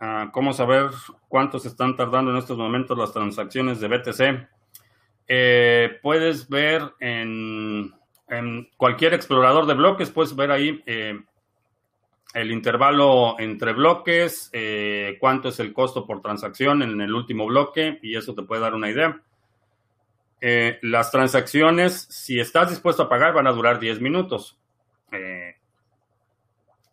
Ah, 0.00 0.30
¿Cómo 0.32 0.54
saber 0.54 0.92
cuánto 1.28 1.58
se 1.58 1.68
están 1.68 1.94
tardando 1.94 2.30
en 2.30 2.38
estos 2.38 2.56
momentos 2.56 2.96
las 2.96 3.12
transacciones 3.12 3.80
de 3.80 3.88
BTC? 3.88 4.55
Eh, 5.28 5.98
puedes 6.02 6.48
ver 6.48 6.94
en, 7.00 7.92
cualquier 8.76 9.14
explorador 9.14 9.66
de 9.66 9.74
bloques, 9.74 10.10
puedes 10.10 10.34
ver 10.36 10.50
ahí 10.50 10.82
eh, 10.86 11.20
el 12.34 12.50
intervalo 12.50 13.38
entre 13.38 13.72
bloques, 13.72 14.50
eh, 14.52 15.16
cuánto 15.20 15.48
es 15.48 15.60
el 15.60 15.72
costo 15.72 16.06
por 16.06 16.22
transacción 16.22 16.82
en 16.82 17.00
el 17.00 17.14
último 17.14 17.46
bloque 17.46 17.98
y 18.02 18.16
eso 18.16 18.34
te 18.34 18.42
puede 18.42 18.62
dar 18.62 18.74
una 18.74 18.90
idea. 18.90 19.20
las 20.82 21.10
transacciones, 21.10 22.06
si 22.10 22.38
estás 22.38 22.70
dispuesto 22.70 23.04
a 23.04 23.08
pagar, 23.08 23.32
van 23.32 23.46
a 23.46 23.52
durar 23.52 23.80
10 23.80 24.00
minutos. 24.00 24.58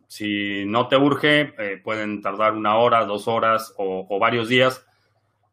si 0.07 0.65
no 0.65 0.87
te 0.87 0.95
urge, 0.97 1.53
pueden 1.83 2.21
tardar 2.21 2.53
una 2.53 2.77
hora, 2.77 3.05
dos 3.05 3.27
horas 3.27 3.73
o 3.77 4.19
varios 4.19 4.47
días, 4.47 4.85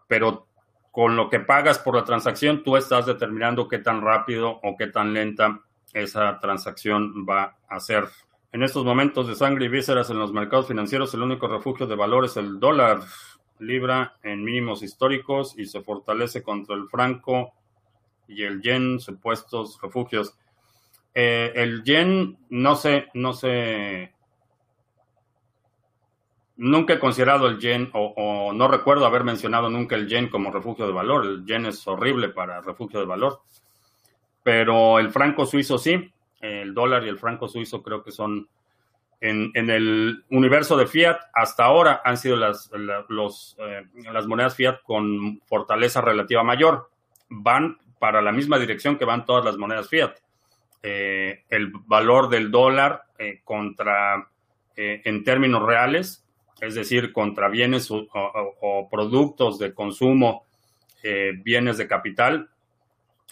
pero 0.07 0.50
con 0.91 1.17
lo 1.17 1.31
que 1.31 1.41
pagas 1.41 1.79
por 1.79 1.95
la 1.95 2.05
transacción, 2.05 2.63
tú 2.65 2.77
estás 2.77 3.07
determinando 3.07 3.69
qué 3.69 3.79
tan 3.79 4.03
rápido 4.03 4.59
o 4.63 4.77
qué 4.77 4.89
tan 4.89 5.13
lenta 5.13 5.61
esa 5.93 6.39
transacción 6.41 7.27
va 7.29 7.57
a 7.69 7.81
ser. 7.81 8.09
En 8.53 8.63
estos 8.63 8.85
momentos 8.85 9.29
de 9.29 9.37
sangre 9.37 9.67
y 9.67 9.69
vísceras 9.69 10.11
en 10.11 10.19
los 10.19 10.33
mercados 10.33 10.67
financieros, 10.67 11.15
el 11.15 11.23
único 11.23 11.47
refugio 11.47 11.87
de 11.87 11.95
valor 11.95 12.25
es 12.25 12.37
el 12.37 12.59
dólar 12.59 13.01
libra 13.61 14.17
en 14.23 14.43
mínimos 14.43 14.83
históricos 14.83 15.55
y 15.57 15.67
se 15.67 15.83
fortalece 15.83 16.43
contra 16.43 16.75
el 16.75 16.89
franco 16.89 17.53
y 18.27 18.43
el 18.43 18.61
yen, 18.63 18.99
supuestos 18.99 19.79
refugios. 19.81 20.35
Eh, 21.15 21.53
el 21.55 21.83
yen, 21.85 22.39
no 22.49 22.75
sé, 22.77 23.09
no 23.15 23.33
sé. 23.33 24.15
Nunca 26.63 26.93
he 26.93 26.99
considerado 26.99 27.47
el 27.47 27.59
yen 27.59 27.89
o, 27.95 28.53
no 28.55 28.69
recuerdo 28.69 29.07
haber 29.07 29.25
mencionado 29.25 29.71
nunca 29.71 29.97
el 29.97 30.07
yen 30.07 30.29
como 30.29 30.53
refugio 30.53 30.87
de 30.87 30.93
valor. 30.93 31.25
El 31.25 31.47
yen 31.47 31.65
es 31.65 31.89
horrible 31.89 32.29
para 32.29 32.61
refugio 32.61 33.01
de 33.01 33.07
valor. 33.07 33.41
Pero 34.43 34.99
el 34.99 35.11
franco 35.11 35.47
suizo 35.47 35.79
sí 35.79 36.13
el 36.41 36.75
dólar 36.75 37.05
y 37.05 37.09
el 37.09 37.19
franco 37.19 37.49
suizo 37.49 37.83
creo 37.83 38.03
que 38.03 38.13
son 38.13 38.47
en, 39.23 39.53
el 39.55 40.23
universo 40.31 40.77
de 40.77 40.87
fiat 40.87 41.19
hasta 41.33 41.65
ahora 41.65 42.03
han 42.05 42.19
sido 42.19 42.37
las, 42.37 42.71
eh, 42.73 43.87
las 44.13 44.27
monedas 44.27 44.55
fiat 44.55 44.83
con 44.83 45.41
fortaleza 45.47 46.03
relativa 46.03 46.43
mayor. 46.43 46.91
Van 47.31 47.79
para 47.99 48.21
la 48.21 48.33
misma 48.33 48.59
dirección 48.59 48.99
que 48.99 49.07
van 49.07 49.25
todas 49.25 49.47
las 49.47 49.57
monedas 49.57 49.89
fiat. 49.89 50.13
Eh, 50.83 51.45
el 51.49 51.73
valor 51.87 52.29
del 52.29 52.51
dólar 52.51 53.05
eh, 53.19 53.41
contra, 53.45 54.29
en 54.77 55.25
términos 55.25 55.63
reales, 55.63 56.27
es 56.61 56.75
decir, 56.75 57.13
contra 57.13 57.49
bienes 57.49 57.89
o 57.91 58.89
productos 58.91 59.59
de 59.59 59.75
consumo, 59.75 60.47
bienes 61.43 61.79
de 61.79 61.89
capital, 61.89 62.51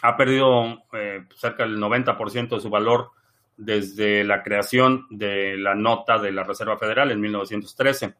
ha 0.02 0.16
perdido 0.16 0.84
eh, 0.92 1.24
cerca 1.34 1.64
del 1.64 1.78
90% 1.78 2.48
de 2.48 2.60
su 2.60 2.70
valor 2.70 3.10
desde 3.56 4.22
la 4.24 4.42
creación 4.42 5.06
de 5.10 5.56
la 5.56 5.74
nota 5.74 6.18
de 6.18 6.32
la 6.32 6.44
Reserva 6.44 6.78
Federal 6.78 7.10
en 7.10 7.20
1913. 7.20 8.14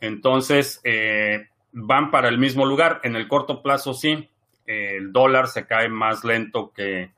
Entonces, 0.00 0.80
eh, 0.84 1.48
van 1.72 2.10
para 2.10 2.28
el 2.28 2.38
mismo 2.38 2.64
lugar. 2.64 3.00
En 3.02 3.16
el 3.16 3.26
corto 3.26 3.62
plazo, 3.62 3.94
sí, 3.94 4.28
el 4.66 5.12
dólar 5.12 5.48
se 5.48 5.66
cae 5.66 5.88
más 5.88 6.24
lento 6.24 6.72
que 6.72 7.12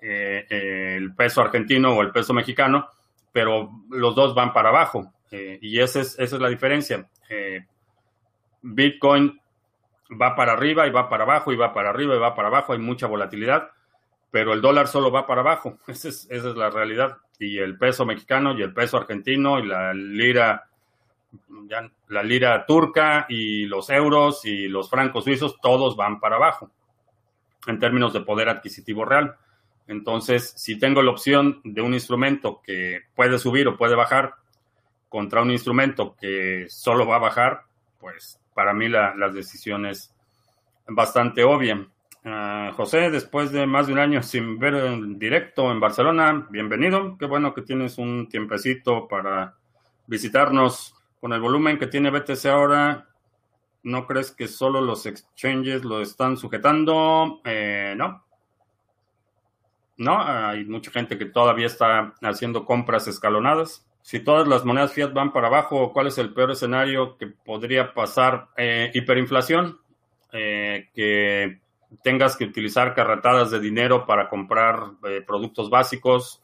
eh, 0.00 0.46
el 0.48 1.14
peso 1.14 1.40
argentino 1.40 1.96
o 1.96 2.02
el 2.02 2.12
peso 2.12 2.32
mexicano, 2.32 2.88
pero 3.32 3.70
los 3.90 4.14
dos 4.14 4.34
van 4.34 4.52
para 4.52 4.68
abajo. 4.68 5.12
Y 5.30 5.80
esa 5.80 6.00
es, 6.00 6.18
esa 6.18 6.36
es 6.36 6.42
la 6.42 6.48
diferencia. 6.48 7.08
Bitcoin 8.62 9.40
va 10.10 10.34
para 10.34 10.52
arriba 10.52 10.86
y 10.86 10.90
va 10.90 11.08
para 11.08 11.24
abajo 11.24 11.52
y 11.52 11.56
va 11.56 11.72
para 11.72 11.90
arriba 11.90 12.14
y 12.14 12.18
va 12.18 12.34
para 12.34 12.48
abajo, 12.48 12.72
hay 12.72 12.78
mucha 12.78 13.06
volatilidad, 13.06 13.70
pero 14.30 14.52
el 14.52 14.60
dólar 14.60 14.88
solo 14.88 15.10
va 15.10 15.26
para 15.26 15.40
abajo, 15.40 15.78
esa 15.86 16.08
es, 16.08 16.26
esa 16.30 16.50
es 16.50 16.56
la 16.56 16.70
realidad. 16.70 17.18
Y 17.38 17.58
el 17.58 17.78
peso 17.78 18.04
mexicano 18.04 18.52
y 18.58 18.62
el 18.62 18.74
peso 18.74 18.96
argentino 18.96 19.60
y 19.60 19.66
la 19.66 19.94
lira, 19.94 20.68
ya, 21.68 21.88
la 22.08 22.22
lira 22.22 22.66
turca 22.66 23.26
y 23.28 23.66
los 23.66 23.90
euros 23.90 24.44
y 24.44 24.66
los 24.66 24.90
francos 24.90 25.24
suizos, 25.24 25.60
todos 25.60 25.96
van 25.96 26.18
para 26.18 26.36
abajo 26.36 26.70
en 27.66 27.78
términos 27.78 28.12
de 28.12 28.22
poder 28.22 28.48
adquisitivo 28.48 29.04
real. 29.04 29.36
Entonces, 29.86 30.52
si 30.56 30.78
tengo 30.78 31.00
la 31.00 31.12
opción 31.12 31.60
de 31.64 31.80
un 31.80 31.94
instrumento 31.94 32.60
que 32.62 33.02
puede 33.14 33.38
subir 33.38 33.68
o 33.68 33.76
puede 33.76 33.94
bajar 33.94 34.34
contra 35.08 35.42
un 35.42 35.50
instrumento 35.50 36.16
que 36.20 36.66
solo 36.68 37.06
va 37.06 37.16
a 37.16 37.20
bajar, 37.20 37.62
pues 37.98 38.40
para 38.54 38.72
mí 38.72 38.88
la, 38.88 39.14
la 39.14 39.28
decisión 39.28 39.86
es 39.86 40.14
bastante 40.86 41.44
obvia. 41.44 41.86
Ah, 42.24 42.72
José, 42.76 43.10
después 43.10 43.52
de 43.52 43.66
más 43.66 43.86
de 43.86 43.92
un 43.92 43.98
año 43.98 44.22
sin 44.22 44.58
ver 44.58 44.74
en 44.74 45.18
directo 45.18 45.70
en 45.70 45.80
Barcelona, 45.80 46.46
bienvenido. 46.50 47.16
Qué 47.18 47.26
bueno 47.26 47.54
que 47.54 47.62
tienes 47.62 47.98
un 47.98 48.28
tiempecito 48.28 49.08
para 49.08 49.56
visitarnos. 50.06 50.94
Con 51.20 51.32
el 51.32 51.40
volumen 51.40 51.78
que 51.78 51.88
tiene 51.88 52.10
BTC 52.10 52.46
ahora, 52.46 53.08
¿no 53.82 54.06
crees 54.06 54.30
que 54.30 54.46
solo 54.46 54.80
los 54.80 55.04
exchanges 55.06 55.84
lo 55.84 56.00
están 56.00 56.36
sujetando? 56.36 57.40
Eh, 57.44 57.94
no. 57.96 58.24
No, 59.96 60.22
hay 60.22 60.64
mucha 60.64 60.92
gente 60.92 61.18
que 61.18 61.24
todavía 61.24 61.66
está 61.66 62.14
haciendo 62.22 62.64
compras 62.64 63.08
escalonadas 63.08 63.87
si 64.02 64.20
todas 64.20 64.48
las 64.48 64.64
monedas 64.64 64.92
fiat 64.92 65.12
van 65.12 65.32
para 65.32 65.48
abajo, 65.48 65.92
¿cuál 65.92 66.06
es 66.06 66.18
el 66.18 66.32
peor 66.32 66.52
escenario 66.52 67.16
que 67.18 67.26
podría 67.26 67.92
pasar? 67.92 68.48
Eh, 68.56 68.90
hiperinflación, 68.94 69.78
eh, 70.32 70.88
que 70.94 71.60
tengas 72.02 72.36
que 72.36 72.44
utilizar 72.44 72.94
carretadas 72.94 73.50
de 73.50 73.60
dinero 73.60 74.06
para 74.06 74.28
comprar 74.28 74.92
eh, 75.06 75.22
productos 75.26 75.70
básicos 75.70 76.40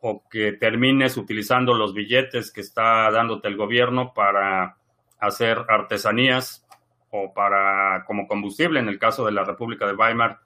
o 0.00 0.22
que 0.28 0.52
termines 0.52 1.16
utilizando 1.16 1.74
los 1.74 1.92
billetes 1.92 2.52
que 2.52 2.60
está 2.60 3.10
dándote 3.10 3.48
el 3.48 3.56
gobierno 3.56 4.14
para 4.14 4.76
hacer 5.18 5.58
artesanías 5.68 6.66
o 7.10 7.32
para 7.34 8.04
como 8.06 8.26
combustible 8.26 8.80
en 8.80 8.88
el 8.88 8.98
caso 8.98 9.26
de 9.26 9.32
la 9.32 9.44
República 9.44 9.86
de 9.86 9.94
Weimar 9.94 10.38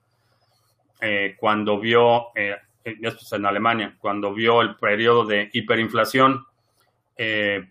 cuando 1.38 1.78
vio 1.78 2.28
esto 2.84 3.20
es 3.22 3.32
en 3.32 3.46
Alemania, 3.46 3.96
cuando 3.98 4.32
vio 4.34 4.60
el 4.60 4.76
periodo 4.76 5.24
de 5.24 5.48
hiperinflación, 5.52 6.44
eh, 7.16 7.70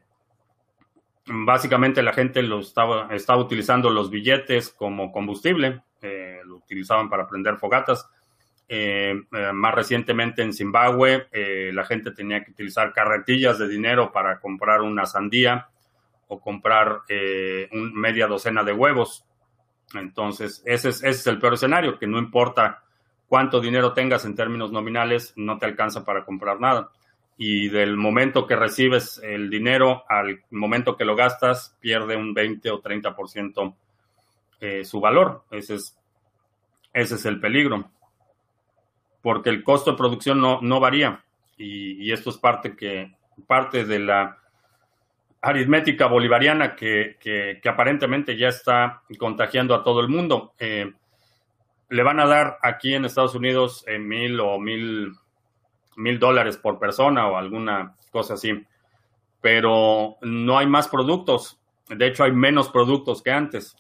básicamente 1.27 2.01
la 2.01 2.13
gente 2.13 2.41
lo 2.41 2.59
estaba, 2.59 3.13
estaba 3.13 3.41
utilizando 3.41 3.89
los 3.89 4.09
billetes 4.09 4.69
como 4.69 5.11
combustible, 5.11 5.83
eh, 6.01 6.39
lo 6.45 6.57
utilizaban 6.57 7.09
para 7.09 7.27
prender 7.27 7.57
fogatas. 7.57 8.09
Eh, 8.67 9.13
más 9.53 9.75
recientemente 9.75 10.41
en 10.41 10.53
Zimbabue, 10.53 11.27
la 11.73 11.85
gente 11.85 12.11
tenía 12.11 12.43
que 12.43 12.51
utilizar 12.51 12.91
carretillas 12.91 13.59
de 13.59 13.67
dinero 13.67 14.11
para 14.11 14.39
comprar 14.39 14.81
una 14.81 15.05
sandía 15.05 15.67
o 16.27 16.39
comprar 16.39 17.01
media 17.71 18.25
docena 18.25 18.63
de 18.63 18.73
huevos. 18.73 19.25
Entonces, 19.93 20.63
ese 20.65 20.89
es, 20.89 21.03
ese 21.03 21.09
es 21.09 21.27
el 21.27 21.39
peor 21.39 21.53
escenario, 21.53 21.99
que 21.99 22.07
no 22.07 22.17
importa 22.17 22.82
cuánto 23.33 23.59
dinero 23.59 23.93
tengas 23.93 24.25
en 24.25 24.35
términos 24.35 24.71
nominales, 24.71 25.33
no 25.35 25.57
te 25.57 25.65
alcanza 25.65 26.05
para 26.05 26.23
comprar 26.23 26.59
nada. 26.59 26.91
Y 27.35 27.67
del 27.69 27.97
momento 27.97 28.45
que 28.45 28.55
recibes 28.55 29.19
el 29.23 29.49
dinero 29.49 30.03
al 30.07 30.43
momento 30.51 30.95
que 30.95 31.03
lo 31.03 31.15
gastas, 31.15 31.75
pierde 31.79 32.15
un 32.15 32.35
20 32.35 32.69
o 32.69 32.79
30% 32.79 33.75
eh, 34.59 34.85
su 34.85 34.99
valor. 34.99 35.45
Ese 35.49 35.73
es, 35.73 35.97
ese 36.93 37.15
es 37.15 37.25
el 37.25 37.39
peligro. 37.39 37.89
Porque 39.23 39.49
el 39.49 39.63
costo 39.63 39.89
de 39.89 39.97
producción 39.97 40.39
no, 40.39 40.59
no 40.61 40.79
varía. 40.79 41.23
Y, 41.57 42.11
esto 42.11 42.29
es 42.29 42.37
parte, 42.37 42.75
que, 42.75 43.15
parte 43.47 43.83
de 43.83 43.97
la 43.97 44.37
aritmética 45.41 46.05
bolivariana 46.05 46.75
que, 46.75 47.17
que, 47.19 47.67
aparentemente 47.67 48.37
ya 48.37 48.49
está 48.49 49.01
contagiando 49.17 49.73
a 49.73 49.83
todo 49.83 50.01
el 50.01 50.07
mundo. 50.07 50.53
Eh, 50.59 50.93
le 51.89 52.03
van 52.03 52.19
a 52.19 52.27
dar 52.27 52.57
aquí 52.61 52.93
en 52.93 53.05
Estados 53.05 53.35
Unidos 53.35 53.83
eh, 53.87 53.99
mil 53.99 54.39
o 54.39 54.59
mil, 54.59 55.13
mil 55.95 56.19
dólares 56.19 56.57
por 56.57 56.79
persona 56.79 57.27
o 57.27 57.37
alguna 57.37 57.95
cosa 58.11 58.35
así, 58.35 58.65
pero 59.41 60.17
no 60.21 60.57
hay 60.57 60.67
más 60.67 60.87
productos. 60.87 61.59
De 61.89 62.07
hecho, 62.07 62.23
hay 62.23 62.31
menos 62.31 62.69
productos 62.69 63.21
que 63.21 63.31
antes. 63.31 63.75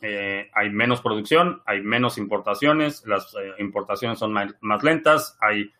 Eh, 0.00 0.50
hay 0.52 0.68
menos 0.68 1.00
producción, 1.00 1.62
hay 1.64 1.80
menos 1.80 2.18
importaciones, 2.18 3.06
las 3.06 3.34
eh, 3.34 3.54
importaciones 3.58 4.18
son 4.18 4.32
más, 4.34 4.54
más 4.60 4.82
lentas, 4.82 5.38
hay 5.40 5.72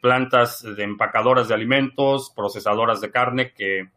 plantas 0.00 0.62
de 0.62 0.84
empacadoras 0.84 1.48
de 1.48 1.54
alimentos, 1.54 2.32
procesadoras 2.34 3.02
de 3.02 3.10
carne 3.10 3.52
que 3.52 3.90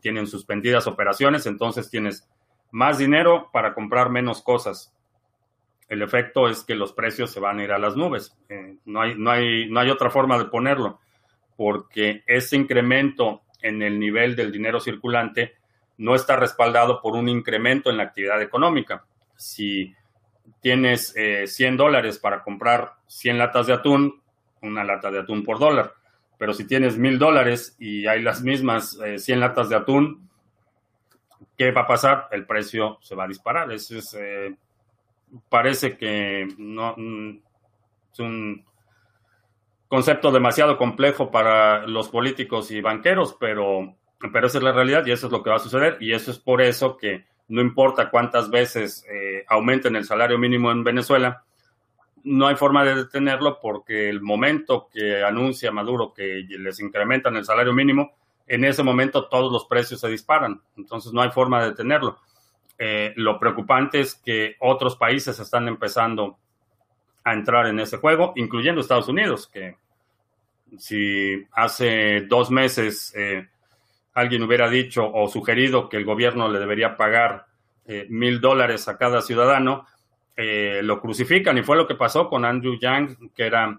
tienen 0.00 0.26
suspendidas 0.26 0.88
operaciones, 0.88 1.46
entonces 1.46 1.88
tienes 1.88 2.28
más 2.72 2.98
dinero 2.98 3.48
para 3.52 3.72
comprar 3.72 4.10
menos 4.10 4.42
cosas 4.42 4.92
el 5.92 6.00
efecto 6.00 6.48
es 6.48 6.64
que 6.64 6.74
los 6.74 6.94
precios 6.94 7.30
se 7.30 7.38
van 7.38 7.58
a 7.58 7.64
ir 7.64 7.70
a 7.70 7.78
las 7.78 7.96
nubes. 7.96 8.34
Eh, 8.48 8.76
no, 8.86 9.02
hay, 9.02 9.14
no, 9.14 9.30
hay, 9.30 9.68
no 9.68 9.78
hay 9.78 9.90
otra 9.90 10.08
forma 10.08 10.38
de 10.38 10.46
ponerlo, 10.46 11.00
porque 11.54 12.22
ese 12.26 12.56
incremento 12.56 13.42
en 13.60 13.82
el 13.82 13.98
nivel 13.98 14.34
del 14.34 14.50
dinero 14.50 14.80
circulante 14.80 15.52
no 15.98 16.14
está 16.14 16.36
respaldado 16.36 17.02
por 17.02 17.14
un 17.14 17.28
incremento 17.28 17.90
en 17.90 17.98
la 17.98 18.04
actividad 18.04 18.40
económica. 18.40 19.04
Si 19.36 19.94
tienes 20.62 21.12
100 21.12 21.74
eh, 21.74 21.76
dólares 21.76 22.18
para 22.18 22.42
comprar 22.42 22.94
100 23.08 23.36
latas 23.36 23.66
de 23.66 23.74
atún, 23.74 24.22
una 24.62 24.84
lata 24.84 25.10
de 25.10 25.18
atún 25.18 25.44
por 25.44 25.58
dólar. 25.58 25.92
Pero 26.38 26.54
si 26.54 26.66
tienes 26.66 26.96
mil 26.96 27.18
dólares 27.18 27.76
y 27.78 28.06
hay 28.06 28.22
las 28.22 28.40
mismas 28.40 28.98
100 29.18 29.36
eh, 29.36 29.38
latas 29.38 29.68
de 29.68 29.76
atún, 29.76 30.30
¿qué 31.58 31.70
va 31.70 31.82
a 31.82 31.86
pasar? 31.86 32.28
El 32.30 32.46
precio 32.46 32.96
se 33.02 33.14
va 33.14 33.24
a 33.24 33.28
disparar. 33.28 33.70
Eso 33.70 33.98
es 33.98 34.16
parece 35.48 35.96
que 35.96 36.48
no 36.58 36.94
mm, 36.96 37.38
es 38.12 38.18
un 38.20 38.64
concepto 39.88 40.30
demasiado 40.32 40.78
complejo 40.78 41.30
para 41.30 41.86
los 41.86 42.08
políticos 42.08 42.70
y 42.70 42.80
banqueros, 42.80 43.36
pero, 43.38 43.94
pero 44.32 44.46
esa 44.46 44.58
es 44.58 44.64
la 44.64 44.72
realidad 44.72 45.04
y 45.06 45.12
eso 45.12 45.26
es 45.26 45.32
lo 45.32 45.42
que 45.42 45.50
va 45.50 45.56
a 45.56 45.60
suceder 45.60 45.98
y 46.00 46.12
eso 46.12 46.30
es 46.30 46.38
por 46.38 46.62
eso 46.62 46.96
que 46.96 47.26
no 47.48 47.60
importa 47.60 48.08
cuántas 48.08 48.48
veces 48.48 49.04
eh, 49.10 49.44
aumenten 49.48 49.96
el 49.96 50.04
salario 50.04 50.38
mínimo 50.38 50.70
en 50.72 50.82
Venezuela, 50.82 51.44
no 52.24 52.46
hay 52.46 52.56
forma 52.56 52.84
de 52.84 52.94
detenerlo 52.94 53.58
porque 53.60 54.08
el 54.08 54.22
momento 54.22 54.88
que 54.90 55.22
anuncia 55.22 55.72
Maduro 55.72 56.12
que 56.14 56.44
les 56.48 56.80
incrementan 56.80 57.36
el 57.36 57.44
salario 57.44 57.72
mínimo, 57.72 58.12
en 58.46 58.64
ese 58.64 58.82
momento 58.82 59.28
todos 59.28 59.52
los 59.52 59.66
precios 59.66 60.00
se 60.00 60.08
disparan. 60.08 60.60
Entonces 60.76 61.12
no 61.12 61.22
hay 61.22 61.30
forma 61.30 61.62
de 61.62 61.70
detenerlo. 61.70 62.18
Eh, 62.84 63.12
lo 63.14 63.38
preocupante 63.38 64.00
es 64.00 64.16
que 64.16 64.56
otros 64.58 64.96
países 64.96 65.38
están 65.38 65.68
empezando 65.68 66.36
a 67.22 67.32
entrar 67.32 67.68
en 67.68 67.78
ese 67.78 67.98
juego, 67.98 68.32
incluyendo 68.34 68.80
Estados 68.80 69.06
Unidos, 69.06 69.46
que 69.46 69.76
si 70.78 71.46
hace 71.52 72.22
dos 72.22 72.50
meses 72.50 73.14
eh, 73.16 73.46
alguien 74.14 74.42
hubiera 74.42 74.68
dicho 74.68 75.08
o 75.08 75.28
sugerido 75.28 75.88
que 75.88 75.96
el 75.96 76.04
gobierno 76.04 76.48
le 76.48 76.58
debería 76.58 76.96
pagar 76.96 77.46
eh, 77.86 78.06
mil 78.08 78.40
dólares 78.40 78.88
a 78.88 78.98
cada 78.98 79.22
ciudadano, 79.22 79.86
lo 80.34 81.00
crucifican 81.00 81.56
y 81.58 81.62
fue 81.62 81.76
lo 81.76 81.86
que 81.86 81.94
pasó 81.94 82.28
con 82.28 82.44
Andrew 82.44 82.76
Yang, 82.80 83.30
que 83.32 83.46
era 83.46 83.78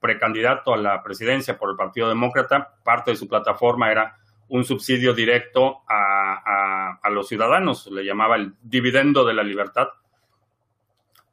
precandidato 0.00 0.74
a 0.74 0.76
la 0.76 1.02
presidencia 1.02 1.56
por 1.56 1.70
el 1.70 1.76
Partido 1.76 2.10
Demócrata. 2.10 2.74
Parte 2.84 3.12
de 3.12 3.16
su 3.16 3.26
plataforma 3.26 3.90
era 3.90 4.18
un 4.48 4.64
subsidio 4.64 5.14
directo 5.14 5.82
a 5.88 7.08
los 7.10 7.28
ciudadanos, 7.28 7.86
le 7.90 8.04
llamaba 8.04 8.36
el 8.36 8.54
dividendo 8.62 9.24
de 9.24 9.34
la 9.34 9.42
libertad 9.42 9.88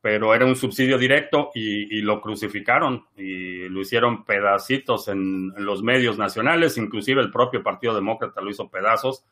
pero 0.06 0.36
era 0.36 0.46
un 0.46 0.56
subsidio 0.56 1.00
directo 1.00 1.50
y, 1.56 2.00
lo 2.02 2.22
crucificaron 2.22 3.08
y 3.18 3.68
lo 3.70 3.82
hicieron 3.82 4.24
pedacitos 4.24 5.08
en, 5.08 5.52
los 5.58 5.82
medios 5.82 6.20
nacionales, 6.20 6.78
inclusive 6.78 7.24
el 7.24 7.32
propio 7.32 7.64
Partido 7.64 7.96
Demócrata 7.96 8.40
lo 8.40 8.52
hizo 8.52 8.70
pedazos. 8.70 9.26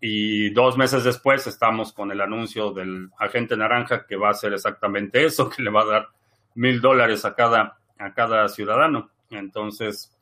Y 0.00 0.48
dos 0.54 0.78
meses 0.78 1.04
después 1.04 1.46
estamos 1.46 1.92
con 1.92 2.10
el 2.10 2.22
anuncio 2.22 2.72
del 2.72 3.10
agente 3.18 3.54
naranja 3.54 4.06
que 4.06 4.16
va 4.16 4.28
a 4.28 4.30
hacer 4.30 4.54
exactamente 4.54 5.26
eso, 5.26 5.50
que 5.54 5.62
le 5.62 5.70
va 5.70 5.82
a 5.82 5.86
dar 5.86 6.08
mil 6.54 6.80
dólares 6.80 7.26
a 7.26 7.34
cada, 7.34 7.76
a 7.98 8.14
cada 8.14 8.48
ciudadano. 8.48 9.10
Entonces, 9.28 10.17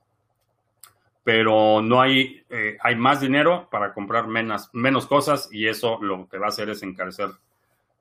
pero 1.27 1.83
no 1.83 2.01
hay, 2.01 2.45
eh, 2.51 2.79
hay 2.81 2.95
más 2.95 3.21
dinero 3.21 3.67
para 3.69 3.93
comprar 3.93 4.29
menos, 4.29 4.71
menos 4.73 5.07
cosas 5.07 5.49
y 5.51 5.67
eso 5.67 5.99
lo 6.01 6.29
que 6.29 6.39
va 6.39 6.47
a 6.47 6.51
hacer 6.51 6.71
es 6.71 6.85
encarecer 6.85 7.31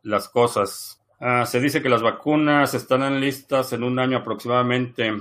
las 0.04 0.30
cosas. 0.30 1.04
Ah, 1.20 1.44
se 1.48 1.60
dice 1.60 1.82
que 1.82 1.90
las 1.90 2.04
vacunas 2.04 2.76
estarán 2.76 3.20
listas 3.20 3.74
en 3.74 3.84
un 3.84 3.98
año 3.98 4.20
aproximadamente, 4.20 5.12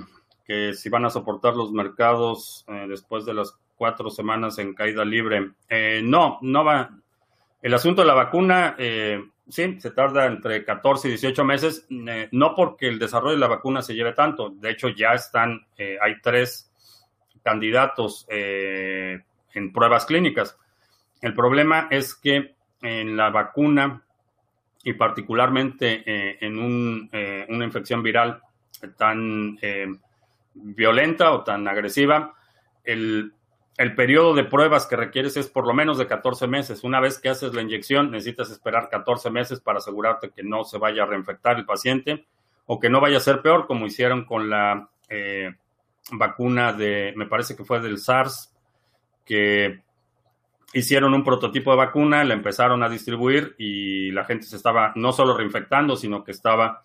que 0.45 0.75
si 0.75 0.90
van 0.90 1.07
a 1.07 1.11
soportar 1.11 1.57
los 1.57 1.73
mercados 1.73 2.67
eh, 2.69 2.85
después 2.87 3.25
de 3.25 3.33
las 3.33 3.57
cuatro 3.75 4.11
semanas 4.11 4.59
en 4.59 4.75
caída 4.75 5.03
libre. 5.03 5.53
Eh, 5.71 6.03
no, 6.05 6.38
no 6.43 6.62
va. 6.62 6.90
El 7.62 7.73
asunto 7.73 8.03
de 8.03 8.09
la 8.09 8.12
vacuna, 8.12 8.75
eh, 8.77 9.19
sí, 9.49 9.81
se 9.81 9.93
tarda 9.93 10.27
entre 10.27 10.62
14 10.62 11.09
y 11.09 11.12
18 11.12 11.43
meses, 11.43 11.87
no 11.88 12.55
porque 12.55 12.87
el 12.87 12.99
desarrollo 12.99 13.37
de 13.37 13.40
la 13.40 13.49
vacuna 13.49 13.81
se 13.81 13.95
lleve 13.95 14.12
tanto. 14.12 14.51
De 14.51 14.73
hecho, 14.73 14.90
ya 14.90 15.14
están, 15.14 15.67
hay 15.79 16.21
tres 16.21 16.71
candidatos 17.44 18.26
en 18.28 19.72
pruebas 19.72 20.07
clínicas. 20.07 20.59
El 21.20 21.35
problema 21.35 21.88
es 21.90 22.14
que 22.14 22.54
en 22.83 23.16
la 23.16 23.30
vacuna 23.30 24.02
y 24.85 24.92
particularmente 24.92 26.02
eh, 26.04 26.38
en 26.42 27.09
eh, 27.11 27.46
una 27.48 27.64
infección 27.64 28.02
viral 28.02 28.42
tan 28.98 29.59
eh, 29.62 29.87
violenta 30.52 31.33
o 31.33 31.42
tan 31.42 31.66
agresiva, 31.66 32.35
el, 32.85 33.33
el, 33.78 33.94
periodo 33.94 34.35
de 34.35 34.44
pruebas 34.44 34.87
que 34.87 34.96
requieres 34.96 35.38
es 35.38 35.48
por 35.48 35.66
lo 35.66 35.72
menos 35.72 35.96
de 35.96 36.07
14 36.07 36.46
meses. 36.46 36.85
Una 36.85 37.00
vez 37.00 37.18
que 37.18 37.30
haces 37.30 37.54
la 37.54 37.62
inyección, 37.62 38.11
necesitas 38.11 38.50
esperar 38.50 38.90
14 38.90 39.30
meses 39.30 39.61
para 39.61 39.78
asegurarte 39.78 40.30
que 40.30 40.42
no 40.42 40.64
se 40.64 40.76
vaya 40.76 41.04
a 41.04 41.07
reinfectar 41.07 41.57
el 41.57 41.64
paciente 41.64 42.26
o 42.66 42.78
que 42.78 42.90
no 42.90 43.00
vaya 43.00 43.16
a 43.16 43.20
ser 43.20 43.40
peor, 43.40 43.66
como 43.66 43.87
hicieron 43.87 44.26
con 44.26 44.50
la 44.50 44.90
vacuna 46.12 46.73
de, 46.73 47.12
me 47.17 47.27
parece 47.27 47.57
que 47.57 47.64
fue 47.64 47.81
del 47.81 47.99
SARS, 47.99 48.53
que 49.25 49.83
hicieron 50.75 51.14
un 51.14 51.25
prototipo 51.25 51.71
de 51.71 51.79
vacuna, 51.79 52.25
la 52.25 52.35
empezaron 52.35 52.83
a 52.83 52.88
distribuir 52.88 53.55
y 53.59 54.11
la 54.11 54.25
gente 54.25 54.47
se 54.47 54.57
estaba 54.57 54.93
no 54.97 55.12
solo 55.12 55.37
reinfectando, 55.37 55.97
sino 55.97 56.25
que 56.25 56.33
estaba 56.33 56.83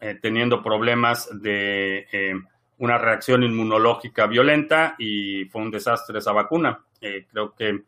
eh, 0.00 0.18
teniendo 0.20 0.62
problemas 0.62 1.28
de 1.32 2.06
eh, 2.10 2.34
una 2.78 2.98
reacción 2.98 3.42
inmunológica 3.42 4.26
violenta 4.26 4.94
y 4.98 5.44
fue 5.46 5.62
un 5.62 5.70
desastre 5.70 6.18
esa 6.18 6.32
vacuna. 6.32 6.80
Eh, 7.00 7.26
creo 7.30 7.54
que 7.54 7.82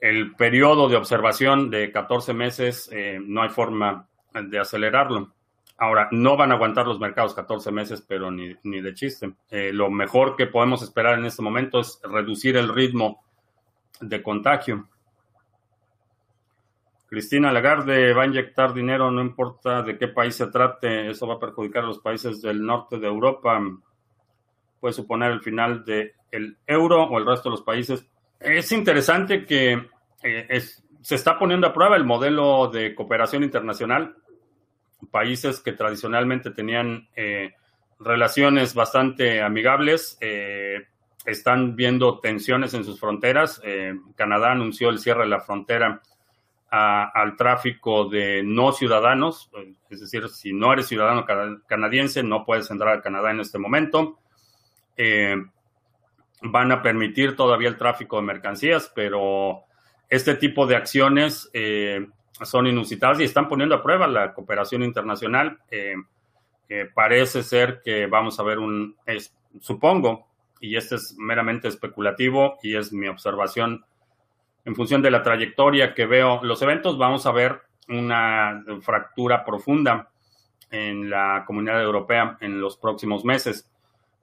el 0.00 0.34
periodo 0.36 0.88
de 0.88 0.96
observación 0.96 1.70
de 1.70 1.90
14 1.90 2.34
meses 2.34 2.90
no 3.22 3.42
hay 3.42 3.48
forma 3.48 4.06
de 4.34 4.58
acelerarlo. 4.58 5.32
Ahora, 5.76 6.08
no 6.12 6.36
van 6.36 6.52
a 6.52 6.54
aguantar 6.54 6.86
los 6.86 7.00
mercados 7.00 7.34
14 7.34 7.72
meses, 7.72 8.04
pero 8.06 8.30
ni, 8.30 8.54
ni 8.62 8.80
de 8.80 8.94
chiste. 8.94 9.34
lo 9.50 9.90
mejor 9.90 10.36
que 10.36 10.46
podemos 10.46 10.82
esperar 10.82 11.18
en 11.18 11.26
este 11.26 11.42
momento 11.42 11.80
es 11.80 12.00
reducir 12.04 12.56
el 12.56 12.72
ritmo 12.72 13.24
de 14.00 14.22
contagio. 14.22 14.88
Cristina 17.06 17.52
Lagarde 17.52 18.12
va 18.12 18.22
a 18.22 18.26
inyectar 18.26 18.74
dinero, 18.74 19.10
no 19.10 19.20
importa 19.20 19.82
de 19.82 19.96
qué 19.96 20.08
país 20.08 20.34
se 20.34 20.48
trate, 20.48 21.10
eso 21.10 21.26
va 21.26 21.34
a 21.34 21.38
perjudicar 21.38 21.84
a 21.84 21.86
los 21.86 22.00
países 22.00 22.42
del 22.42 22.64
norte 22.64 22.98
de 22.98 23.06
Europa. 23.06 23.60
Puede 24.80 24.94
suponer 24.94 25.30
el 25.30 25.40
final 25.40 25.84
del 25.84 26.12
el 26.32 26.56
euro 26.66 27.04
o 27.04 27.18
el 27.18 27.26
resto 27.26 27.48
de 27.48 27.52
los 27.52 27.62
países. 27.62 28.04
Es 28.40 28.72
interesante 28.72 29.46
que 29.46 29.88
eh, 30.24 30.60
se 31.00 31.14
está 31.14 31.38
poniendo 31.38 31.68
a 31.68 31.72
prueba 31.72 31.96
el 31.96 32.04
modelo 32.04 32.68
de 32.68 32.94
cooperación 32.94 33.44
internacional. 33.44 34.16
Países 35.10 35.60
que 35.60 35.72
tradicionalmente 35.72 36.50
tenían 36.50 37.08
eh, 37.16 37.54
relaciones 37.98 38.74
bastante 38.74 39.42
amigables, 39.42 40.18
eh, 40.20 40.86
están 41.24 41.74
viendo 41.76 42.20
tensiones 42.20 42.74
en 42.74 42.84
sus 42.84 43.00
fronteras. 43.00 43.60
Eh, 43.64 43.94
Canadá 44.16 44.52
anunció 44.52 44.90
el 44.90 44.98
cierre 44.98 45.22
de 45.22 45.30
la 45.30 45.40
frontera 45.40 46.02
al 46.76 47.36
tráfico 47.36 48.08
de 48.08 48.42
no 48.42 48.72
ciudadanos, 48.72 49.48
es 49.88 50.00
decir, 50.00 50.28
si 50.28 50.52
no 50.52 50.72
eres 50.72 50.88
ciudadano 50.88 51.24
canadiense, 51.68 52.24
no 52.24 52.44
puedes 52.44 52.68
entrar 52.68 52.98
a 52.98 53.00
Canadá 53.00 53.30
en 53.30 53.38
este 53.38 53.60
momento. 53.60 54.18
Van 56.42 56.72
a 56.72 56.82
permitir 56.82 57.36
todavía 57.36 57.68
el 57.68 57.78
tráfico 57.78 58.16
de 58.16 58.22
mercancías, 58.22 58.90
pero 58.92 59.62
este 60.08 60.34
tipo 60.34 60.66
de 60.66 60.74
acciones 60.74 61.48
son 62.42 62.66
inusitadas 62.66 63.20
y 63.20 63.24
están 63.24 63.48
poniendo 63.48 63.74
a 63.74 63.82
prueba 63.82 64.06
la 64.06 64.32
cooperación 64.34 64.82
internacional. 64.82 65.58
parece 66.94 67.42
ser 67.42 67.82
que 67.84 68.06
vamos 68.06 68.40
a 68.40 68.42
ver 68.42 68.58
un, 68.58 68.96
supongo, 69.60 70.26
y 70.60 70.76
este 70.76 70.96
es 70.96 71.14
meramente 71.18 71.68
especulativo 71.68 72.58
y 72.62 72.76
es 72.76 72.92
mi 72.92 73.06
observación 73.06 73.84
en 74.64 74.74
función 74.74 75.02
de 75.02 75.10
la 75.10 75.22
trayectoria 75.22 75.94
que 75.94 76.06
veo. 76.06 76.42
Los 76.42 76.62
eventos 76.62 76.96
vamos 76.96 77.26
a 77.26 77.32
ver 77.32 77.60
una 77.88 78.64
fractura 78.80 79.44
profunda 79.44 80.08
en 80.70 81.10
la 81.10 81.44
comunidad 81.46 81.82
europea 81.82 82.38
en 82.40 82.60
los 82.60 82.76
próximos 82.76 83.24
meses, 83.24 83.70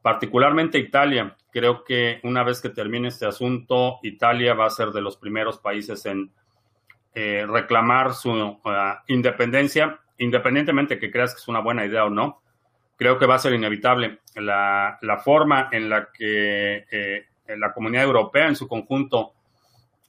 particularmente 0.02 0.80
Italia. 0.80 1.38
Creo 1.52 1.84
que 1.84 2.20
una 2.24 2.44
vez 2.44 2.60
que 2.60 2.70
termine 2.70 3.10
este 3.10 3.26
asunto, 3.26 4.00
Italia 4.02 4.54
va 4.54 4.66
a 4.66 4.72
ser 4.72 4.90
de 4.90 5.02
los 5.02 5.18
primeros 5.18 5.60
países 5.60 6.06
en 6.06 6.32
eh, 7.14 7.46
reclamar 7.48 8.14
su 8.14 8.32
uh, 8.32 8.60
independencia, 9.08 10.00
independientemente 10.18 11.00
que 11.00 11.12
creas 11.12 11.34
que 11.34 11.40
es 11.40 11.48
una 11.48 11.60
buena 11.60 11.86
idea 11.86 12.06
o 12.06 12.10
no 12.10 12.42
creo 13.02 13.18
que 13.18 13.26
va 13.26 13.34
a 13.34 13.40
ser 13.40 13.54
inevitable. 13.54 14.20
La, 14.36 15.00
forma 15.26 15.70
en 15.72 15.90
la 15.90 16.10
que 16.14 16.86
eh, 16.92 17.26
la 17.48 17.74
comunidad 17.74 18.04
europea 18.04 18.48
en 18.48 18.56
su 18.56 18.68
conjunto 18.68 19.34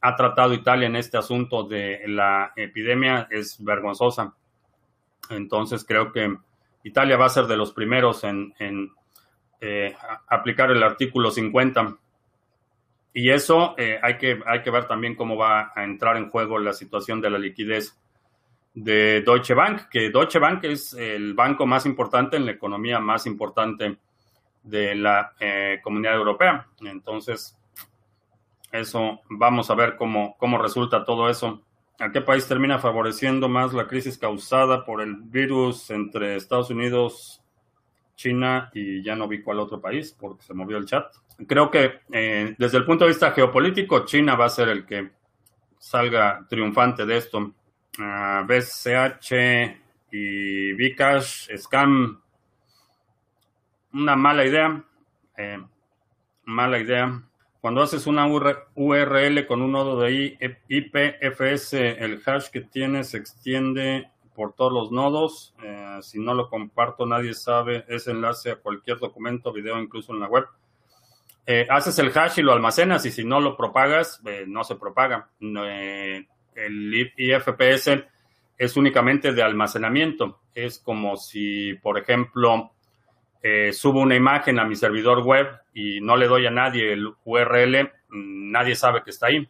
ha 0.03 0.15
tratado 0.15 0.53
Italia 0.53 0.89
en 0.89 0.97
este 0.97 1.17
asunto 1.17 1.63
de 1.63 2.03
la 2.07 2.53
epidemia 2.55 3.29
es 3.31 3.57
vergonzosa. 3.65 4.35
Entonces 5.31 5.87
creo 5.87 6.13
que 6.13 6.37
Italia 6.83 7.17
va 7.17 7.25
a 7.25 7.31
ser 7.31 7.47
de 7.47 7.57
los 7.57 7.73
primeros 7.73 8.25
en, 8.25 8.53
eh, 9.59 9.97
aplicar 10.29 10.71
el 10.71 10.83
artículo 10.83 11.31
50. 11.31 11.97
Y 13.15 13.31
eso 13.31 13.75
eh, 13.77 13.99
hay, 14.03 14.17
que, 14.17 14.41
hay 14.47 14.63
que 14.63 14.71
ver 14.71 14.87
también 14.87 15.15
cómo 15.15 15.37
va 15.37 15.73
a 15.75 15.85
entrar 15.85 16.17
en 16.17 16.31
juego 16.31 16.59
la 16.59 16.73
situación 16.73 17.21
de 17.21 17.31
la 17.31 17.39
liquidez 17.39 17.99
de 18.75 19.21
Deutsche 19.21 19.55
Bank, 19.55 19.89
que 19.91 20.11
Deutsche 20.11 20.39
Bank 20.39 20.65
es 20.65 20.95
el 20.95 21.35
banco 21.35 21.67
más 21.67 21.85
importante 21.85 22.37
en 22.37 22.47
la 22.47 22.53
economía 22.53 23.01
más 23.01 23.27
importante 23.27 23.99
de 24.63 24.95
la 24.95 25.33
eh, 25.39 25.81
comunidad 25.83 26.15
europea. 26.15 26.67
Entonces, 26.81 27.59
eso, 28.71 29.21
vamos 29.29 29.71
a 29.71 29.75
ver 29.75 29.97
cómo, 29.97 30.37
cómo 30.39 30.57
resulta 30.57 31.05
todo 31.05 31.29
eso. 31.29 31.63
¿A 31.99 32.11
qué 32.11 32.23
país 32.23 32.49
termina 32.49 32.79
favoreciendo 32.79 33.49
más 33.49 33.75
la 33.75 33.87
crisis 33.87 34.17
causada 34.17 34.85
por 34.85 35.03
el 35.03 35.17
virus 35.17 35.91
entre 35.91 36.37
Estados 36.37 36.71
Unidos, 36.71 37.43
China 38.17 38.71
y 38.73 39.03
ya 39.03 39.15
no 39.15 39.29
vi 39.29 39.43
cuál 39.43 39.61
otro 39.61 39.81
país 39.81 40.17
porque 40.19 40.43
se 40.43 40.55
movió 40.55 40.79
el 40.79 40.87
chat? 40.87 41.05
Creo 41.47 41.71
que 41.71 42.01
eh, 42.13 42.55
desde 42.59 42.79
el 42.79 42.85
punto 42.85 43.05
de 43.05 43.11
vista 43.11 43.33
geopolítico, 43.33 44.05
China 44.05 44.37
va 44.37 44.47
a 44.47 44.51
ser 44.51 44.69
el 44.69 44.87
que 44.87 45.11
salga 45.79 46.47
triunfante 46.49 47.05
de 47.05 47.17
esto. 47.17 47.55
BCH 47.99 49.33
y 50.13 50.73
Vcash, 50.73 51.55
Scam, 51.57 52.23
una 53.93 54.17
mala 54.17 54.45
idea. 54.47 54.85
Eh, 55.37 55.63
mala 56.45 56.79
idea. 56.79 57.23
Cuando 57.61 57.83
haces 57.83 58.07
una 58.07 58.27
URL 58.27 59.47
con 59.47 59.63
un 59.63 59.73
nodo 59.73 60.01
de 60.01 60.37
IPFS, 60.69 61.75
el 61.75 62.21
hash 62.25 62.49
que 62.51 62.63
tienes 62.63 63.11
se 63.11 63.19
extiende 63.19 64.11
por 64.35 64.55
todos 64.55 64.73
los 64.73 64.91
nodos. 64.91 65.55
Eh, 65.63 65.99
si 66.03 66.19
no 66.19 66.35
lo 66.35 66.49
comparto, 66.49 67.07
nadie 67.07 67.35
sabe 67.35 67.85
ese 67.89 68.11
enlace 68.11 68.51
a 68.51 68.57
cualquier 68.57 68.99
documento, 68.99 69.53
video, 69.53 69.79
incluso 69.81 70.13
en 70.13 70.21
la 70.21 70.27
web. 70.27 70.45
Eh, 71.45 71.67
haces 71.69 71.99
el 71.99 72.17
hash 72.17 72.39
y 72.39 72.43
lo 72.43 72.53
almacenas 72.53 73.05
y 73.05 73.11
si 73.11 73.25
no 73.25 73.41
lo 73.41 73.57
propagas, 73.57 74.21
eh, 74.27 74.45
no 74.47 74.65
se 74.65 74.77
propaga. 74.77 75.29
el 75.41 77.13
IFPS 77.17 78.05
es 78.59 78.77
únicamente 78.77 79.33
de 79.33 79.43
almacenamiento. 79.43 80.41
Es 80.55 80.79
como 80.79 81.17
si, 81.17 81.75
por 81.75 81.99
ejemplo, 81.99 82.73
subo 83.73 84.01
una 84.01 84.15
imagen 84.15 84.61
a 84.61 84.65
mi 84.65 84.77
servidor 84.77 85.25
web 85.25 85.49
y 85.75 86.01
no 86.01 86.17
le 86.17 86.29
doy 86.29 86.47
a 86.47 86.51
nadie 86.51 86.93
el 86.93 87.13
URL, 87.25 87.91
nadie 88.11 88.77
sabe 88.77 89.03
que 89.03 89.11
está 89.11 89.27
ahí 89.27 89.49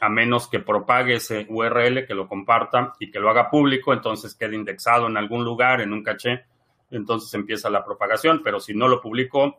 a 0.00 0.08
menos 0.08 0.48
que 0.48 0.60
propague 0.60 1.14
ese 1.14 1.46
URL, 1.48 2.06
que 2.06 2.14
lo 2.14 2.28
comparta 2.28 2.92
y 3.00 3.10
que 3.10 3.20
lo 3.20 3.30
haga 3.30 3.50
público, 3.50 3.92
entonces 3.92 4.34
quede 4.34 4.54
indexado 4.54 5.06
en 5.06 5.16
algún 5.16 5.44
lugar, 5.44 5.80
en 5.80 5.92
un 5.92 6.02
caché, 6.02 6.44
entonces 6.90 7.32
empieza 7.34 7.70
la 7.70 7.84
propagación, 7.84 8.42
pero 8.44 8.60
si 8.60 8.74
no 8.74 8.88
lo 8.88 9.00
publico, 9.00 9.58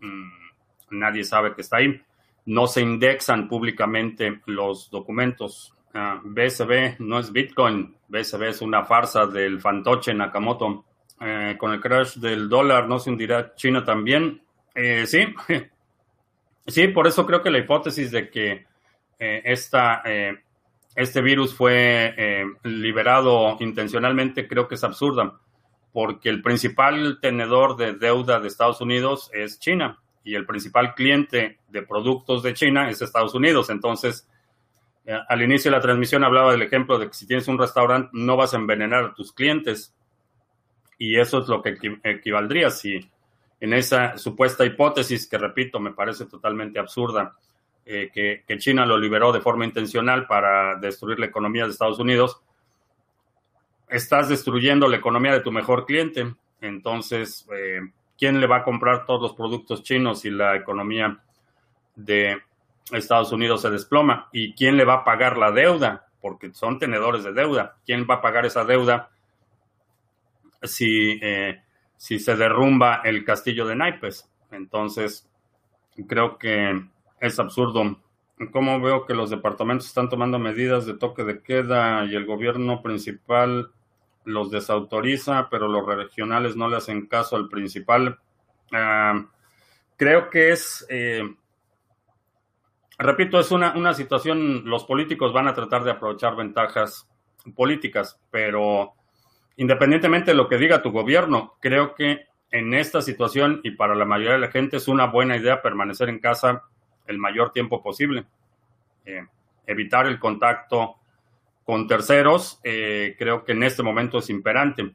mm, 0.00 0.47
nadie 0.90 1.24
sabe 1.24 1.54
que 1.54 1.62
está 1.62 1.78
ahí. 1.78 2.00
No 2.46 2.66
se 2.66 2.80
indexan 2.80 3.48
públicamente 3.48 4.40
los 4.46 4.90
documentos. 4.90 5.74
BSB 6.22 6.96
no 7.00 7.18
es 7.18 7.32
Bitcoin, 7.32 7.96
BSB 8.08 8.42
es 8.48 8.62
una 8.62 8.84
farsa 8.84 9.26
del 9.26 9.60
fantoche 9.60 10.14
Nakamoto. 10.14 10.84
Eh, 11.20 11.56
con 11.58 11.72
el 11.72 11.80
crash 11.80 12.14
del 12.14 12.48
dólar, 12.48 12.86
¿no 12.86 13.00
se 13.00 13.10
hundirá 13.10 13.52
China 13.56 13.84
también? 13.84 14.40
Eh, 14.72 15.04
sí, 15.06 15.26
sí, 16.66 16.88
por 16.88 17.08
eso 17.08 17.26
creo 17.26 17.42
que 17.42 17.50
la 17.50 17.58
hipótesis 17.58 18.12
de 18.12 18.30
que 18.30 18.64
eh, 19.18 19.42
esta, 19.44 20.02
eh, 20.04 20.38
este 20.94 21.20
virus 21.20 21.54
fue 21.54 22.46
liberado 22.62 23.56
intencionalmente, 23.58 24.46
creo 24.46 24.68
que 24.68 24.76
es 24.76 24.84
absurda, 24.84 25.40
porque 25.92 26.28
el 26.28 26.40
principal 26.40 27.18
tenedor 27.20 27.76
de 27.76 27.94
deuda 27.94 28.38
de 28.38 28.46
Estados 28.46 28.80
Unidos 28.80 29.28
es 29.34 29.58
China 29.58 29.98
y 30.28 30.34
el 30.34 30.44
principal 30.44 30.94
cliente 30.94 31.58
de 31.68 31.82
productos 31.82 32.42
de 32.42 32.52
China 32.52 32.90
es 32.90 33.00
Estados 33.00 33.34
Unidos. 33.34 33.70
Entonces, 33.70 34.28
al 35.26 35.40
inicio 35.40 35.70
de 35.70 35.78
la 35.78 35.82
transmisión 35.82 36.22
hablaba 36.22 36.52
del 36.52 36.60
ejemplo 36.60 36.98
de 36.98 37.06
que 37.06 37.14
si 37.14 37.26
tienes 37.26 37.48
un 37.48 37.58
restaurante 37.58 38.10
no 38.12 38.36
vas 38.36 38.52
a 38.52 38.58
envenenar 38.58 39.04
a 39.04 39.14
tus 39.14 39.32
clientes. 39.32 39.94
Y 40.98 41.18
eso 41.18 41.38
es 41.38 41.48
lo 41.48 41.62
que 41.62 41.78
equivaldría 42.04 42.68
si 42.68 43.10
en 43.58 43.72
esa 43.72 44.18
supuesta 44.18 44.66
hipótesis, 44.66 45.26
que 45.26 45.38
repito, 45.38 45.80
me 45.80 45.92
parece 45.92 46.26
totalmente 46.26 46.78
absurda, 46.78 47.34
eh, 47.86 48.10
que, 48.12 48.58
China 48.58 48.84
lo 48.84 48.98
liberó 48.98 49.32
de 49.32 49.40
forma 49.40 49.64
intencional 49.64 50.26
para 50.26 50.76
destruir 50.76 51.18
la 51.18 51.24
economía 51.24 51.64
de 51.64 51.70
Estados 51.70 51.98
Unidos, 51.98 52.38
estás 53.88 54.28
destruyendo 54.28 54.88
la 54.88 54.98
economía 54.98 55.32
de 55.32 55.40
tu 55.40 55.50
mejor 55.50 55.86
cliente. 55.86 56.34
Entonces, 56.60 57.48
eh, 57.50 57.80
¿quién 58.18 58.40
le 58.40 58.46
va 58.46 58.58
a 58.58 58.64
comprar 58.64 59.06
todos 59.06 59.22
los 59.22 59.32
productos 59.34 59.82
chinos 59.82 60.20
si 60.20 60.30
la 60.30 60.56
economía 60.56 61.18
de 61.94 62.42
Estados 62.92 63.32
Unidos 63.32 63.62
se 63.62 63.70
desploma? 63.70 64.28
¿Y 64.32 64.54
quién 64.54 64.76
le 64.76 64.84
va 64.84 64.94
a 64.94 65.04
pagar 65.04 65.38
la 65.38 65.52
deuda? 65.52 66.06
Porque 66.20 66.52
son 66.52 66.78
tenedores 66.78 67.22
de 67.24 67.32
deuda. 67.32 67.76
¿Quién 67.86 68.06
va 68.10 68.16
a 68.16 68.20
pagar 68.20 68.44
esa 68.44 68.64
deuda 68.64 69.10
si, 70.62 71.18
eh, 71.22 71.62
si 71.96 72.18
se 72.18 72.36
derrumba 72.36 73.02
el 73.04 73.24
castillo 73.24 73.64
de 73.66 73.76
naipes? 73.76 74.28
Entonces, 74.50 75.28
creo 76.08 76.38
que 76.38 76.82
es 77.20 77.38
absurdo. 77.38 78.00
¿Cómo 78.52 78.80
veo 78.80 79.04
que 79.04 79.14
los 79.14 79.30
departamentos 79.30 79.86
están 79.86 80.08
tomando 80.08 80.38
medidas 80.38 80.86
de 80.86 80.94
toque 80.94 81.24
de 81.24 81.42
queda 81.42 82.04
y 82.04 82.14
el 82.14 82.24
gobierno 82.24 82.82
principal 82.82 83.72
los 84.28 84.50
desautoriza, 84.50 85.48
pero 85.50 85.68
los 85.68 85.84
regionales 85.86 86.56
no 86.56 86.68
le 86.68 86.76
hacen 86.76 87.06
caso 87.06 87.36
al 87.36 87.48
principal? 87.48 88.18
Ah, 88.72 89.26
creo 89.96 90.30
que 90.30 90.50
es, 90.50 90.86
eh, 90.88 91.22
repito, 92.98 93.40
es 93.40 93.50
una, 93.50 93.74
una 93.76 93.94
situación, 93.94 94.62
los 94.64 94.84
políticos 94.84 95.32
van 95.32 95.48
a 95.48 95.54
tratar 95.54 95.84
de 95.84 95.92
aprovechar 95.92 96.36
ventajas 96.36 97.08
políticas, 97.54 98.20
pero 98.30 98.94
independientemente 99.56 100.32
de 100.32 100.36
lo 100.36 100.48
que 100.48 100.58
diga 100.58 100.82
tu 100.82 100.92
gobierno, 100.92 101.56
creo 101.60 101.94
que 101.94 102.26
en 102.50 102.74
esta 102.74 103.02
situación 103.02 103.60
y 103.64 103.72
para 103.72 103.94
la 103.94 104.04
mayoría 104.04 104.34
de 104.34 104.38
la 104.38 104.50
gente 104.50 104.76
es 104.76 104.88
una 104.88 105.06
buena 105.06 105.36
idea 105.36 105.62
permanecer 105.62 106.08
en 106.08 106.18
casa 106.18 106.64
el 107.06 107.18
mayor 107.18 107.52
tiempo 107.52 107.82
posible. 107.82 108.26
Eh, 109.04 109.26
evitar 109.66 110.06
el 110.06 110.18
contacto 110.18 110.96
con 111.68 111.86
terceros, 111.86 112.60
eh, 112.64 113.14
creo 113.18 113.44
que 113.44 113.52
en 113.52 113.62
este 113.62 113.82
momento 113.82 114.20
es 114.20 114.30
imperante. 114.30 114.94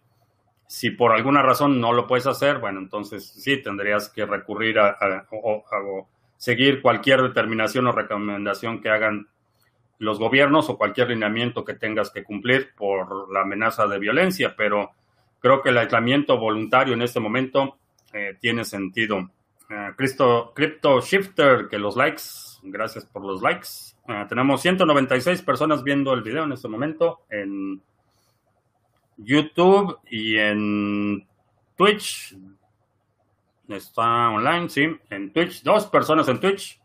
Si 0.65 0.89
por 0.89 1.11
alguna 1.11 1.43
razón 1.43 1.79
no 1.79 1.93
lo 1.93 2.07
puedes 2.07 2.25
hacer, 2.25 2.57
bueno, 2.57 2.79
entonces 2.79 3.31
sí 3.31 3.61
tendrías 3.61 4.09
que 4.09 4.25
recurrir 4.25 4.79
a, 4.79 4.97
seguir 6.35 6.81
cualquier 6.81 7.21
determinación 7.21 7.85
o 7.85 7.91
recomendación 7.91 8.81
que 8.81 8.89
hagan 8.89 9.27
los 9.99 10.17
gobiernos 10.17 10.67
o 10.67 10.75
cualquier 10.79 11.09
lineamiento 11.09 11.63
que 11.63 11.75
tengas 11.75 12.09
que 12.09 12.23
cumplir 12.23 12.73
por 12.75 13.31
la 13.31 13.41
amenaza 13.41 13.85
de 13.85 13.99
violencia, 13.99 14.55
pero 14.57 14.93
creo 15.39 15.61
que 15.61 15.69
el 15.69 15.77
aislamiento 15.77 16.39
voluntario 16.39 16.95
en 16.95 17.03
este 17.03 17.19
momento 17.19 17.77
eh, 18.13 18.35
tiene 18.41 18.65
sentido. 18.65 19.19
Uh, 19.69 19.95
Crypto 20.55 21.01
Shifter, 21.01 21.67
que 21.69 21.77
los 21.77 21.95
likes, 21.95 22.23
gracias 22.63 23.05
por 23.05 23.23
los 23.23 23.43
likes. 23.43 23.92
Eh, 24.07 24.25
tenemos 24.27 24.61
196 24.61 25.41
personas 25.43 25.83
viendo 25.83 26.13
el 26.13 26.21
video 26.21 26.43
en 26.43 26.51
este 26.51 26.67
momento 26.67 27.21
en 27.29 27.81
YouTube 29.17 29.99
y 30.09 30.37
en 30.37 31.27
Twitch. 31.75 32.35
Está 33.69 34.29
online, 34.29 34.69
sí, 34.69 34.87
en 35.09 35.31
Twitch. 35.31 35.63
Dos 35.63 35.87
personas 35.87 36.27
en 36.27 36.39
Twitch. 36.39 36.79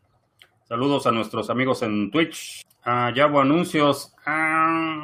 Saludos 0.69 1.07
a 1.07 1.13
nuestros 1.13 1.51
amigos 1.51 1.83
en 1.83 2.11
Twitch. 2.11 2.65
Ah, 2.85 3.13
ya 3.15 3.27
hubo 3.27 3.41
anuncios. 3.41 4.15
Ah, 4.25 4.97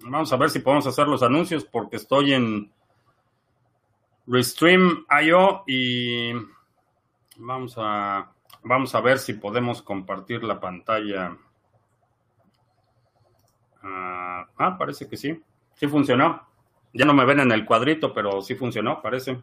vamos 0.00 0.32
a 0.32 0.36
ver 0.36 0.50
si 0.50 0.58
podemos 0.58 0.86
hacer 0.86 1.06
los 1.06 1.22
anuncios 1.22 1.64
porque 1.64 1.96
estoy 1.96 2.32
en 2.32 2.72
Restream.io 4.26 5.62
y 5.66 6.32
vamos 7.36 7.74
a, 7.78 8.32
vamos 8.66 8.94
a 8.94 9.00
ver 9.00 9.18
si 9.18 9.34
podemos 9.34 9.80
compartir 9.80 10.42
la 10.42 10.58
pantalla. 10.60 11.36
ah, 13.82 14.46
ah 14.58 14.76
parece 14.78 15.08
que 15.08 15.16
sí. 15.16 15.40
Sí 15.74 15.86
funcionó. 15.86 16.46
Ya 16.92 17.04
no 17.04 17.14
me 17.14 17.24
ven 17.24 17.40
en 17.40 17.52
el 17.52 17.64
cuadrito, 17.64 18.12
pero 18.12 18.42
sí 18.42 18.54
funcionó, 18.54 19.00
parece. 19.02 19.40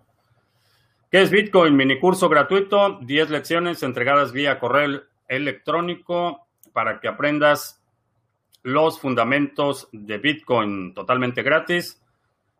¿Qué 1.09 1.21
es 1.21 1.29
Bitcoin? 1.29 1.75
Mini 1.75 1.99
curso 1.99 2.27
gratuito, 2.27 2.99
10 3.01 3.29
lecciones 3.29 3.83
entregadas 3.83 4.31
vía 4.31 4.59
correo 4.59 5.03
electrónico 5.27 6.47
para 6.73 6.99
que 6.99 7.07
aprendas 7.07 7.81
los 8.63 8.99
fundamentos 8.99 9.87
de 9.91 10.17
Bitcoin 10.17 10.93
totalmente 10.93 11.43
gratis. 11.43 12.01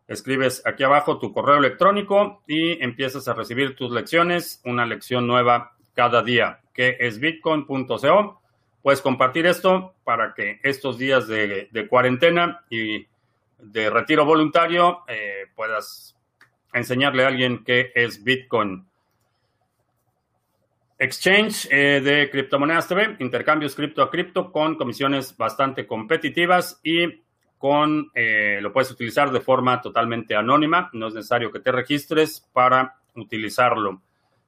Escribes 0.06 0.62
aquí 0.64 0.84
abajo 0.84 1.18
tu 1.18 1.32
correo 1.32 1.56
electrónico 1.56 2.42
y 2.46 2.82
empiezas 2.82 3.26
a 3.26 3.34
recibir 3.34 3.74
tus 3.74 3.90
lecciones, 3.90 4.62
una 4.64 4.86
lección 4.86 5.26
nueva 5.26 5.73
cada 5.94 6.22
día, 6.22 6.60
que 6.72 6.96
es 7.00 7.18
bitcoin.co. 7.18 8.40
Puedes 8.82 9.00
compartir 9.00 9.46
esto 9.46 9.94
para 10.04 10.34
que 10.34 10.60
estos 10.62 10.98
días 10.98 11.26
de, 11.26 11.86
cuarentena 11.88 12.64
y 12.68 13.06
de 13.58 13.88
retiro 13.88 14.24
voluntario 14.24 15.04
eh, 15.08 15.46
puedas 15.54 16.14
enseñarle 16.74 17.24
a 17.24 17.28
alguien 17.28 17.64
qué 17.64 17.92
es 17.94 18.22
Bitcoin. 18.22 18.86
Exchange 20.98 21.68
eh, 21.70 22.00
de 22.00 22.30
criptomonedas 22.30 22.86
TV, 22.86 23.16
intercambios 23.20 23.74
cripto 23.74 24.02
a 24.02 24.10
cripto 24.10 24.52
con 24.52 24.76
comisiones 24.76 25.36
bastante 25.36 25.86
competitivas 25.86 26.80
y 26.82 27.22
con, 27.58 28.10
eh, 28.14 28.58
lo 28.60 28.72
puedes 28.72 28.90
utilizar 28.90 29.32
de 29.32 29.40
forma 29.40 29.80
totalmente 29.80 30.36
anónima, 30.36 30.90
no 30.92 31.08
es 31.08 31.14
necesario 31.14 31.50
que 31.50 31.60
te 31.60 31.72
registres 31.72 32.46
para 32.52 32.96
utilizarlo. 33.14 34.02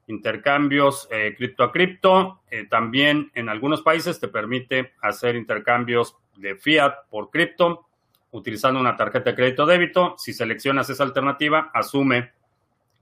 Intercambios 0.09 1.09
eh, 1.11 1.35
cripto 1.37 1.65
a 1.65 1.73
cripto, 1.73 2.43
eh, 2.51 2.67
también 2.69 3.31
en 3.35 3.49
algunos 3.49 3.83
países 3.83 4.21
te 4.21 4.29
permite 4.29 4.93
hacer 5.03 5.37
intercambios 5.37 6.17
de 6.37 6.55
fiat 6.57 7.09
por 7.11 7.31
cripto 7.31 7.87
utilizando 8.31 8.79
una 8.79 8.97
tarjeta 8.97 9.31
de 9.31 9.37
crédito 9.37 9.67
débito. 9.67 10.15
Si 10.19 10.33
seleccionas 10.33 10.91
esa 10.91 11.05
alternativa, 11.05 11.71
asume 11.73 12.33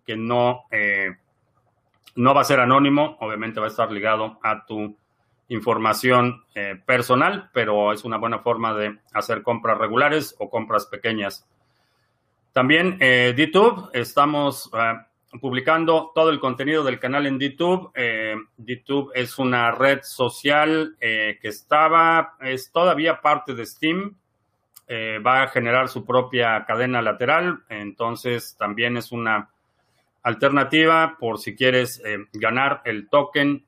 que 0.06 0.16
no, 0.16 0.64
no 2.14 2.34
va 2.34 2.42
a 2.42 2.44
ser 2.44 2.60
anónimo, 2.60 3.16
obviamente 3.20 3.58
va 3.58 3.66
a 3.66 3.70
estar 3.70 3.90
ligado 3.90 4.38
a 4.42 4.64
tu 4.64 4.96
información 5.48 6.44
eh, 6.54 6.80
personal, 6.84 7.50
pero 7.52 7.92
es 7.92 8.04
una 8.04 8.16
buena 8.16 8.38
forma 8.40 8.74
de 8.74 8.98
hacer 9.12 9.42
compras 9.42 9.78
regulares 9.78 10.34
o 10.38 10.48
compras 10.48 10.86
pequeñas. 10.86 11.46
También 12.52 12.96
eh, 13.00 13.34
DTube, 13.36 13.90
estamos 13.92 14.70
eh, 14.72 14.94
publicando 15.40 16.12
todo 16.14 16.30
el 16.30 16.40
contenido 16.40 16.84
del 16.84 16.98
canal 16.98 17.26
en 17.26 17.38
DTube. 17.38 17.90
Eh, 17.94 18.36
DTube 18.56 19.12
es 19.14 19.38
una 19.38 19.70
red 19.72 20.00
social 20.02 20.96
que 20.98 21.38
estaba, 21.42 22.36
es 22.40 22.70
todavía 22.72 23.20
parte 23.20 23.54
de 23.54 23.66
Steam. 23.66 24.16
va 25.26 25.42
a 25.42 25.48
generar 25.48 25.88
su 25.88 26.04
propia 26.04 26.64
cadena 26.66 27.00
lateral, 27.00 27.64
entonces 27.68 28.56
también 28.58 28.96
es 28.96 29.12
una 29.12 29.50
alternativa 30.22 31.16
por 31.18 31.38
si 31.38 31.56
quieres 31.56 32.02
ganar 32.32 32.82
el 32.84 33.08
token 33.08 33.64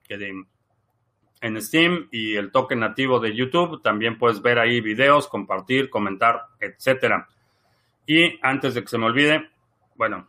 en 1.40 1.62
Steam 1.62 2.08
y 2.10 2.36
el 2.36 2.50
token 2.50 2.80
nativo 2.80 3.20
de 3.20 3.34
YouTube. 3.34 3.82
También 3.82 4.18
puedes 4.18 4.42
ver 4.42 4.58
ahí 4.58 4.80
videos, 4.80 5.28
compartir, 5.28 5.90
comentar, 5.90 6.46
etcétera. 6.60 7.28
Y 8.06 8.38
antes 8.42 8.74
de 8.74 8.82
que 8.82 8.88
se 8.88 8.98
me 8.98 9.06
olvide, 9.06 9.50
bueno, 9.96 10.28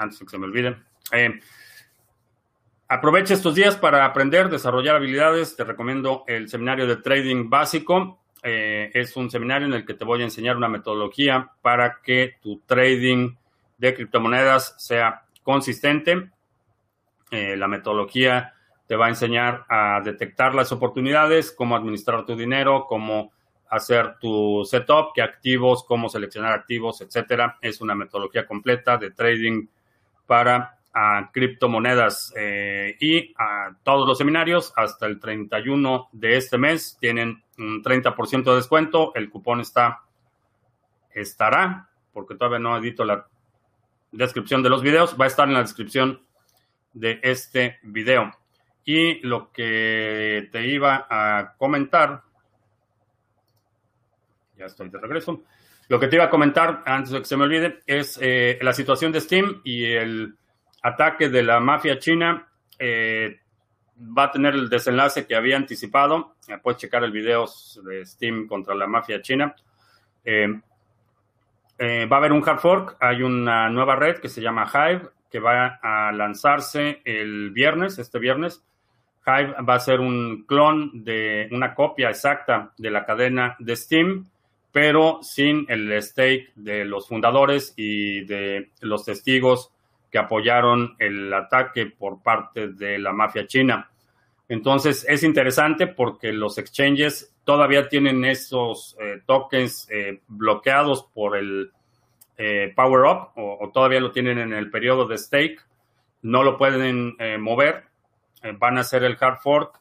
antes 0.00 0.18
de 0.18 0.24
que 0.24 0.30
se 0.30 0.38
me 0.38 0.46
olvide, 0.46 0.76
eh, 1.12 1.38
aprovecha 2.88 3.34
estos 3.34 3.54
días 3.54 3.76
para 3.76 4.04
aprender, 4.04 4.48
desarrollar 4.48 4.96
habilidades. 4.96 5.56
Te 5.56 5.64
recomiendo 5.64 6.24
el 6.26 6.48
seminario 6.48 6.86
de 6.86 6.96
trading 6.96 7.48
básico. 7.48 8.20
Eh, 8.42 8.90
es 8.94 9.16
un 9.16 9.30
seminario 9.30 9.68
en 9.68 9.74
el 9.74 9.84
que 9.84 9.94
te 9.94 10.04
voy 10.04 10.22
a 10.22 10.24
enseñar 10.24 10.56
una 10.56 10.68
metodología 10.68 11.50
para 11.62 12.00
que 12.02 12.36
tu 12.42 12.60
trading 12.66 13.34
de 13.78 13.94
criptomonedas 13.94 14.74
sea 14.78 15.22
consistente. 15.42 16.30
Eh, 17.30 17.56
la 17.56 17.68
metodología 17.68 18.54
te 18.86 18.96
va 18.96 19.06
a 19.06 19.10
enseñar 19.10 19.66
a 19.68 20.00
detectar 20.04 20.54
las 20.54 20.72
oportunidades, 20.72 21.52
cómo 21.52 21.76
administrar 21.76 22.24
tu 22.24 22.34
dinero, 22.34 22.86
cómo 22.88 23.32
hacer 23.68 24.16
tu 24.18 24.64
setup, 24.64 25.12
qué 25.14 25.22
activos, 25.22 25.84
cómo 25.84 26.08
seleccionar 26.08 26.52
activos, 26.52 27.00
etcétera. 27.00 27.56
Es 27.60 27.80
una 27.80 27.94
metodología 27.94 28.46
completa 28.46 28.96
de 28.96 29.12
trading 29.12 29.68
para 30.30 30.76
criptomonedas 31.32 32.32
eh, 32.36 32.96
y 33.00 33.34
a 33.36 33.74
todos 33.82 34.06
los 34.06 34.16
seminarios 34.16 34.72
hasta 34.76 35.06
el 35.06 35.18
31 35.18 36.08
de 36.12 36.36
este 36.36 36.56
mes 36.56 36.96
tienen 37.00 37.42
un 37.58 37.82
30% 37.82 38.44
de 38.44 38.54
descuento. 38.54 39.12
El 39.16 39.28
cupón 39.28 39.58
está 39.60 40.02
estará, 41.12 41.88
porque 42.12 42.36
todavía 42.36 42.60
no 42.60 42.76
edito 42.76 43.04
la 43.04 43.26
descripción 44.12 44.62
de 44.62 44.70
los 44.70 44.82
videos, 44.82 45.16
va 45.20 45.24
a 45.24 45.28
estar 45.28 45.48
en 45.48 45.54
la 45.54 45.62
descripción 45.62 46.22
de 46.92 47.18
este 47.24 47.80
video. 47.82 48.32
Y 48.84 49.18
lo 49.26 49.50
que 49.50 50.48
te 50.52 50.64
iba 50.64 51.08
a 51.10 51.56
comentar, 51.58 52.22
ya 54.56 54.66
estoy 54.66 54.90
de 54.90 54.98
regreso, 55.00 55.42
lo 55.90 55.98
que 55.98 56.06
te 56.06 56.14
iba 56.14 56.26
a 56.26 56.30
comentar 56.30 56.84
antes 56.86 57.10
de 57.10 57.18
que 57.18 57.24
se 57.24 57.36
me 57.36 57.42
olvide 57.42 57.80
es 57.84 58.16
eh, 58.22 58.60
la 58.62 58.72
situación 58.72 59.10
de 59.10 59.20
Steam 59.20 59.60
y 59.64 59.86
el 59.86 60.36
ataque 60.82 61.28
de 61.28 61.42
la 61.42 61.58
mafia 61.58 61.98
china. 61.98 62.46
Eh, 62.78 63.40
va 63.98 64.24
a 64.24 64.30
tener 64.30 64.54
el 64.54 64.68
desenlace 64.68 65.26
que 65.26 65.34
había 65.34 65.56
anticipado. 65.56 66.36
puedes 66.62 66.80
checar 66.80 67.02
el 67.02 67.10
video 67.10 67.44
de 67.82 68.06
Steam 68.06 68.46
contra 68.46 68.76
la 68.76 68.86
mafia 68.86 69.20
china. 69.20 69.52
Eh, 70.24 70.46
va 71.80 72.16
a 72.16 72.18
haber 72.20 72.30
un 72.34 72.48
hard 72.48 72.60
fork. 72.60 72.96
Hay 73.00 73.22
una 73.22 73.68
nueva 73.68 73.96
red 73.96 74.18
que 74.20 74.28
se 74.28 74.40
llama 74.40 74.70
Hive 74.72 75.08
que 75.28 75.40
va 75.40 75.80
a 75.82 76.12
lanzarse 76.12 77.02
el 77.04 77.50
viernes, 77.50 77.98
este 77.98 78.20
viernes. 78.20 78.64
Hive 79.26 79.56
va 79.68 79.74
a 79.74 79.80
ser 79.80 79.98
un 79.98 80.44
clon 80.46 81.02
de 81.02 81.48
una 81.50 81.74
copia 81.74 82.10
exacta 82.10 82.72
de 82.78 82.90
la 82.92 83.04
cadena 83.04 83.56
de 83.58 83.74
Steam, 83.74 84.29
pero 84.72 85.20
sin 85.22 85.66
el 85.68 86.00
stake 86.02 86.52
de 86.54 86.84
los 86.84 87.08
fundadores 87.08 87.74
y 87.76 88.24
de 88.24 88.70
los 88.80 89.04
testigos 89.04 89.72
que 90.10 90.18
apoyaron 90.18 90.96
el 90.98 91.32
ataque 91.32 91.86
por 91.86 92.22
parte 92.22 92.68
de 92.68 92.98
la 92.98 93.12
mafia 93.12 93.46
china. 93.46 93.90
Entonces 94.48 95.06
es 95.08 95.22
interesante 95.22 95.86
porque 95.86 96.32
los 96.32 96.58
exchanges 96.58 97.32
todavía 97.44 97.88
tienen 97.88 98.24
esos 98.24 98.96
eh, 99.00 99.22
tokens 99.24 99.88
eh, 99.90 100.20
bloqueados 100.26 101.04
por 101.14 101.36
el 101.36 101.70
eh, 102.36 102.72
Power 102.74 103.04
Up 103.04 103.28
o, 103.36 103.70
todavía 103.72 104.00
lo 104.00 104.10
tienen 104.10 104.38
en 104.38 104.52
el 104.52 104.70
periodo 104.70 105.06
de 105.06 105.18
stake. 105.18 105.60
No 106.22 106.42
lo 106.42 106.58
pueden 106.58 107.16
mover 107.38 107.84
van 108.58 108.78
a 108.78 108.82
hacer 108.82 109.04
el 109.04 109.18
hard 109.20 109.38
fork 109.38 109.80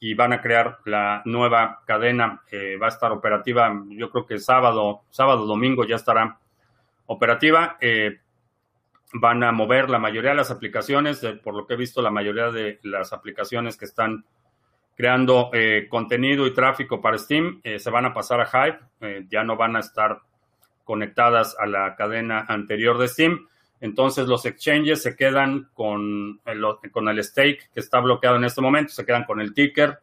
y 0.00 0.14
van 0.14 0.32
a 0.32 0.40
crear 0.40 0.78
la 0.84 1.22
nueva 1.24 1.82
cadena. 1.86 2.42
Eh, 2.50 2.76
va 2.76 2.86
a 2.86 2.90
estar 2.90 3.12
operativa, 3.12 3.72
yo 3.88 4.10
creo 4.10 4.26
que 4.26 4.38
sábado, 4.38 5.02
sábado, 5.10 5.46
domingo 5.46 5.84
ya 5.84 5.96
estará 5.96 6.38
operativa. 7.06 7.78
van 9.14 9.42
a 9.42 9.52
mover 9.52 9.88
la 9.88 9.98
mayoría 9.98 10.30
de 10.30 10.36
las 10.36 10.50
aplicaciones, 10.50 11.20
por 11.42 11.54
lo 11.54 11.66
que 11.66 11.74
he 11.74 11.76
visto, 11.76 12.02
la 12.02 12.10
mayoría 12.10 12.50
de 12.50 12.78
las 12.82 13.12
aplicaciones 13.12 13.76
que 13.76 13.86
están 13.86 14.24
creando 14.94 15.50
contenido 15.88 16.46
y 16.46 16.52
tráfico 16.52 17.00
para 17.00 17.16
Steam 17.16 17.62
se 17.62 17.90
van 17.90 18.04
a 18.04 18.12
pasar 18.12 18.40
a 18.40 18.48
Hive, 18.52 19.26
ya 19.30 19.44
no 19.44 19.56
van 19.56 19.76
a 19.76 19.80
estar 19.80 20.20
conectadas 20.84 21.56
a 21.58 21.66
la 21.66 21.96
cadena 21.96 22.44
anterior 22.48 22.98
de 22.98 23.08
Steam 23.08 23.48
entonces 23.80 24.26
los 24.26 24.44
exchanges 24.44 25.02
se 25.02 25.14
quedan 25.14 25.68
con 25.74 26.40
el, 26.44 26.64
con 26.90 27.08
el 27.08 27.22
stake 27.22 27.70
que 27.72 27.80
está 27.80 28.00
bloqueado 28.00 28.36
en 28.36 28.44
este 28.44 28.60
momento, 28.60 28.92
se 28.92 29.06
quedan 29.06 29.24
con 29.24 29.40
el 29.40 29.54
ticker, 29.54 29.98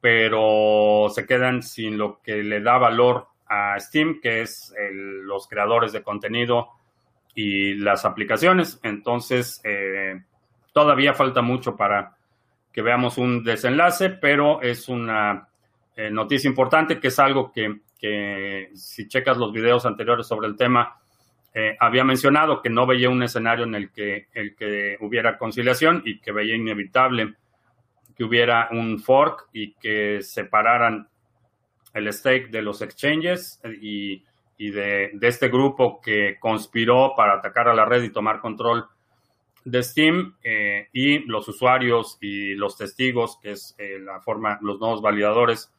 pero 0.00 1.08
se 1.10 1.26
quedan 1.26 1.62
sin 1.62 1.96
lo 1.96 2.20
que 2.22 2.42
le 2.42 2.60
da 2.60 2.76
valor 2.76 3.28
a 3.46 3.78
Steam, 3.78 4.20
que 4.20 4.42
es 4.42 4.74
los 5.24 5.46
creadores 5.46 5.92
de 5.92 6.02
contenido 6.02 6.68
y 7.34 7.74
las 7.74 8.04
aplicaciones. 8.04 8.80
Entonces, 8.82 9.60
eh, 9.64 10.22
todavía 10.72 11.14
falta 11.14 11.42
mucho 11.42 11.76
para 11.76 12.16
que 12.72 12.82
veamos 12.82 13.18
un 13.18 13.44
desenlace, 13.44 14.10
pero 14.10 14.60
es 14.62 14.88
una 14.88 15.48
eh, 15.94 16.10
noticia 16.10 16.48
importante 16.48 16.98
que 16.98 17.08
es 17.08 17.18
algo 17.18 17.52
que, 17.52 17.80
que 17.98 18.70
si 18.74 19.06
checas 19.08 19.36
los 19.36 19.52
videos 19.52 19.84
anteriores 19.84 20.26
sobre 20.26 20.48
el 20.48 20.56
tema, 20.56 21.01
eh, 21.54 21.76
había 21.78 22.02
mencionado 22.02 22.62
que 22.62 22.70
no 22.70 22.86
veía 22.86 23.10
un 23.10 23.22
escenario 23.22 23.64
en 23.64 23.74
el 23.74 23.90
que, 23.90 24.28
el 24.32 24.56
que 24.56 24.96
hubiera 25.00 25.36
conciliación 25.36 26.02
y 26.06 26.18
que 26.18 26.32
veía 26.32 26.56
inevitable 26.56 27.34
que 28.16 28.24
hubiera 28.24 28.68
un 28.70 28.98
fork 28.98 29.48
y 29.52 29.74
que 29.74 30.22
separaran 30.22 31.08
el 31.92 32.10
stake 32.12 32.50
de 32.50 32.62
los 32.62 32.80
exchanges 32.80 33.60
y, 33.80 34.22
de, 34.58 35.10
este 35.20 35.48
grupo 35.48 36.00
que 36.00 36.38
conspiró 36.38 37.14
para 37.16 37.34
atacar 37.34 37.68
a 37.68 37.74
la 37.74 37.84
red 37.84 38.02
y 38.02 38.10
tomar 38.10 38.40
control 38.40 38.86
de 39.64 39.82
Steam 39.82 40.36
eh, 40.42 40.88
y 40.92 41.18
los 41.20 41.48
usuarios 41.48 42.16
y 42.20 42.54
los 42.54 42.78
testigos, 42.78 43.38
que 43.42 43.52
es 43.52 43.74
eh, 43.76 43.98
la 43.98 44.20
forma, 44.20 44.58
los 44.62 44.78
nuevos 44.80 45.02
validadores 45.02 45.70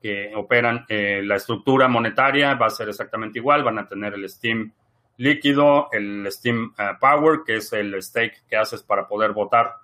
que 0.00 0.32
operan 0.34 0.84
la 0.88 1.36
estructura 1.36 1.88
monetaria, 1.88 2.54
va 2.54 2.66
a 2.66 2.70
ser 2.70 2.90
exactamente 2.90 3.38
igual, 3.38 3.64
van 3.64 3.78
a 3.78 3.88
tener 3.88 4.12
el 4.12 4.28
Steam 4.28 4.70
líquido, 5.16 5.88
el 5.92 6.26
Steam 6.30 6.74
eh, 6.78 6.92
Power, 7.00 7.40
que 7.46 7.56
es 7.56 7.72
el 7.72 8.00
stake 8.02 8.42
que 8.48 8.56
haces 8.56 8.82
para 8.82 9.06
poder 9.06 9.32
votar 9.32 9.76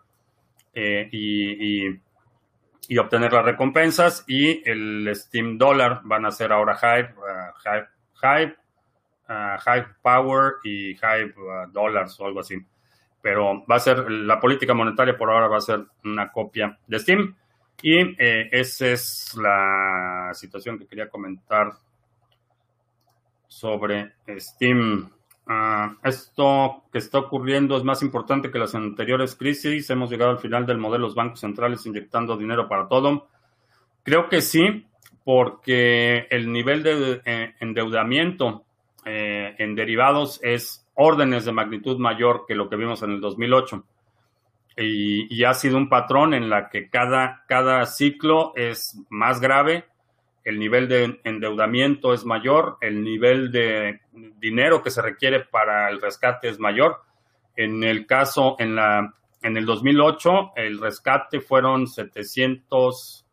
eh, 0.74 1.08
y, 1.12 1.88
obtener 2.98 3.32
las 3.32 3.44
recompensas, 3.44 4.24
y 4.26 4.68
el 4.68 5.08
Steam 5.14 5.56
Dollar 5.56 6.00
van 6.02 6.26
a 6.26 6.32
ser 6.32 6.52
ahora 6.52 6.76
Hive, 6.76 7.14
uh, 7.14 7.68
Hive, 8.20 8.56
Hive, 9.64 9.86
Power 10.02 10.54
y 10.64 10.90
Hive 10.96 11.34
Dollars 11.70 12.18
o 12.18 12.26
algo 12.26 12.40
así. 12.40 12.56
Pero 13.22 13.64
va 13.64 13.76
a 13.76 13.80
ser, 13.80 14.10
la 14.10 14.40
política 14.40 14.74
monetaria 14.74 15.16
por 15.16 15.30
ahora 15.30 15.46
va 15.46 15.58
a 15.58 15.60
ser 15.60 15.84
una 16.02 16.32
copia 16.32 16.76
de 16.86 16.98
Steam. 16.98 17.36
Y 17.80 18.16
esa 18.18 18.88
es 18.88 19.36
la 19.36 20.30
situación 20.34 20.78
que 20.78 20.86
quería 20.86 21.08
comentar 21.08 21.72
sobre 23.46 24.14
Steam. 24.38 25.10
Ah, 25.46 25.96
esto 26.04 26.84
que 26.92 26.98
está 26.98 27.18
ocurriendo 27.18 27.76
es 27.76 27.82
más 27.82 28.02
importante 28.02 28.50
que 28.50 28.58
las 28.58 28.74
anteriores 28.74 29.34
crisis. 29.34 29.90
Hemos 29.90 30.10
llegado 30.10 30.30
al 30.30 30.38
final 30.38 30.66
del 30.66 30.78
modelo 30.78 31.04
de 31.04 31.08
los 31.08 31.14
bancos 31.14 31.40
centrales 31.40 31.84
inyectando 31.86 32.36
dinero 32.36 32.68
para 32.68 32.88
todo. 32.88 33.26
Creo 34.02 34.28
que 34.28 34.42
sí, 34.42 34.86
porque 35.24 36.26
el 36.30 36.52
nivel 36.52 36.82
de 36.82 37.20
eh, 37.24 37.54
endeudamiento 37.60 38.64
eh, 39.04 39.54
en 39.58 39.74
derivados 39.74 40.40
es 40.42 40.86
órdenes 40.94 41.44
de 41.44 41.52
magnitud 41.52 41.98
mayor 41.98 42.44
que 42.46 42.54
lo 42.54 42.68
que 42.68 42.76
vimos 42.76 43.02
en 43.02 43.12
el 43.12 43.20
2008. 43.20 43.84
Y, 44.76 45.34
y 45.34 45.44
ha 45.44 45.54
sido 45.54 45.76
un 45.76 45.88
patrón 45.88 46.32
en 46.32 46.48
la 46.48 46.68
que 46.68 46.88
cada, 46.88 47.44
cada 47.48 47.84
ciclo 47.86 48.52
es 48.54 48.98
más 49.08 49.40
grave 49.40 49.84
el 50.44 50.58
nivel 50.58 50.88
de 50.88 51.20
endeudamiento 51.24 52.12
es 52.14 52.24
mayor, 52.24 52.78
el 52.80 53.02
nivel 53.02 53.52
de 53.52 54.00
dinero 54.38 54.82
que 54.82 54.90
se 54.90 55.02
requiere 55.02 55.40
para 55.40 55.90
el 55.90 56.00
rescate 56.00 56.48
es 56.48 56.58
mayor. 56.58 57.02
En 57.56 57.84
el 57.84 58.06
caso, 58.06 58.56
en 58.58 58.76
la 58.76 59.14
en 59.42 59.56
el 59.56 59.64
2008 59.64 60.52
el 60.56 60.78
rescate 60.78 61.40
fueron 61.40 61.86
700, 61.86 63.26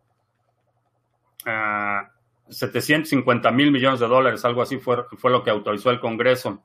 750 2.49 3.49
ah, 3.49 3.51
mil 3.51 3.71
millones 3.71 3.99
de 3.99 4.07
dólares, 4.07 4.45
algo 4.45 4.61
así 4.61 4.77
fue, 4.77 5.03
fue 5.17 5.31
lo 5.31 5.43
que 5.43 5.49
autorizó 5.49 5.89
el 5.89 5.99
Congreso. 5.99 6.63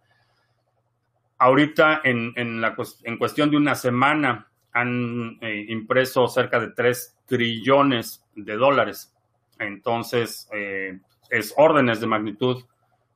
Ahorita, 1.38 2.03
en, 2.05 2.32
en, 2.36 2.61
la, 2.61 2.76
en 3.03 3.18
cuestión 3.18 3.51
de 3.51 3.57
una 3.57 3.74
semana, 3.74 4.49
han 4.72 5.38
eh, 5.40 5.66
impreso 5.68 6.28
cerca 6.28 6.61
de 6.61 6.70
3 6.70 7.18
trillones 7.26 8.24
de 8.34 8.57
dólares. 8.57 9.12
Entonces, 9.65 10.49
eh, 10.53 10.99
es 11.31 11.55
órdenes 11.57 12.01
de 12.01 12.07
magnitud 12.07 12.65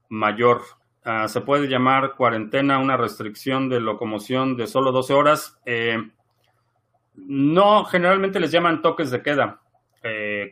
mayor. 0.09 0.63
Ah, 1.05 1.29
se 1.29 1.41
puede 1.41 1.69
llamar 1.69 2.15
cuarentena 2.17 2.79
una 2.79 2.97
restricción 2.97 3.69
de 3.69 3.81
locomoción 3.81 4.57
de 4.57 4.67
solo 4.67 4.93
12 4.93 5.15
horas. 5.15 5.59
Eh, 5.67 5.99
no, 7.15 7.85
generalmente 7.85 8.41
les 8.41 8.51
llaman 8.51 8.83
toques 8.83 9.11
de 9.11 9.23
queda. 9.23 9.61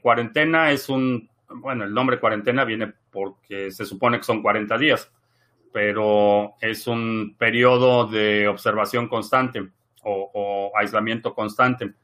cuarentena 0.02 0.72
es 0.72 0.88
un, 0.88 1.28
bueno, 1.48 1.84
el 1.84 1.94
nombre 1.94 2.18
cuarentena 2.18 2.64
viene 2.64 2.92
porque 3.10 3.70
se 3.70 3.84
supone 3.84 4.18
que 4.18 4.24
son 4.24 4.42
40 4.42 4.76
días, 4.78 5.12
pero 5.72 6.54
es 6.60 6.86
un 6.86 7.36
periodo 7.38 8.06
de 8.06 8.48
observación 8.48 9.08
constante 9.08 9.70
o, 10.04 10.72
aislamiento 10.76 11.34
constante. 11.34 11.94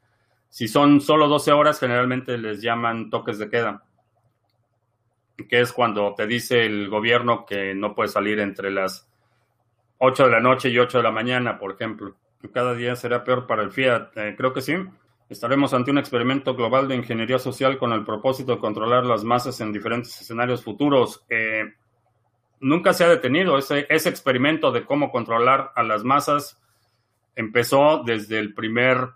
Si 0.50 0.66
son 0.66 1.00
solo 1.00 1.28
12 1.28 1.52
horas, 1.52 1.78
generalmente 1.78 2.36
les 2.36 2.60
llaman 2.60 3.08
toques 3.08 3.38
de 3.38 3.48
queda, 3.48 3.84
que 5.48 5.60
es 5.60 5.72
cuando 5.72 6.12
te 6.14 6.26
dice 6.26 6.66
el 6.66 6.88
gobierno 6.88 7.46
que 7.46 7.74
no 7.74 7.94
puedes 7.94 8.12
salir 8.12 8.40
entre 8.40 8.70
las 8.70 9.08
8 9.98 10.24
de 10.24 10.30
la 10.30 10.40
noche 10.40 10.68
y 10.68 10.78
8 10.78 10.98
de 10.98 11.04
la 11.04 11.12
mañana, 11.12 11.58
por 11.58 11.72
ejemplo. 11.72 12.16
Cada 12.52 12.74
día 12.74 12.96
será 12.96 13.22
peor 13.22 13.46
para 13.46 13.62
el 13.62 13.70
Fiat. 13.70 14.16
Eh, 14.16 14.34
creo 14.36 14.52
que 14.52 14.60
sí. 14.60 14.74
Estaremos 15.28 15.72
ante 15.72 15.92
un 15.92 15.98
experimento 15.98 16.56
global 16.56 16.88
de 16.88 16.96
ingeniería 16.96 17.38
social 17.38 17.78
con 17.78 17.92
el 17.92 18.04
propósito 18.04 18.54
de 18.54 18.58
controlar 18.58 19.04
las 19.04 19.22
masas 19.22 19.60
en 19.60 19.72
diferentes 19.72 20.20
escenarios 20.20 20.64
futuros. 20.64 21.24
Eh, 21.28 21.74
nunca 22.58 22.92
se 22.92 23.04
ha 23.04 23.08
detenido 23.08 23.56
ese, 23.56 23.86
ese 23.88 24.08
experimento 24.08 24.72
de 24.72 24.84
cómo 24.84 25.12
controlar 25.12 25.70
a 25.76 25.84
las 25.84 26.02
masas 26.02 26.60
empezó 27.36 28.02
desde 28.04 28.40
el 28.40 28.54
primer 28.54 29.10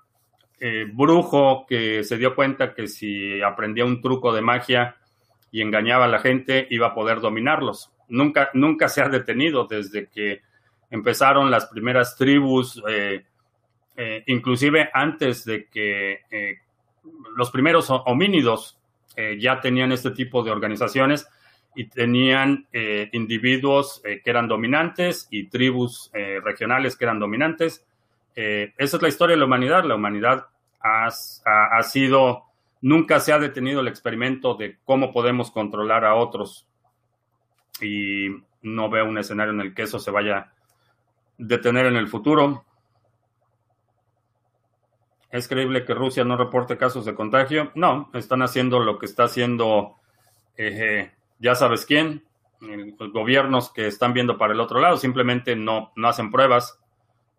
eh, 0.61 0.87
brujo 0.91 1.67
que 1.67 2.05
se 2.05 2.17
dio 2.17 2.35
cuenta 2.35 2.75
que 2.75 2.87
si 2.87 3.43
aprendía 3.43 3.85
un 3.85 4.01
truco 4.01 4.33
de 4.33 4.41
magia 4.41 4.97
y 5.51 5.61
engañaba 5.61 6.05
a 6.05 6.09
la 6.09 6.21
gente 6.21 6.67
iba 6.71 6.89
a 6.89 6.95
poder 6.95 7.21
dominarlos. 7.21 7.93
Nunca, 8.09 8.51
nunca 8.55 8.89
se 8.89 9.03
ha 9.03 9.09
detenido 9.09 9.67
desde 9.67 10.09
que 10.09 10.43
empezaron 10.91 11.51
las 11.51 11.67
primeras 11.67 12.17
tribus, 12.17 12.83
eh, 12.89 13.25
eh, 13.97 14.25
inclusive 14.27 14.91
antes 14.93 15.45
de 15.45 15.67
que 15.67 16.21
los 17.37 17.51
primeros 17.51 17.91
homínidos 17.91 18.79
ya 19.39 19.61
tenían 19.61 19.93
este 19.93 20.11
tipo 20.11 20.43
de 20.43 20.51
organizaciones 20.51 21.29
y 21.77 21.85
tenían 21.85 22.67
individuos 23.13 24.03
que 24.03 24.31
eran 24.31 24.49
dominantes 24.49 25.29
y 25.31 25.49
tribus 25.49 26.11
regionales 26.43 26.97
que 26.97 27.05
eran 27.05 27.19
dominantes 27.19 27.85
eh, 28.37 28.75
esa 28.79 28.97
es 28.97 29.03
la 29.03 29.09
historia 29.09 29.35
de 29.35 29.41
la 29.41 29.47
humanidad. 29.47 29.85
La 29.85 29.95
humanidad 29.95 30.47
ha, 30.81 31.83
sido, 31.83 32.45
nunca 32.81 33.21
se 33.21 33.33
ha 33.33 33.39
detenido 33.39 33.81
el 33.81 33.89
experimento 33.89 34.55
de 34.55 34.79
cómo 34.85 35.13
podemos 35.13 35.51
controlar 35.51 36.05
a 36.05 36.15
otros. 36.15 36.67
Y 37.81 38.29
no 38.63 38.91
veo 38.91 39.07
un 39.07 39.19
escenario 39.19 39.53
en 39.53 39.61
el 39.61 39.75
que 39.75 39.83
eso 39.83 39.99
se 39.99 40.11
vaya 40.11 40.37
a 40.37 40.53
detener 41.39 41.87
en 41.87 41.97
el 41.97 42.09
futuro. 42.09 42.65
¿Es 45.31 45.49
creíble 45.49 45.85
que 45.85 45.95
Rusia 45.95 46.25
no 46.25 46.37
reporte 46.37 46.77
casos 46.77 47.05
de 47.05 47.15
contagio? 47.15 47.73
No, 47.75 48.11
están 48.15 48.43
haciendo 48.43 48.79
lo 48.79 48.99
que 48.99 49.07
está 49.07 49.25
haciendo, 49.25 49.97
eh, 50.57 51.11
ya 51.41 51.57
sabes 51.57 51.87
quién, 51.87 52.25
los 52.61 53.13
gobiernos 53.13 53.73
que 53.73 53.89
están 53.89 54.13
viendo 54.13 54.39
para 54.39 54.53
el 54.53 54.61
otro 54.61 54.81
lado, 54.81 54.97
simplemente 54.97 55.57
no, 55.57 55.93
no 55.97 56.09
hacen 56.09 56.31
pruebas 56.31 56.79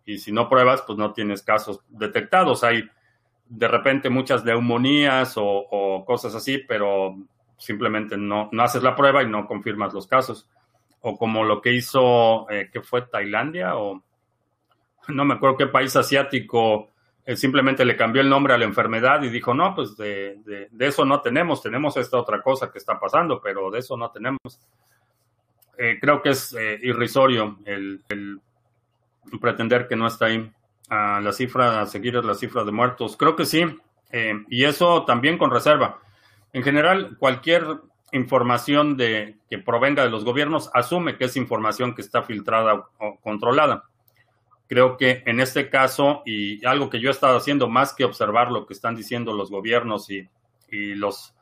y 0.05 0.19
si 0.19 0.31
no 0.31 0.47
pruebas, 0.47 0.83
pues 0.83 0.97
no 0.97 1.13
tienes 1.13 1.41
casos 1.41 1.81
detectados. 1.89 2.63
Hay 2.63 2.87
de 3.47 3.67
repente 3.67 4.09
muchas 4.09 4.43
neumonías 4.43 5.33
o, 5.37 6.03
cosas 6.05 6.35
así, 6.35 6.59
pero 6.59 7.15
simplemente 7.57 8.17
no, 8.17 8.49
no, 8.51 8.63
haces 8.63 8.83
la 8.83 8.95
prueba 8.95 9.23
y 9.23 9.29
no 9.29 9.47
confirmas 9.47 9.93
los 9.93 10.07
casos. 10.07 10.47
O 11.01 11.17
como 11.17 11.43
lo 11.43 11.61
que 11.61 11.73
hizo, 11.73 12.49
eh, 12.49 12.69
que 12.71 12.81
fue 12.81 13.03
Tailandia 13.03 13.75
o 13.77 14.03
no 15.07 15.25
me 15.25 15.35
acuerdo 15.35 15.57
qué 15.57 15.67
país 15.67 15.95
asiático, 15.95 16.89
eh, 17.25 17.35
simplemente 17.35 17.85
le 17.85 17.95
cambió 17.95 18.21
el 18.21 18.29
nombre 18.29 18.53
a 18.53 18.57
la 18.57 18.65
enfermedad 18.65 19.21
y 19.21 19.29
dijo, 19.29 19.53
no, 19.53 19.75
pues 19.75 19.95
de, 19.97 20.37
de, 20.71 20.85
eso 20.85 21.05
no 21.05 21.21
tenemos, 21.21 21.61
tenemos 21.61 21.97
esta 21.97 22.17
otra 22.17 22.41
cosa 22.41 22.71
que 22.71 22.79
está 22.79 22.99
pasando, 22.99 23.39
pero 23.41 23.69
de 23.69 23.79
eso 23.79 23.97
no 23.97 24.09
tenemos. 24.11 24.39
Eh, 25.77 25.97
creo 25.99 26.21
que 26.21 26.29
es 26.29 26.55
irrisorio 26.81 27.59
el, 27.65 28.01
el 28.09 28.39
pretender 29.41 29.87
que 29.87 29.95
no 29.95 30.07
está 30.07 30.25
ahí. 30.25 30.51
a 30.89 31.19
la 31.19 31.31
cifra 31.33 31.81
a 31.81 31.85
seguir 31.87 32.15
es 32.15 32.25
la 32.25 32.35
cifra 32.35 32.63
de 32.63 32.71
muertos. 32.71 33.17
Creo 33.17 33.35
que 33.35 33.45
sí. 33.45 33.65
Eh, 34.11 34.33
y 34.49 34.65
eso 34.65 35.03
también 35.05 35.37
con 35.37 35.51
reserva. 35.51 35.99
En 36.53 36.63
general, 36.63 37.17
cualquier 37.17 37.65
información 38.11 38.95
de, 38.95 39.37
que 39.49 39.57
provenga 39.57 40.03
de 40.03 40.09
los 40.09 40.23
gobiernos 40.23 40.69
asume 40.73 41.17
que 41.17 41.25
es 41.25 41.35
información 41.35 41.93
que 41.93 42.01
está 42.01 42.23
filtrada 42.23 42.87
o 42.99 43.19
controlada. 43.19 43.83
Creo 44.67 44.97
que 44.97 45.21
en 45.25 45.39
este 45.39 45.69
caso, 45.69 46.23
y 46.25 46.65
algo 46.65 46.89
que 46.89 46.99
yo 46.99 47.09
he 47.09 47.11
estado 47.11 47.37
haciendo 47.37 47.67
más 47.67 47.93
que 47.93 48.05
observar 48.05 48.51
lo 48.51 48.65
que 48.65 48.73
están 48.73 48.95
diciendo 48.95 49.33
los 49.33 49.51
gobiernos 49.51 50.09
y, 50.09 50.27
los 50.71 51.33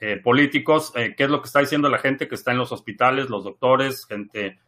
eh, 0.00 0.16
políticos, 0.16 0.92
eh, 0.96 1.14
qué 1.16 1.24
es 1.24 1.30
lo 1.30 1.40
que 1.40 1.46
está 1.46 1.60
diciendo 1.60 1.88
la 1.88 1.98
gente 1.98 2.26
que 2.26 2.34
está 2.34 2.50
en 2.50 2.58
los 2.58 2.72
hospitales, 2.72 3.30
los 3.30 3.44
doctores, 3.44 4.06
gente 4.06 4.58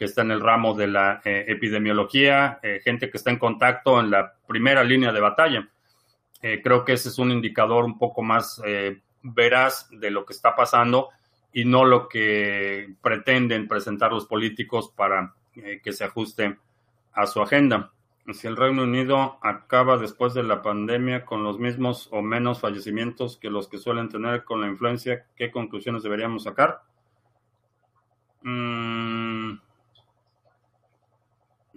que 0.00 0.06
está 0.06 0.22
en 0.22 0.30
el 0.30 0.40
ramo 0.40 0.72
de 0.72 0.86
la 0.86 1.20
eh, 1.26 1.44
epidemiología, 1.46 2.58
eh, 2.62 2.80
gente 2.82 3.10
que 3.10 3.18
está 3.18 3.28
en 3.30 3.38
contacto 3.38 4.00
en 4.00 4.10
la 4.10 4.32
primera 4.46 4.82
línea 4.82 5.12
de 5.12 5.20
batalla. 5.20 5.68
Eh, 6.40 6.62
creo 6.64 6.86
que 6.86 6.94
ese 6.94 7.10
es 7.10 7.18
un 7.18 7.30
indicador 7.30 7.84
un 7.84 7.98
poco 7.98 8.22
más 8.22 8.62
veraz 9.20 9.90
de 9.90 10.10
lo 10.10 10.24
que 10.24 10.32
está 10.32 10.56
pasando 10.56 11.10
y 11.52 11.66
no 11.66 11.84
lo 11.84 12.08
que 12.08 12.94
pretenden 13.02 13.68
presentar 13.68 14.10
los 14.10 14.24
políticos 14.24 14.90
para 14.96 15.34
que 15.52 15.92
se 15.92 16.04
ajuste 16.04 16.56
a 17.12 17.26
su 17.26 17.42
agenda. 17.42 17.92
Si 18.32 18.46
el 18.46 18.56
Reino 18.56 18.84
Unido 18.84 19.38
acaba 19.42 19.98
después 19.98 20.32
de 20.32 20.44
la 20.44 20.62
pandemia 20.62 21.26
con 21.26 21.44
los 21.44 21.58
mismos 21.58 22.08
o 22.10 22.22
menos 22.22 22.60
fallecimientos 22.60 23.36
que 23.36 23.50
los 23.50 23.68
que 23.68 23.76
suelen 23.76 24.08
tener 24.08 24.44
con 24.44 24.62
la 24.62 24.66
influencia, 24.66 25.26
¿qué 25.36 25.50
conclusiones 25.50 26.02
deberíamos 26.02 26.44
sacar? 26.44 26.80
Mm, 28.42 29.58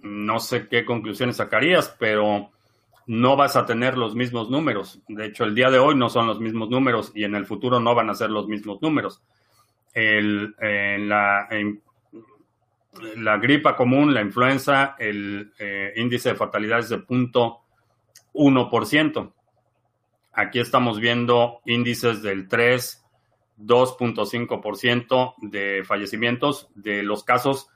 no 0.04 0.38
sé 0.38 0.68
qué 0.68 0.84
conclusiones 0.84 1.38
sacarías, 1.38 1.96
pero 1.98 2.50
no 3.06 3.36
vas 3.36 3.56
a 3.56 3.64
tener 3.64 3.96
los 3.96 4.14
mismos 4.14 4.50
números. 4.50 5.00
De 5.08 5.24
hecho, 5.26 5.44
el 5.44 5.54
día 5.54 5.70
de 5.70 5.78
hoy 5.78 5.94
no 5.94 6.10
son 6.10 6.26
los 6.26 6.40
mismos 6.40 6.68
números 6.68 7.10
y 7.14 7.24
en 7.24 7.34
el 7.34 7.46
futuro 7.46 7.80
no 7.80 7.94
van 7.94 8.10
a 8.10 8.14
ser 8.14 8.28
los 8.30 8.46
mismos 8.46 8.82
números. 8.82 9.22
La, 9.94 11.48
la, 13.16 13.38
gripa 13.38 13.74
común, 13.76 14.12
la 14.12 14.20
influenza, 14.20 14.94
el 14.98 15.54
eh, 15.58 15.94
índice 15.96 16.28
de 16.30 16.34
fatalidad 16.34 16.80
es 16.80 16.90
de 16.90 16.98
0.1%. 16.98 19.32
Aquí 20.32 20.58
estamos 20.58 21.00
viendo 21.00 21.60
índices 21.64 22.20
del 22.22 22.46
3, 22.48 23.02
2.5% 23.58 25.34
de 25.38 25.82
fallecimientos 25.84 26.68
de 26.74 27.02
los 27.02 27.24
casos 27.24 27.70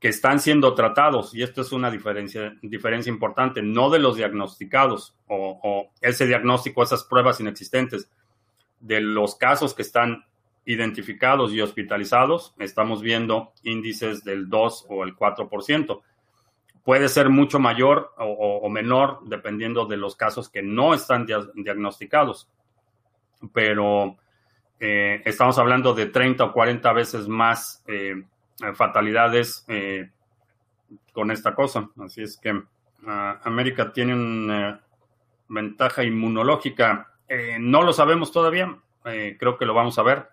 que 0.00 0.08
están 0.08 0.38
siendo 0.38 0.74
tratados, 0.74 1.34
y 1.34 1.42
esto 1.42 1.60
es 1.60 1.72
una 1.72 1.90
diferencia, 1.90 2.54
diferencia 2.62 3.10
importante, 3.10 3.62
no 3.62 3.90
de 3.90 3.98
los 3.98 4.16
diagnosticados 4.16 5.16
o, 5.26 5.90
ese 6.00 6.26
diagnóstico, 6.26 6.82
esas 6.82 7.04
pruebas 7.04 7.40
inexistentes, 7.40 8.08
de 8.80 9.00
los 9.00 9.34
casos 9.34 9.74
que 9.74 9.82
están 9.82 10.24
identificados 10.64 11.52
y 11.52 11.60
hospitalizados, 11.60 12.54
estamos 12.60 13.02
viendo 13.02 13.52
índices 13.64 14.22
del 14.22 14.48
2 14.48 14.86
o 14.88 15.02
el 15.02 15.16
4%. 15.16 16.02
Puede 16.84 17.08
ser 17.08 17.28
mucho 17.28 17.58
mayor 17.58 18.12
o, 18.18 18.68
menor 18.68 19.20
dependiendo 19.24 19.86
de 19.86 19.96
los 19.96 20.14
casos 20.14 20.48
que 20.48 20.62
no 20.62 20.94
están 20.94 21.26
diagnosticados, 21.54 22.48
pero 23.52 24.16
eh, 24.78 25.22
estamos 25.24 25.58
hablando 25.58 25.92
de 25.92 26.06
30 26.06 26.44
o 26.44 26.52
40 26.52 26.92
veces 26.92 27.26
más 27.26 27.82
eh, 27.88 28.22
fatalidades 28.74 29.64
eh, 29.68 30.10
con 31.12 31.30
esta 31.30 31.54
cosa. 31.54 31.88
Así 32.04 32.22
es 32.22 32.36
que 32.36 32.60
ah, 33.06 33.40
América 33.44 33.92
tiene 33.92 34.14
una 34.14 34.80
ventaja 35.48 36.04
inmunológica. 36.04 37.12
Eh, 37.28 37.56
no 37.60 37.82
lo 37.82 37.92
sabemos 37.92 38.32
todavía. 38.32 38.78
creo 39.02 39.56
que 39.56 39.66
lo 39.66 39.74
vamos 39.74 39.98
a 39.98 40.02
ver. 40.02 40.28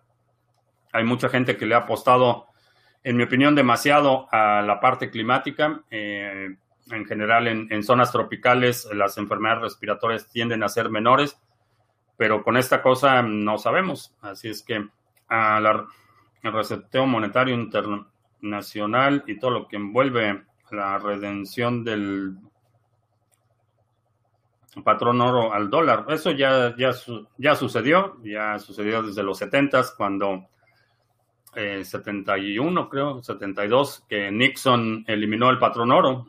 Hay 0.91 1.03
mucha 1.03 1.29
gente 1.29 1.55
que 1.55 1.65
le 1.65 1.75
ha 1.75 1.79
apostado, 1.79 2.47
en 3.03 3.17
mi 3.17 3.23
opinión, 3.23 3.55
demasiado 3.55 4.27
a 4.31 4.61
la 4.61 4.79
parte 4.79 5.09
climática. 5.09 5.83
En 6.91 7.05
general, 7.05 7.47
en, 7.47 7.83
zonas 7.83 8.11
tropicales 8.11 8.87
las 8.93 9.17
enfermedades 9.17 9.63
respiratorias 9.63 10.29
tienden 10.29 10.61
a 10.61 10.69
ser 10.69 10.89
menores, 10.89 11.37
pero 12.15 12.43
con 12.43 12.57
esta 12.57 12.81
cosa 12.81 13.23
no 13.23 13.57
sabemos. 13.57 14.13
Así 14.21 14.49
es 14.49 14.61
que 14.61 14.87
a 15.27 15.59
la, 15.59 15.87
el 16.43 16.53
reseteo 16.53 17.07
monetario 17.07 17.55
internacional 18.45 19.23
y 19.27 19.39
todo 19.39 19.51
lo 19.51 19.67
que 19.67 19.75
envuelve 19.75 20.43
la 20.71 20.97
redención 20.99 21.83
del 21.83 22.37
patrón 24.83 25.21
oro 25.21 25.53
al 25.53 25.69
dólar. 25.69 26.05
Eso 26.09 26.31
ya, 26.31 26.75
ya, 26.77 26.91
ya 27.37 27.55
sucedió, 27.55 28.17
ya 28.23 28.59
sucedió 28.59 29.01
desde 29.01 29.23
los 29.23 29.37
70 29.37 29.83
cuando 29.97 30.47
71 31.53 32.81
eh, 32.81 32.87
creo, 32.91 33.23
72, 33.23 34.05
que 34.09 34.31
Nixon 34.31 35.05
eliminó 35.07 35.49
el 35.49 35.59
patrón 35.59 35.91
oro. 35.91 36.27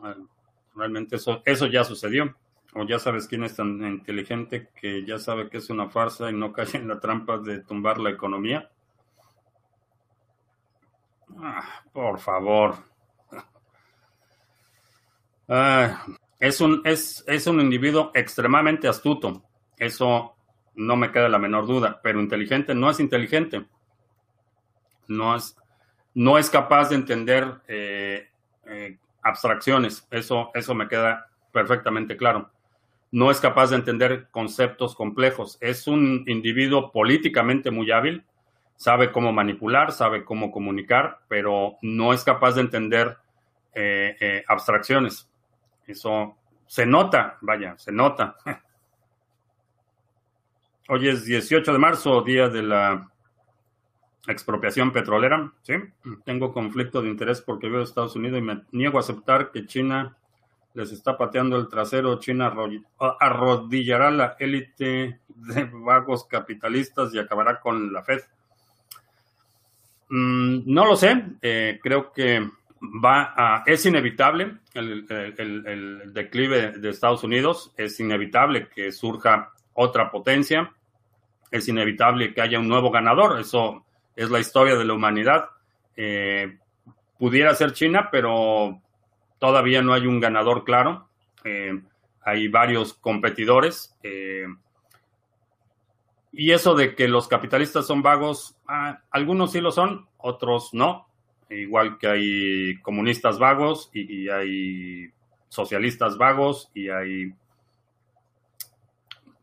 Realmente 0.75 1.17
eso, 1.17 1.41
eso 1.45 1.67
ya 1.67 1.83
sucedió. 1.83 2.35
O 2.73 2.83
ya 2.83 2.99
sabes 2.99 3.27
quién 3.27 3.43
es 3.43 3.55
tan 3.55 3.83
inteligente 3.83 4.69
que 4.79 5.03
ya 5.03 5.17
sabe 5.17 5.49
que 5.49 5.57
es 5.57 5.69
una 5.69 5.89
farsa 5.89 6.29
y 6.29 6.33
no 6.33 6.53
cae 6.53 6.67
en 6.73 6.87
la 6.87 6.99
trampa 6.99 7.37
de 7.39 7.61
tumbar 7.61 7.97
la 7.97 8.11
economía. 8.11 8.69
Ah, 11.35 11.83
por 11.91 12.19
favor. 12.19 12.75
Ah, 15.47 16.05
es, 16.39 16.61
un, 16.61 16.81
es, 16.83 17.23
es 17.27 17.47
un 17.47 17.59
individuo 17.59 18.11
extremadamente 18.13 18.87
astuto. 18.87 19.43
Eso 19.77 20.35
no 20.75 20.95
me 20.95 21.11
queda 21.11 21.29
la 21.29 21.39
menor 21.39 21.67
duda. 21.67 21.99
Pero 22.01 22.19
inteligente 22.19 22.73
no 22.73 22.89
es 22.89 22.99
inteligente. 22.99 23.65
No 25.07 25.35
es, 25.35 25.55
no 26.13 26.37
es 26.37 26.49
capaz 26.49 26.89
de 26.89 26.95
entender 26.95 27.61
eh, 27.67 28.29
eh, 28.65 28.97
abstracciones. 29.21 30.07
Eso, 30.11 30.51
eso 30.53 30.75
me 30.75 30.87
queda 30.87 31.27
perfectamente 31.51 32.17
claro. 32.17 32.51
No 33.11 33.31
es 33.31 33.39
capaz 33.39 33.69
de 33.69 33.77
entender 33.77 34.27
conceptos 34.31 34.95
complejos. 34.95 35.57
Es 35.61 35.87
un 35.87 36.25
individuo 36.27 36.91
políticamente 36.91 37.71
muy 37.71 37.89
hábil 37.91 38.25
sabe 38.77 39.11
cómo 39.11 39.33
manipular, 39.33 39.91
sabe 39.91 40.23
cómo 40.23 40.51
comunicar, 40.51 41.19
pero 41.27 41.77
no 41.81 42.13
es 42.13 42.23
capaz 42.23 42.53
de 42.53 42.61
entender 42.61 43.17
eh, 43.73 44.15
eh, 44.19 44.43
abstracciones. 44.47 45.29
Eso 45.85 46.37
se 46.67 46.85
nota, 46.85 47.37
vaya, 47.41 47.77
se 47.77 47.91
nota. 47.91 48.37
Hoy 50.89 51.09
es 51.09 51.25
18 51.25 51.73
de 51.73 51.79
marzo, 51.79 52.21
día 52.21 52.47
de 52.47 52.63
la 52.63 53.11
expropiación 54.27 54.91
petrolera, 54.91 55.51
¿sí? 55.63 55.73
Tengo 56.23 56.53
conflicto 56.53 57.01
de 57.01 57.09
interés 57.09 57.41
porque 57.41 57.69
veo 57.69 57.81
a 57.81 57.83
Estados 57.83 58.15
Unidos 58.15 58.39
y 58.39 58.41
me 58.41 58.61
niego 58.71 58.97
a 58.97 59.01
aceptar 59.01 59.51
que 59.51 59.65
China 59.65 60.17
les 60.73 60.91
está 60.91 61.17
pateando 61.17 61.57
el 61.57 61.67
trasero. 61.67 62.19
China 62.19 62.53
arrodillará 63.19 64.11
la 64.11 64.35
élite 64.39 65.19
de 65.27 65.63
vagos 65.73 66.25
capitalistas 66.25 67.13
y 67.13 67.19
acabará 67.19 67.59
con 67.59 67.91
la 67.91 68.03
Fed. 68.03 68.21
Mm, 70.09 70.59
no 70.65 70.85
lo 70.85 70.95
sé, 70.95 71.23
eh, 71.41 71.79
creo 71.81 72.11
que 72.11 72.47
va 72.81 73.33
a, 73.35 73.63
es 73.65 73.85
inevitable 73.85 74.57
el, 74.73 76.13
declive 76.13 76.73
de 76.73 76.89
Estados 76.89 77.23
Unidos, 77.23 77.73
es 77.75 77.99
inevitable 77.99 78.69
que 78.69 78.91
surja 78.91 79.51
otra 79.73 80.09
potencia, 80.09 80.73
es 81.51 81.67
inevitable 81.67 82.33
que 82.33 82.41
haya 82.41 82.59
un 82.59 82.67
nuevo 82.67 82.91
ganador, 82.91 83.39
eso 83.39 83.85
es 84.15 84.29
la 84.29 84.39
historia 84.39 84.75
de 84.75 84.85
la 84.85 84.93
humanidad. 84.93 85.49
Eh, 85.95 86.57
pudiera 87.17 87.53
ser 87.55 87.73
China, 87.73 88.09
pero 88.11 88.81
todavía 89.39 89.81
no 89.81 89.93
hay 89.93 90.07
un 90.07 90.19
ganador 90.19 90.63
claro. 90.63 91.09
Eh, 91.43 91.79
hay 92.23 92.47
varios 92.47 92.93
competidores. 92.95 93.95
Y 96.39 96.51
eso 96.51 96.75
de 96.75 96.93
que 96.93 97.07
los 97.07 97.27
capitalistas 97.27 97.87
son 97.87 98.03
vagos, 98.03 98.55
ah, 98.67 98.99
algunos 99.09 99.53
sí 99.53 99.59
lo 99.59 99.71
son, 99.71 100.05
otros 100.17 100.71
no. 100.71 101.07
Igual 101.49 101.97
que 101.97 102.07
hay 102.07 102.79
comunistas 102.83 103.39
vagos 103.39 103.89
y, 103.91 104.29
hay 104.29 105.11
socialistas 105.49 106.19
vagos 106.19 106.69
y 106.75 106.89
hay 106.89 107.33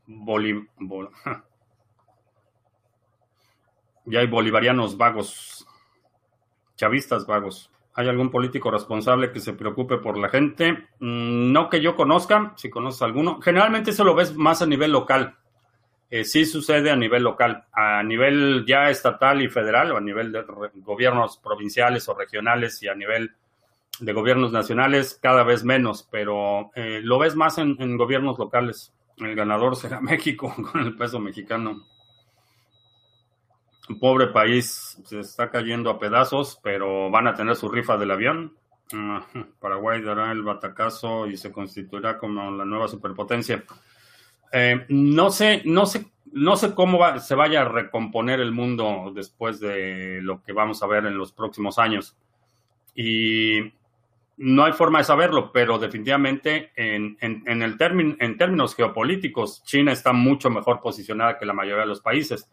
y 4.06 4.16
hay 4.16 4.26
bolivarianos 4.28 4.96
vagos, 4.96 5.66
chavistas 6.76 7.26
vagos. 7.26 7.72
¿Hay 7.94 8.06
algún 8.06 8.30
político 8.30 8.70
responsable 8.70 9.32
que 9.32 9.40
se 9.40 9.54
preocupe 9.54 9.98
por 9.98 10.16
la 10.16 10.28
gente? 10.28 10.74
Mm, 11.00 11.50
no 11.50 11.68
que 11.68 11.80
yo 11.80 11.96
conozca, 11.96 12.52
si 12.54 12.70
conoces 12.70 13.02
alguno. 13.02 13.40
Generalmente 13.40 13.90
eso 13.90 14.04
lo 14.04 14.14
ves 14.14 14.36
más 14.36 14.62
a 14.62 14.66
nivel 14.66 14.92
local. 14.92 15.38
Eh, 16.14 16.24
sí 16.24 16.46
sucede 16.46 16.92
a 16.92 16.96
nivel 16.96 17.24
local, 17.24 17.64
a 17.72 18.00
nivel 18.04 18.64
ya 18.68 18.88
estatal 18.88 19.42
y 19.42 19.48
federal, 19.48 19.96
a 19.96 20.00
nivel 20.00 20.30
de 20.30 20.44
gobiernos 20.76 21.38
provinciales 21.38 22.08
o 22.08 22.14
regionales 22.14 22.80
y 22.84 22.86
a 22.86 22.94
nivel 22.94 23.34
de 23.98 24.12
gobiernos 24.12 24.52
nacionales, 24.52 25.18
cada 25.20 25.42
vez 25.42 25.64
menos, 25.64 26.08
pero 26.08 26.70
eh, 26.76 27.00
lo 27.02 27.18
ves 27.18 27.34
más 27.34 27.58
en, 27.58 27.96
gobiernos 27.96 28.38
locales. 28.38 28.92
El 29.16 29.34
ganador 29.34 29.74
será 29.82 30.00
México 30.00 30.54
con 30.70 30.82
el 30.82 30.96
peso 30.96 31.18
mexicano. 31.18 31.84
Un 33.88 33.98
pobre 33.98 34.28
país 34.28 34.96
se 35.04 35.18
está 35.18 35.50
cayendo 35.50 35.90
a 35.90 35.98
pedazos, 35.98 36.60
pero 36.62 37.10
van 37.10 37.26
a 37.26 37.34
tener 37.34 37.56
su 37.56 37.68
rifa 37.68 37.96
del 37.96 38.12
avión. 38.12 38.54
Ah, 38.92 39.26
Paraguay 39.58 40.00
dará 40.00 40.30
el 40.30 40.44
batacazo 40.44 41.26
y 41.26 41.36
se 41.36 41.50
constituirá 41.50 42.18
como 42.18 42.52
la 42.52 42.64
nueva 42.64 42.86
superpotencia. 42.86 43.64
Eh, 44.56 44.86
no 44.88 45.30
sé, 45.32 45.62
no 45.64 45.84
sé, 45.84 46.06
no 46.26 46.54
sé 46.54 46.76
cómo 46.76 47.18
se 47.18 47.34
vaya 47.34 47.62
a 47.62 47.68
recomponer 47.68 48.38
el 48.38 48.52
mundo 48.52 49.10
después 49.12 49.58
de 49.58 50.20
lo 50.22 50.44
que 50.44 50.52
vamos 50.52 50.80
a 50.80 50.86
ver 50.86 51.06
en 51.06 51.18
los 51.18 51.32
próximos 51.32 51.76
años. 51.76 52.16
Y 52.94 53.72
no 54.36 54.64
hay 54.64 54.72
forma 54.72 54.98
de 54.98 55.04
saberlo, 55.06 55.50
pero 55.50 55.76
definitivamente 55.80 56.70
en, 56.76 57.16
el 57.20 57.76
en 57.80 58.38
términos 58.38 58.76
geopolíticos, 58.76 59.64
China 59.64 59.90
está 59.90 60.12
mucho 60.12 60.50
mejor 60.50 60.80
posicionada 60.80 61.36
que 61.36 61.46
la 61.46 61.52
mayoría 61.52 61.82
de 61.82 61.88
los 61.88 62.00
países. 62.00 62.48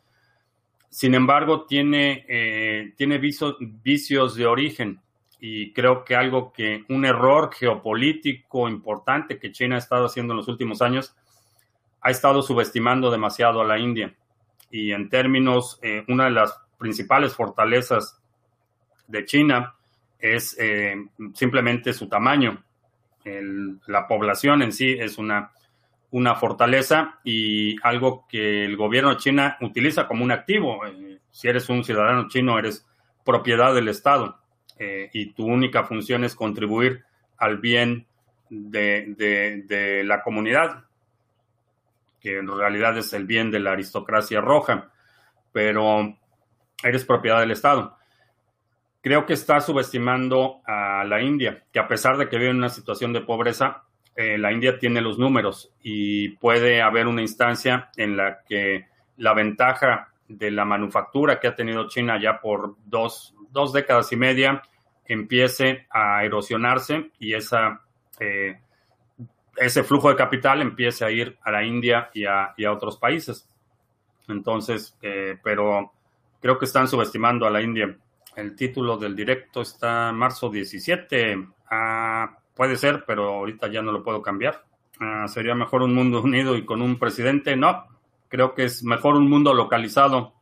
Sin 0.89 1.13
embargo, 1.13 1.67
tiene, 1.67 2.25
eh, 2.27 2.93
tiene 2.97 3.19
vicios 3.19 4.35
de 4.35 4.47
origen 4.47 4.99
y 5.39 5.71
creo 5.71 6.03
que 6.03 6.15
algo 6.15 6.51
que 6.51 6.83
un 6.89 7.05
error 7.05 7.53
geopolítico 7.53 8.67
importante 8.67 9.37
que 9.37 9.51
China 9.51 9.75
ha 9.75 9.79
estado 9.79 10.05
haciendo 10.07 10.33
en 10.33 10.37
los 10.37 10.47
últimos 10.47 10.81
años 10.81 11.15
ha 12.01 12.09
estado 12.09 12.41
subestimando 12.41 13.11
demasiado 13.11 13.61
a 13.61 13.65
la 13.65 13.79
India. 13.79 14.13
Y 14.71 14.91
en 14.91 15.09
términos, 15.09 15.79
eh, 15.81 16.03
una 16.07 16.25
de 16.25 16.31
las 16.31 16.59
principales 16.77 17.35
fortalezas 17.35 18.19
de 19.07 19.25
China 19.25 19.75
es 20.19 20.57
eh, 20.59 20.95
simplemente 21.33 21.93
su 21.93 22.07
tamaño. 22.07 22.63
la 23.87 24.07
población 24.07 24.63
en 24.63 24.71
sí 24.71 24.95
es 24.99 25.19
una, 25.19 25.51
una 26.09 26.33
fortaleza 26.35 27.19
y 27.23 27.75
algo 27.83 28.25
que 28.27 28.65
el 28.65 28.75
gobierno 28.75 29.11
de 29.11 29.17
China 29.17 29.57
utiliza 29.61 30.07
como 30.07 30.23
un 30.23 30.31
activo. 30.31 30.85
Eh, 30.87 31.19
si 31.29 31.47
eres 31.47 31.69
un 31.69 31.83
ciudadano 31.83 32.27
chino, 32.29 32.57
eres 32.57 32.87
propiedad 33.23 33.73
del 33.75 33.87
Estado 33.87 34.37
y 35.13 35.33
tu 35.33 35.45
única 35.45 35.83
función 35.83 36.23
es 36.23 36.33
contribuir 36.33 37.03
al 37.37 37.59
bien 37.59 38.07
de 38.49 40.01
la 40.03 40.23
comunidad 40.23 40.85
que 42.21 42.37
en 42.37 42.47
realidad 42.47 42.97
es 42.97 43.11
el 43.13 43.25
bien 43.25 43.51
de 43.51 43.59
la 43.59 43.71
aristocracia 43.71 44.39
roja, 44.39 44.91
pero 45.51 46.17
eres 46.83 47.03
propiedad 47.03 47.39
del 47.39 47.51
Estado. 47.51 47.97
Creo 49.01 49.25
que 49.25 49.33
está 49.33 49.59
subestimando 49.59 50.61
a 50.65 51.03
la 51.03 51.21
India, 51.21 51.63
que 51.73 51.79
a 51.79 51.87
pesar 51.87 52.17
de 52.17 52.29
que 52.29 52.37
vive 52.37 52.51
en 52.51 52.57
una 52.57 52.69
situación 52.69 53.11
de 53.11 53.21
pobreza, 53.21 53.83
eh, 54.15 54.37
la 54.37 54.51
India 54.51 54.77
tiene 54.77 55.01
los 55.01 55.17
números 55.17 55.73
y 55.81 56.29
puede 56.29 56.81
haber 56.81 57.07
una 57.07 57.21
instancia 57.21 57.89
en 57.97 58.15
la 58.15 58.43
que 58.47 58.87
la 59.17 59.33
ventaja 59.33 60.09
de 60.27 60.51
la 60.51 60.65
manufactura 60.65 61.39
que 61.39 61.47
ha 61.47 61.55
tenido 61.55 61.87
China 61.87 62.19
ya 62.21 62.39
por 62.39 62.75
dos, 62.85 63.33
décadas 63.73 64.11
y 64.11 64.15
media 64.15 64.61
empiece 65.05 65.87
a 65.89 66.23
erosionarse 66.23 67.11
y 67.19 67.33
esa 67.33 67.81
eh, 68.19 68.59
ese 69.57 69.83
flujo 69.83 70.09
de 70.09 70.15
capital 70.15 70.61
empiece 70.61 71.05
a 71.05 71.11
ir 71.11 71.37
a 71.43 71.51
la 71.51 71.63
India 71.63 72.09
y 72.13 72.25
a, 72.25 72.53
otros 72.71 72.97
países. 72.97 73.47
Entonces, 74.27 74.97
eh, 75.01 75.37
pero 75.43 75.91
creo 76.39 76.57
que 76.57 76.65
están 76.65 76.87
subestimando 76.87 77.45
a 77.45 77.49
la 77.49 77.61
India. 77.61 77.95
El 78.35 78.55
título 78.55 78.97
del 78.97 79.15
directo 79.15 79.61
está 79.61 80.11
marzo 80.11 80.49
17. 80.49 81.47
Ah, 81.69 82.37
puede 82.55 82.77
ser, 82.77 83.03
pero 83.05 83.29
ahorita 83.29 83.67
ya 83.67 83.81
no 83.81 83.91
lo 83.91 84.03
puedo 84.03 84.21
cambiar. 84.21 84.63
Ah, 84.99 85.27
sería 85.27 85.55
mejor 85.55 85.81
un 85.81 85.93
mundo 85.93 86.21
unido 86.23 86.55
y 86.55 86.65
con 86.65 86.81
un 86.81 86.97
presidente. 86.97 87.55
No, 87.55 87.85
creo 88.29 88.53
que 88.53 88.63
es 88.65 88.83
mejor 88.83 89.15
un 89.15 89.29
mundo 89.29 89.53
localizado, 89.53 90.33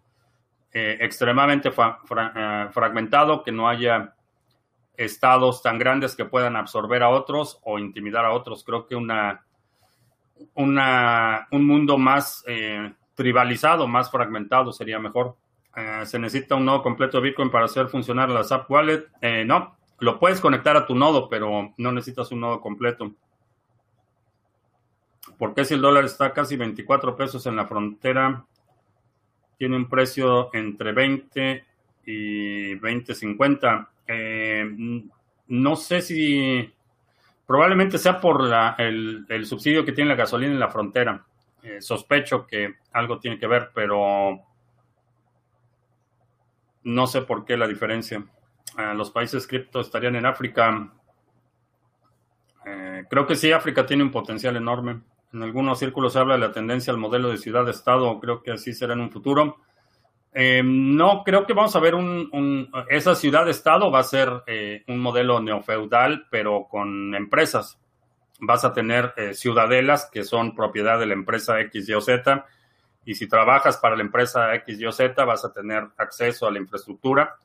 eh, 0.72 0.97
extremadamente 1.01 1.70
eh, 1.70 2.68
fragmentado, 2.72 3.43
que 3.43 3.51
no 3.51 3.68
haya 3.68 4.14
estados 5.00 5.64
tan 5.64 5.80
grandes 5.80 6.16
que 6.16 6.26
puedan 6.26 6.58
absorber 6.58 7.04
a 7.04 7.10
otros 7.10 7.60
o 7.64 7.80
intimidar 7.80 8.26
a 8.26 8.34
otros. 8.34 8.66
Creo 8.66 8.86
que 8.86 8.95
una, 8.95 9.45
una 10.56 11.47
un 11.52 11.66
mundo 11.66 11.97
más 11.97 12.43
eh, 12.47 12.93
tribalizado, 13.16 13.88
más 13.88 14.12
fragmentado 14.12 14.74
sería 14.74 15.00
mejor. 15.00 15.38
Eh, 15.76 16.06
se 16.06 16.20
necesita 16.20 16.56
un 16.56 16.66
nodo 16.66 16.84
completo 16.84 17.18
de 17.18 17.30
Bitcoin 17.30 17.50
para 17.50 17.66
hacer 17.66 17.88
funcionar 17.88 18.30
la 18.30 18.43
Zap 18.43 18.70
Wallet. 18.70 19.08
Eh, 19.22 19.45
no, 19.45 19.78
lo 20.00 20.20
puedes 20.20 20.41
conectar 20.41 20.76
a 20.76 20.86
tu 20.86 20.95
nodo, 20.95 21.30
pero 21.30 21.74
no 21.78 21.91
necesitas 21.93 22.32
un 22.34 22.41
nodo 22.41 22.60
completo. 22.60 23.14
¿Por 25.38 25.54
qué 25.54 25.64
si 25.64 25.76
el 25.76 25.82
dólar 25.82 26.04
está 26.04 26.34
casi 26.34 26.58
24 26.58 27.16
pesos 27.16 27.45
en 27.45 27.56
la 27.56 27.66
frontera? 27.66 28.45
Tiene 29.58 29.78
un 29.78 29.88
precio 29.88 30.50
entre 30.54 30.91
20 30.91 31.66
y 32.06 32.76
20.50. 32.76 33.88
Eh, 34.12 34.66
no 35.49 35.76
sé 35.76 36.01
si 36.01 36.74
probablemente 37.45 37.99
sea 37.99 38.20
por 38.20 38.49
el, 38.80 39.45
subsidio 39.45 39.86
que 39.86 39.91
tiene 39.91 40.10
la 40.10 40.16
gasolina 40.16 40.51
en 40.51 40.60
la 40.60 40.70
frontera. 40.70 41.24
Eh, 41.62 41.80
sospecho 41.80 42.47
que 42.47 42.76
algo 42.93 43.20
tiene 43.20 43.38
que 43.38 43.45
ver, 43.45 43.70
pero 43.74 44.39
no 46.84 47.07
sé 47.07 47.22
por 47.22 47.45
qué 47.45 47.55
la 47.55 47.68
diferencia. 47.68 48.26
Eh, 48.78 48.93
los 48.95 49.12
países 49.12 49.45
cripto 49.45 49.80
estarían 49.80 50.16
en 50.16 50.26
África. 50.26 50.91
creo 53.10 53.26
que 53.26 53.36
sí, 53.36 53.51
África 53.51 53.86
tiene 53.86 54.03
un 54.03 54.12
potencial 54.12 54.55
enorme. 54.55 55.01
En 55.34 55.43
algunos 55.43 55.78
círculos 55.80 56.14
se 56.14 56.20
habla 56.20 56.36
de 56.36 56.39
la 56.41 56.51
tendencia 56.51 56.91
al 56.91 56.99
modelo 56.99 57.30
de 57.30 57.38
ciudad-estado. 57.38 58.20
Creo 58.20 58.41
que 58.41 58.51
así 58.51 58.74
será 58.74 58.93
en 58.93 59.01
un 59.01 59.12
futuro. 59.12 59.57
Eh, 60.34 60.61
no, 60.63 61.23
creo 61.23 61.45
que 61.45 61.53
vamos 61.53 61.75
a 61.75 61.80
ver 61.80 61.95
un, 61.95 62.69
esa 62.89 63.15
ciudad-estado 63.15 63.89
va 63.89 63.99
a 63.99 64.03
ser 64.03 64.43
eh, 64.45 64.84
un 64.88 64.99
modelo 64.99 65.39
neofeudal, 65.39 66.27
pero 66.30 66.67
con 66.69 67.15
empresas. 67.15 67.80
Vas 68.39 68.63
a 68.63 68.73
tener 68.73 69.13
eh, 69.17 69.34
ciudadelas 69.34 70.09
que 70.11 70.23
son 70.23 70.55
propiedad 70.55 70.99
de 70.99 71.07
la 71.07 71.13
empresa 71.13 71.59
X, 71.61 71.89
Y 71.89 71.93
o 71.93 72.01
Z, 72.01 72.45
y 73.05 73.15
si 73.15 73.27
trabajas 73.27 73.77
para 73.77 73.95
la 73.95 74.03
empresa 74.03 74.53
X, 74.55 74.80
Y 74.80 74.86
o 74.86 74.91
Z, 74.91 75.25
vas 75.25 75.43
a 75.43 75.51
tener 75.51 75.88
acceso 75.97 76.47
a 76.47 76.51
la 76.51 76.59
infraestructura. 76.59 77.38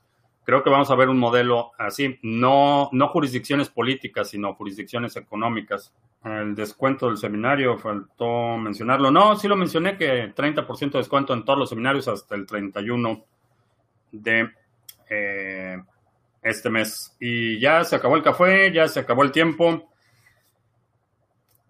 Creo 0.44 0.62
que 0.62 0.70
vamos 0.70 0.90
a 0.90 0.94
ver 0.94 1.08
un 1.08 1.18
modelo 1.18 1.72
así, 1.78 2.18
no, 2.22 2.90
no 2.92 3.08
jurisdicciones 3.08 3.70
políticas, 3.70 4.28
sino 4.28 4.54
jurisdicciones 4.54 5.16
económicas. 5.16 5.92
El 6.22 6.54
descuento 6.54 7.08
del 7.08 7.16
seminario, 7.16 7.78
faltó 7.78 8.56
mencionarlo. 8.58 9.10
No, 9.10 9.36
sí 9.36 9.48
lo 9.48 9.56
mencioné 9.56 9.96
que 9.96 10.34
30% 10.34 10.92
de 10.92 10.98
descuento 10.98 11.32
en 11.32 11.44
todos 11.44 11.58
los 11.58 11.70
seminarios 11.70 12.08
hasta 12.08 12.34
el 12.34 12.44
31 12.46 13.24
de 14.12 14.50
eh, 15.08 15.82
este 16.42 16.70
mes. 16.70 17.16
Y 17.18 17.58
ya 17.58 17.82
se 17.84 17.96
acabó 17.96 18.16
el 18.16 18.22
café, 18.22 18.70
ya 18.70 18.86
se 18.86 19.00
acabó 19.00 19.22
el 19.22 19.32
tiempo. 19.32 19.90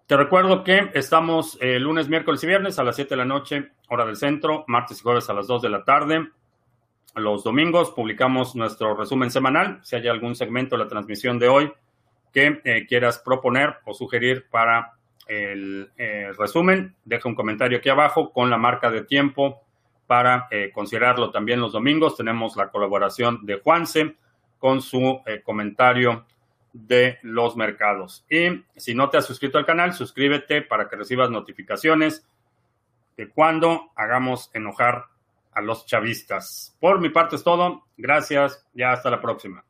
Te 0.05 0.17
recuerdo 0.17 0.63
que 0.63 0.91
estamos 0.93 1.57
el 1.61 1.81
lunes, 1.81 2.09
miércoles 2.09 2.43
y 2.43 2.47
viernes 2.47 2.77
a 2.77 2.83
las 2.83 2.95
7 2.95 3.09
de 3.09 3.17
la 3.17 3.25
noche, 3.25 3.71
hora 3.89 4.05
del 4.05 4.17
centro, 4.17 4.65
martes 4.67 4.99
y 4.99 5.01
jueves 5.01 5.29
a 5.29 5.33
las 5.33 5.47
2 5.47 5.61
de 5.63 5.69
la 5.69 5.83
tarde. 5.83 6.29
Los 7.15 7.45
domingos 7.45 7.91
publicamos 7.91 8.55
nuestro 8.55 8.93
resumen 8.93 9.31
semanal. 9.31 9.79
Si 9.83 9.95
hay 9.95 10.05
algún 10.09 10.35
segmento 10.35 10.75
de 10.75 10.83
la 10.83 10.89
transmisión 10.89 11.39
de 11.39 11.47
hoy 11.47 11.71
que 12.33 12.59
eh, 12.65 12.85
quieras 12.87 13.19
proponer 13.19 13.75
o 13.85 13.93
sugerir 13.93 14.47
para 14.49 14.95
el 15.25 15.89
eh, 15.97 16.33
resumen, 16.37 16.93
deja 17.05 17.29
un 17.29 17.35
comentario 17.35 17.77
aquí 17.77 17.87
abajo 17.87 18.33
con 18.33 18.49
la 18.49 18.57
marca 18.57 18.91
de 18.91 19.05
tiempo 19.05 19.61
para 20.07 20.47
eh, 20.51 20.71
considerarlo 20.73 21.31
también 21.31 21.61
los 21.61 21.71
domingos. 21.71 22.17
Tenemos 22.17 22.57
la 22.57 22.69
colaboración 22.69 23.45
de 23.45 23.61
Juanse 23.61 24.17
con 24.59 24.81
su 24.81 25.21
comentario 25.45 26.25
de 26.73 27.19
los 27.21 27.55
mercados. 27.55 28.25
Y 28.29 28.65
si 28.75 28.93
no 28.93 29.09
te 29.09 29.17
has 29.17 29.25
suscrito 29.25 29.57
al 29.57 29.65
canal, 29.65 29.93
suscríbete 29.93 30.63
para 30.63 30.89
que 30.89 30.97
recibas 30.97 31.29
notificaciones 31.29 32.27
de 33.15 33.29
cuando 33.29 33.91
hagamos 33.95 34.51
enojar 34.53 35.05
a 35.55 35.61
los 35.61 35.85
chavistas. 35.85 36.77
Por 36.79 36.99
mi 36.99 37.09
parte 37.09 37.37
es 37.37 37.43
todo. 37.43 37.87
Gracias. 37.97 38.67
Ya 38.73 38.91
hasta 38.91 39.09
la 39.09 39.21
próxima. 39.21 39.65